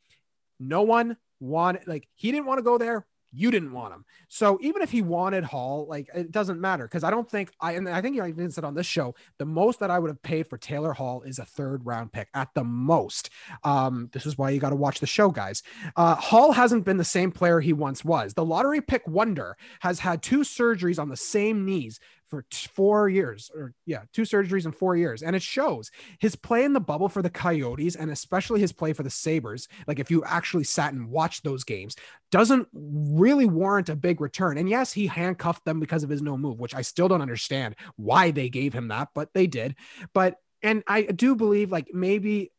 no 0.59 0.81
one 0.83 1.17
wanted 1.39 1.87
like 1.87 2.07
he 2.15 2.31
didn't 2.31 2.45
want 2.45 2.59
to 2.59 2.63
go 2.63 2.77
there. 2.77 3.05
You 3.35 3.51
didn't 3.51 3.73
want 3.73 3.93
him. 3.93 4.05
So 4.29 4.57
even 4.61 4.81
if 4.81 4.91
he 4.91 5.01
wanted 5.01 5.43
Hall, 5.43 5.85
like 5.89 6.09
it 6.15 6.31
doesn't 6.31 6.61
matter 6.61 6.85
because 6.85 7.03
I 7.03 7.11
don't 7.11 7.29
think 7.29 7.51
I 7.59 7.73
and 7.73 7.87
I 7.89 8.01
think 8.01 8.19
I 8.19 8.29
even 8.29 8.49
said 8.49 8.63
on 8.63 8.75
this 8.75 8.85
show 8.85 9.13
the 9.37 9.45
most 9.45 9.79
that 9.81 9.91
I 9.91 9.99
would 9.99 10.09
have 10.09 10.21
paid 10.21 10.47
for 10.47 10.57
Taylor 10.57 10.93
Hall 10.93 11.21
is 11.23 11.37
a 11.37 11.45
third 11.45 11.85
round 11.85 12.13
pick 12.13 12.29
at 12.33 12.53
the 12.53 12.63
most. 12.63 13.29
Um, 13.63 14.09
this 14.13 14.25
is 14.25 14.37
why 14.37 14.51
you 14.51 14.59
got 14.59 14.69
to 14.69 14.75
watch 14.75 14.99
the 14.99 15.07
show, 15.07 15.29
guys. 15.29 15.63
Uh, 15.95 16.15
Hall 16.15 16.53
hasn't 16.53 16.85
been 16.85 16.97
the 16.97 17.03
same 17.03 17.31
player 17.31 17.59
he 17.59 17.73
once 17.73 18.05
was. 18.05 18.33
The 18.33 18.45
lottery 18.45 18.81
pick 18.81 19.07
wonder 19.07 19.57
has 19.81 19.99
had 19.99 20.21
two 20.21 20.39
surgeries 20.39 20.99
on 20.99 21.09
the 21.09 21.17
same 21.17 21.65
knees 21.65 21.99
for 22.27 22.45
t- 22.49 22.67
four 22.73 23.09
years, 23.09 23.51
or 23.53 23.73
yeah, 23.85 24.01
two 24.13 24.23
surgeries 24.23 24.65
in 24.65 24.71
four 24.71 24.95
years, 24.95 25.21
and 25.21 25.35
it 25.35 25.41
shows. 25.41 25.91
His 26.19 26.35
play 26.35 26.63
in 26.63 26.73
the 26.73 26.79
bubble 26.79 27.09
for 27.09 27.21
the 27.21 27.29
Coyotes, 27.29 27.95
and 27.95 28.09
especially 28.11 28.59
his 28.59 28.71
play 28.71 28.93
for 28.93 29.03
the 29.03 29.09
Sabres, 29.09 29.67
like 29.87 29.99
if 29.99 30.09
you 30.09 30.23
actually 30.25 30.63
sat 30.63 30.93
and 30.93 31.09
watched 31.09 31.43
those 31.43 31.63
games, 31.63 31.95
doesn't 32.31 32.67
really 32.73 33.45
warrant 33.45 33.89
a 33.89 33.95
big 33.95 34.21
return. 34.21 34.57
And 34.57 34.69
yes, 34.69 34.91
he 34.93 35.07
handcuffed 35.07 35.65
them 35.65 35.79
because 35.79 36.03
of 36.03 36.09
his 36.09 36.21
no 36.21 36.37
move, 36.37 36.59
which 36.59 36.75
I 36.75 36.81
still 36.81 37.07
don't 37.07 37.21
understand 37.21 37.75
why 37.95 38.31
they 38.31 38.49
gave 38.49 38.73
him 38.73 38.87
that, 38.89 39.09
but 39.13 39.33
they 39.33 39.47
did. 39.47 39.75
But 40.13 40.35
and 40.61 40.83
I 40.87 41.03
do 41.03 41.35
believe 41.35 41.71
like 41.71 41.89
maybe 41.93 42.51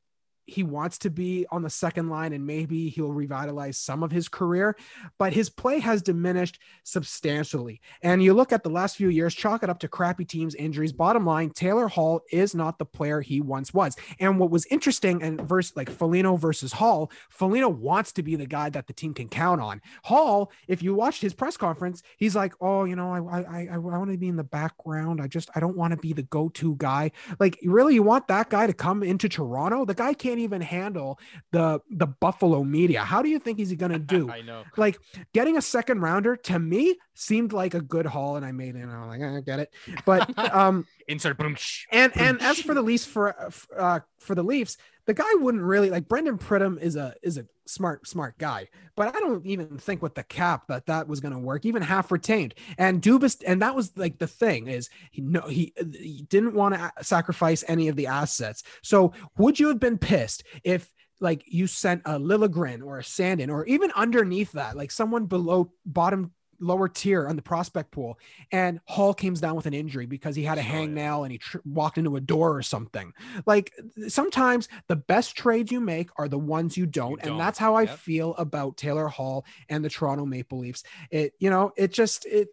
he 0.46 0.62
wants 0.62 0.98
to 0.98 1.10
be 1.10 1.46
on 1.50 1.62
the 1.62 1.70
second 1.70 2.08
line 2.08 2.32
and 2.32 2.46
maybe 2.46 2.88
he'll 2.88 3.12
revitalize 3.12 3.76
some 3.76 4.02
of 4.02 4.10
his 4.10 4.28
career, 4.28 4.76
but 5.18 5.32
his 5.32 5.50
play 5.50 5.80
has 5.80 6.02
diminished 6.02 6.58
substantially. 6.84 7.80
And 8.02 8.22
you 8.22 8.32
look 8.32 8.52
at 8.52 8.62
the 8.62 8.70
last 8.70 8.96
few 8.96 9.08
years, 9.08 9.34
chalk 9.34 9.62
it 9.62 9.70
up 9.70 9.80
to 9.80 9.88
crappy 9.88 10.24
teams, 10.24 10.54
injuries. 10.54 10.92
Bottom 10.92 11.26
line, 11.26 11.50
Taylor 11.50 11.88
Hall 11.88 12.22
is 12.30 12.54
not 12.54 12.78
the 12.78 12.84
player 12.84 13.20
he 13.20 13.40
once 13.40 13.74
was. 13.74 13.96
And 14.20 14.38
what 14.38 14.50
was 14.50 14.66
interesting 14.66 15.22
and 15.22 15.40
versus 15.40 15.76
like 15.76 15.90
Foligno 15.90 16.36
versus 16.36 16.72
Hall, 16.72 17.10
Foligno 17.28 17.68
wants 17.68 18.12
to 18.12 18.22
be 18.22 18.36
the 18.36 18.46
guy 18.46 18.70
that 18.70 18.86
the 18.86 18.92
team 18.92 19.14
can 19.14 19.28
count 19.28 19.60
on. 19.60 19.80
Hall, 20.04 20.52
if 20.68 20.82
you 20.82 20.94
watched 20.94 21.22
his 21.22 21.34
press 21.34 21.56
conference, 21.56 22.02
he's 22.16 22.36
like, 22.36 22.54
"Oh, 22.60 22.84
you 22.84 22.96
know, 22.96 23.12
I 23.12 23.40
I 23.40 23.42
I, 23.42 23.68
I 23.72 23.78
want 23.78 24.10
to 24.10 24.16
be 24.16 24.28
in 24.28 24.36
the 24.36 24.44
background. 24.44 25.20
I 25.20 25.26
just 25.26 25.50
I 25.54 25.60
don't 25.60 25.76
want 25.76 25.92
to 25.92 25.96
be 25.96 26.12
the 26.12 26.22
go-to 26.22 26.76
guy." 26.76 27.10
Like, 27.40 27.58
really, 27.64 27.94
you 27.94 28.02
want 28.02 28.28
that 28.28 28.50
guy 28.50 28.66
to 28.66 28.72
come 28.72 29.02
into 29.02 29.28
Toronto? 29.28 29.84
The 29.84 29.94
guy 29.94 30.14
can't 30.14 30.35
even 30.38 30.60
handle 30.60 31.18
the 31.52 31.80
the 31.90 32.06
Buffalo 32.06 32.64
media. 32.64 33.02
How 33.02 33.22
do 33.22 33.28
you 33.28 33.38
think 33.38 33.58
he's 33.58 33.72
going 33.74 33.92
to 33.92 33.98
do? 33.98 34.30
I 34.36 34.42
know. 34.42 34.64
like 34.76 34.98
getting 35.32 35.56
a 35.56 35.62
second 35.62 36.00
rounder 36.00 36.36
to 36.36 36.58
me 36.58 36.96
seemed 37.14 37.52
like 37.52 37.74
a 37.74 37.80
good 37.80 38.06
haul, 38.06 38.36
and 38.36 38.44
I 38.44 38.52
made 38.52 38.76
it. 38.76 38.80
And 38.80 38.92
I'm 38.92 39.08
like, 39.08 39.22
I 39.22 39.40
get 39.40 39.60
it, 39.60 39.74
but 40.04 40.36
um, 40.54 40.86
Insert 41.08 41.38
boom. 41.38 41.56
and 41.92 42.16
and 42.16 42.42
as 42.42 42.60
for 42.60 42.74
the 42.74 42.82
Leafs 42.82 43.04
for 43.04 43.52
uh 43.78 44.00
for 44.18 44.34
the 44.34 44.42
Leafs, 44.42 44.76
the 45.06 45.14
guy 45.14 45.34
wouldn't 45.34 45.62
really 45.62 45.88
like 45.88 46.08
Brandon 46.08 46.36
Pridham 46.36 46.80
is 46.80 46.96
a 46.96 47.14
is 47.22 47.38
a 47.38 47.46
smart 47.64 48.06
smart 48.06 48.38
guy, 48.38 48.68
but 48.96 49.14
I 49.14 49.20
don't 49.20 49.46
even 49.46 49.78
think 49.78 50.02
with 50.02 50.14
the 50.14 50.24
cap 50.24 50.66
that 50.68 50.86
that 50.86 51.06
was 51.08 51.20
going 51.20 51.32
to 51.32 51.38
work, 51.38 51.64
even 51.64 51.82
half 51.82 52.10
retained. 52.10 52.54
And 52.76 53.00
Dubas, 53.00 53.42
and 53.46 53.62
that 53.62 53.76
was 53.76 53.96
like 53.96 54.18
the 54.18 54.26
thing 54.26 54.66
is 54.66 54.90
he 55.12 55.22
no 55.22 55.42
he, 55.42 55.72
he 55.92 56.26
didn't 56.28 56.54
want 56.54 56.74
to 56.74 56.92
sacrifice 57.02 57.62
any 57.68 57.88
of 57.88 57.96
the 57.96 58.08
assets. 58.08 58.64
So 58.82 59.12
would 59.38 59.60
you 59.60 59.68
have 59.68 59.80
been 59.80 59.98
pissed 59.98 60.44
if? 60.64 60.92
Like 61.18 61.44
you 61.46 61.66
sent 61.66 62.02
a 62.04 62.18
Liljegren 62.18 62.84
or 62.84 62.98
a 62.98 63.02
Sandin, 63.02 63.48
or 63.48 63.64
even 63.64 63.90
underneath 63.92 64.52
that, 64.52 64.76
like 64.76 64.90
someone 64.90 65.24
below 65.24 65.72
bottom 65.86 66.32
lower 66.60 66.88
tier 66.88 67.28
on 67.28 67.36
the 67.36 67.42
prospect 67.42 67.90
pool, 67.90 68.18
and 68.52 68.80
Hall 68.86 69.14
comes 69.14 69.40
down 69.40 69.56
with 69.56 69.66
an 69.66 69.74
injury 69.74 70.06
because 70.06 70.36
he 70.36 70.44
had 70.44 70.58
a 70.58 70.60
Oh, 70.60 70.64
hangnail 70.64 71.22
and 71.24 71.32
he 71.32 71.38
tr- 71.38 71.58
walked 71.64 71.98
into 71.98 72.16
a 72.16 72.20
door 72.20 72.56
or 72.56 72.62
something. 72.62 73.12
Like 73.46 73.72
sometimes 74.08 74.68
the 74.88 74.96
best 74.96 75.36
trades 75.36 75.70
you 75.72 75.80
make 75.80 76.10
are 76.16 76.28
the 76.28 76.38
ones 76.38 76.76
you 76.76 76.86
don't, 76.86 77.20
don't. 77.22 77.32
and 77.32 77.40
that's 77.40 77.58
how 77.58 77.74
I 77.76 77.86
feel 77.86 78.34
about 78.36 78.76
Taylor 78.76 79.08
Hall 79.08 79.44
and 79.68 79.84
the 79.84 79.90
Toronto 79.90 80.24
Maple 80.26 80.58
Leafs. 80.58 80.82
It 81.10 81.32
you 81.38 81.50
know 81.50 81.72
it 81.76 81.92
just 81.92 82.26
it 82.26 82.48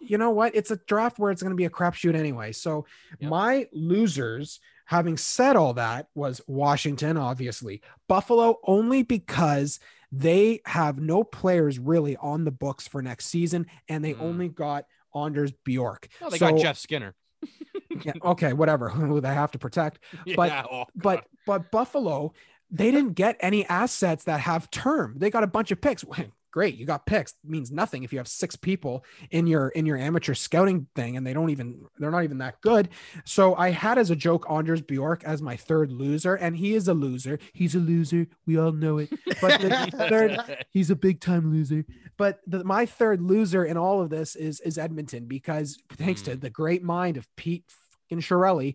you 0.00 0.18
know 0.18 0.30
what 0.30 0.54
it's 0.56 0.70
a 0.70 0.76
draft 0.88 1.18
where 1.18 1.30
it's 1.30 1.42
going 1.42 1.52
to 1.52 1.56
be 1.56 1.64
a 1.64 1.70
crapshoot 1.70 2.14
anyway. 2.14 2.52
So 2.52 2.86
Yep. 3.20 3.30
my 3.30 3.68
losers. 3.72 4.60
Having 4.86 5.16
said 5.16 5.56
all 5.56 5.74
that, 5.74 6.08
was 6.14 6.42
Washington, 6.46 7.16
obviously. 7.16 7.80
Buffalo, 8.08 8.58
only 8.66 9.02
because 9.04 9.78
they 10.12 10.60
have 10.66 11.00
no 11.00 11.24
players 11.24 11.78
really 11.78 12.16
on 12.18 12.44
the 12.44 12.50
books 12.50 12.86
for 12.86 13.00
next 13.02 13.26
season, 13.26 13.66
and 13.88 14.04
they 14.04 14.12
Mm. 14.14 14.20
only 14.20 14.48
got 14.48 14.84
Anders 15.14 15.52
Bjork. 15.64 16.08
Oh, 16.20 16.28
they 16.30 16.38
So- 16.38 16.50
got 16.50 16.60
Jeff 16.60 16.76
Skinner. 16.78 17.14
Yeah, 18.04 18.12
okay, 18.24 18.52
whatever. 18.54 18.88
Who 18.90 19.20
they 19.20 19.34
have 19.34 19.50
to 19.52 19.58
protect. 19.58 19.98
But- 20.36 20.50
Yeah, 20.50 20.64
oh, 20.70 20.84
But 20.94 21.26
but 21.46 21.70
Buffalo, 21.70 22.32
they 22.70 22.90
didn't 22.90 23.12
get 23.14 23.36
any 23.40 23.66
assets 23.66 24.24
that 24.24 24.40
have 24.40 24.70
term. 24.70 25.14
They 25.18 25.28
got 25.30 25.42
a 25.44 25.46
bunch 25.46 25.70
of 25.70 25.80
picks. 25.80 26.04
Great, 26.52 26.76
you 26.76 26.84
got 26.84 27.06
picks. 27.06 27.34
means 27.42 27.72
nothing 27.72 28.04
if 28.04 28.12
you 28.12 28.18
have 28.18 28.28
six 28.28 28.56
people 28.56 29.04
in 29.30 29.46
your 29.46 29.70
in 29.70 29.86
your 29.86 29.96
amateur 29.96 30.34
scouting 30.34 30.86
thing 30.94 31.16
and 31.16 31.26
they 31.26 31.32
don't 31.32 31.48
even 31.48 31.86
they're 31.98 32.10
not 32.10 32.24
even 32.24 32.38
that 32.38 32.60
good. 32.60 32.90
So 33.24 33.54
I 33.54 33.70
had 33.70 33.96
as 33.96 34.10
a 34.10 34.16
joke 34.16 34.46
Anders 34.50 34.82
Bjork 34.82 35.24
as 35.24 35.40
my 35.40 35.56
third 35.56 35.90
loser, 35.90 36.34
and 36.34 36.54
he 36.56 36.74
is 36.74 36.88
a 36.88 36.94
loser. 36.94 37.38
He's 37.54 37.74
a 37.74 37.78
loser. 37.78 38.26
We 38.46 38.58
all 38.58 38.72
know 38.72 38.98
it. 38.98 39.10
But 39.40 39.62
the 39.62 40.06
third 40.10 40.64
he's 40.70 40.90
a 40.90 40.96
big 40.96 41.20
time 41.20 41.50
loser. 41.50 41.86
But 42.18 42.40
the, 42.46 42.62
my 42.64 42.84
third 42.84 43.22
loser 43.22 43.64
in 43.64 43.78
all 43.78 44.02
of 44.02 44.10
this 44.10 44.36
is 44.36 44.60
is 44.60 44.76
Edmonton 44.76 45.24
because 45.24 45.78
thanks 45.92 46.20
to 46.22 46.36
mm. 46.36 46.40
the 46.40 46.50
great 46.50 46.82
mind 46.82 47.16
of 47.16 47.26
Pete 47.36 47.64
fucking 48.12 48.22
Chiarelli, 48.22 48.74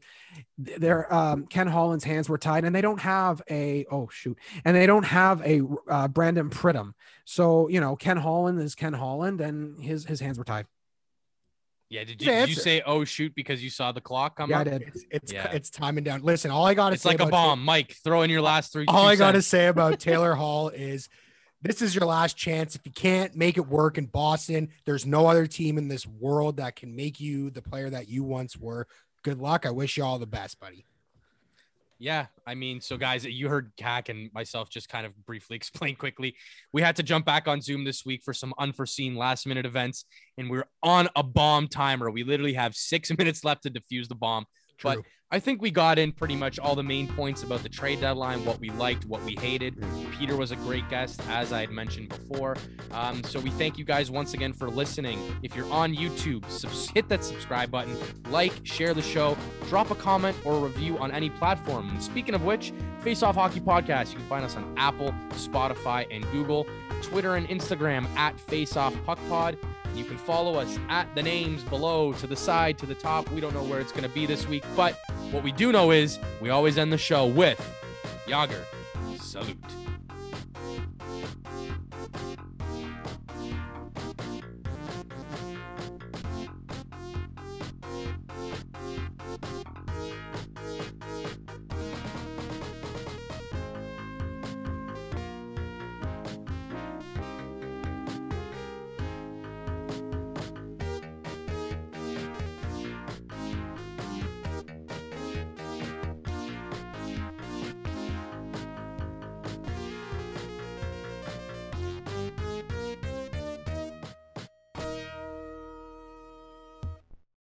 th- 0.64 0.78
their 0.80 1.14
um, 1.14 1.46
Ken 1.48 1.68
Holland's 1.68 2.04
hands 2.04 2.30
were 2.30 2.38
tied, 2.38 2.64
and 2.66 2.76
they 2.76 2.82
don't 2.82 3.02
have 3.02 3.42
a 3.50 3.86
oh 3.92 4.10
shoot, 4.12 4.38
and 4.66 4.76
they 4.76 4.86
don't 4.86 5.06
have 5.06 5.42
a 5.46 5.62
uh, 5.90 6.08
Brandon 6.08 6.50
Pridham. 6.50 6.94
So 7.26 7.68
you 7.70 7.80
know 7.80 7.96
Ken 7.96 8.18
Holland 8.18 8.60
is 8.62 8.76
Ken 8.76 8.94
Holland, 8.94 9.42
and 9.42 9.82
his 9.82 10.06
his 10.06 10.20
hands 10.20 10.38
were 10.38 10.44
tied. 10.44 10.66
yeah, 11.90 12.04
did 12.04 12.22
you, 12.22 12.28
did 12.28 12.50
you 12.50 12.56
say 12.56 12.82
oh 12.86 13.04
shoot 13.04 13.34
because 13.36 13.64
you 13.64 13.70
saw 13.70 13.92
the 13.92 14.02
clock 14.02 14.38
come 14.38 14.50
Yeah, 14.50 14.58
I 14.60 14.62
up? 14.62 14.68
did. 14.68 14.82
It's 14.84 15.06
it's 15.12 15.34
Yeah. 15.34 15.52
it's 15.52 15.70
timing 15.70 16.04
down. 16.04 16.22
Listen, 16.24 16.52
all 16.52 16.66
I 16.66 16.74
got 16.74 16.90
to 16.90 16.94
say. 16.94 16.96
It's 16.96 17.04
say 17.04 17.10
like 17.10 17.20
a 17.20 17.24
about 17.24 17.32
bomb. 17.32 17.64
Mike, 17.64 17.96
throw 18.04 18.22
in 18.24 18.30
your 18.30 18.42
last 18.42 18.74
three. 18.74 18.86
all 18.88 19.08
I 19.08 19.16
got 19.16 19.34
to 19.34 19.42
say 19.42 19.68
about 19.68 20.00
Taylor 20.10 20.34
Hall 20.36 20.70
is 20.70 21.10
this 21.60 21.82
is 21.82 21.96
your 21.96 22.06
last 22.06 22.38
chance. 22.38 22.76
If 22.76 22.82
you 22.86 22.92
can't 22.92 23.36
make 23.36 23.58
it 23.58 23.68
work 23.68 23.98
in 23.98 24.06
Boston, 24.06 24.70
there's 24.86 25.08
no 25.08 25.26
other 25.26 25.48
team 25.48 25.80
in 25.80 25.88
this 25.88 26.06
world 26.06 26.58
that 26.58 26.76
can 26.76 26.96
make 26.96 27.20
you 27.20 27.50
the 27.50 27.64
player 27.64 27.90
that 27.90 28.08
you 28.08 28.24
once 28.24 28.56
were. 28.56 28.88
Good 29.24 29.40
luck. 29.40 29.66
I 29.66 29.72
wish 29.72 29.98
you 29.98 30.04
all 30.04 30.20
the 30.20 30.26
best, 30.26 30.60
buddy. 30.60 30.86
Yeah, 32.00 32.28
I 32.46 32.54
mean, 32.54 32.80
so 32.80 32.96
guys, 32.96 33.26
you 33.26 33.50
heard 33.50 33.72
Kak 33.76 34.10
and 34.10 34.32
myself 34.32 34.70
just 34.70 34.88
kind 34.88 35.06
of 35.06 35.26
briefly 35.26 35.56
explain 35.56 35.96
quickly. 35.96 36.36
We 36.72 36.82
had 36.82 36.96
to 36.98 37.04
jump 37.04 37.26
back 37.26 37.48
on 37.48 37.62
Zoom 37.62 37.84
this 37.86 38.06
week 38.06 38.22
for 38.24 38.34
some 38.34 38.54
unforeseen 38.60 39.16
last 39.16 39.48
minute 39.48 39.66
events, 39.66 40.06
and 40.38 40.50
we're 40.50 40.68
on 40.84 41.10
a 41.16 41.24
bomb 41.24 41.68
timer. 41.68 42.12
We 42.12 42.24
literally 42.24 42.54
have 42.54 42.76
six 42.76 43.12
minutes 43.18 43.44
left 43.44 43.64
to 43.64 43.72
defuse 43.72 44.08
the 44.08 44.16
bomb. 44.16 44.46
But 44.82 45.00
I 45.30 45.40
think 45.40 45.62
we 45.62 45.72
got 45.72 46.00
in 46.00 46.14
pretty 46.14 46.38
much 46.38 46.58
all 46.58 46.74
the 46.74 46.84
main 46.84 47.06
points 47.06 47.44
about 47.44 47.62
the 47.62 47.68
trade 47.68 48.00
deadline, 48.00 48.46
what 48.46 48.62
we 48.62 48.70
liked, 48.70 49.06
what 49.06 49.22
we 49.24 49.36
hated. 49.36 49.76
Peter 50.18 50.38
was 50.38 50.52
a 50.52 50.56
great 50.56 50.88
guest, 50.90 51.22
as 51.28 51.52
I 51.52 51.60
had 51.60 51.70
mentioned 51.70 52.10
before. 52.10 52.56
Um, 52.92 53.22
so 53.26 53.38
we 53.42 53.50
thank 53.50 53.78
you 53.78 53.84
guys 53.84 54.10
once 54.10 54.34
again 54.34 54.54
for 54.54 54.70
listening. 54.70 55.20
If 55.44 55.54
you're 55.54 55.70
on 55.70 55.94
YouTube, 55.94 56.50
subs- 56.50 56.90
hit 56.92 57.10
that 57.10 57.26
subscribe 57.26 57.70
button, 57.70 57.98
like, 58.30 58.54
share 58.64 58.94
the 58.94 59.02
show, 59.02 59.38
drop 59.68 59.92
a 59.92 59.96
comment 59.96 60.38
or 60.46 60.54
a 60.54 60.60
review 60.60 60.98
on 60.98 61.12
any 61.12 61.30
platform. 61.30 61.90
And 61.90 62.02
speaking 62.02 62.34
of 62.34 62.46
which, 62.46 62.72
Face 63.02 63.22
Off 63.22 63.36
Hockey 63.36 63.60
Podcast, 63.60 64.12
you 64.12 64.20
can 64.20 64.28
find 64.30 64.46
us 64.46 64.56
on 64.56 64.74
Apple, 64.78 65.14
Spotify, 65.32 66.08
and 66.10 66.24
Google, 66.32 66.66
Twitter 67.02 67.36
and 67.36 67.48
Instagram 67.50 68.08
at 68.16 68.40
Face 68.40 68.78
Off 68.78 68.96
Puck 69.06 69.20
Pod. 69.28 69.58
You 69.96 70.06
can 70.06 70.18
follow 70.18 70.56
us 70.56 70.78
at 70.90 71.14
the 71.16 71.24
names 71.24 71.64
below, 71.64 72.14
to 72.14 72.28
the 72.28 72.36
side, 72.36 72.78
to 72.80 72.86
the 72.86 72.96
top. 72.96 73.30
We 73.32 73.42
don't 73.42 73.54
know 73.54 73.64
where 73.64 73.80
it's 73.80 73.92
going 73.92 74.04
to 74.04 74.10
be 74.10 74.26
this 74.26 74.48
week, 74.48 74.64
but 74.76 75.00
what 75.32 75.44
we 75.44 75.52
do 75.52 75.72
know 75.72 75.92
is 75.92 76.20
we 76.42 76.50
always 76.50 76.78
end 76.78 76.94
the 76.94 76.98
show 76.98 77.26
with 77.26 77.60
Jagr 78.28 78.64
salute. 79.28 79.58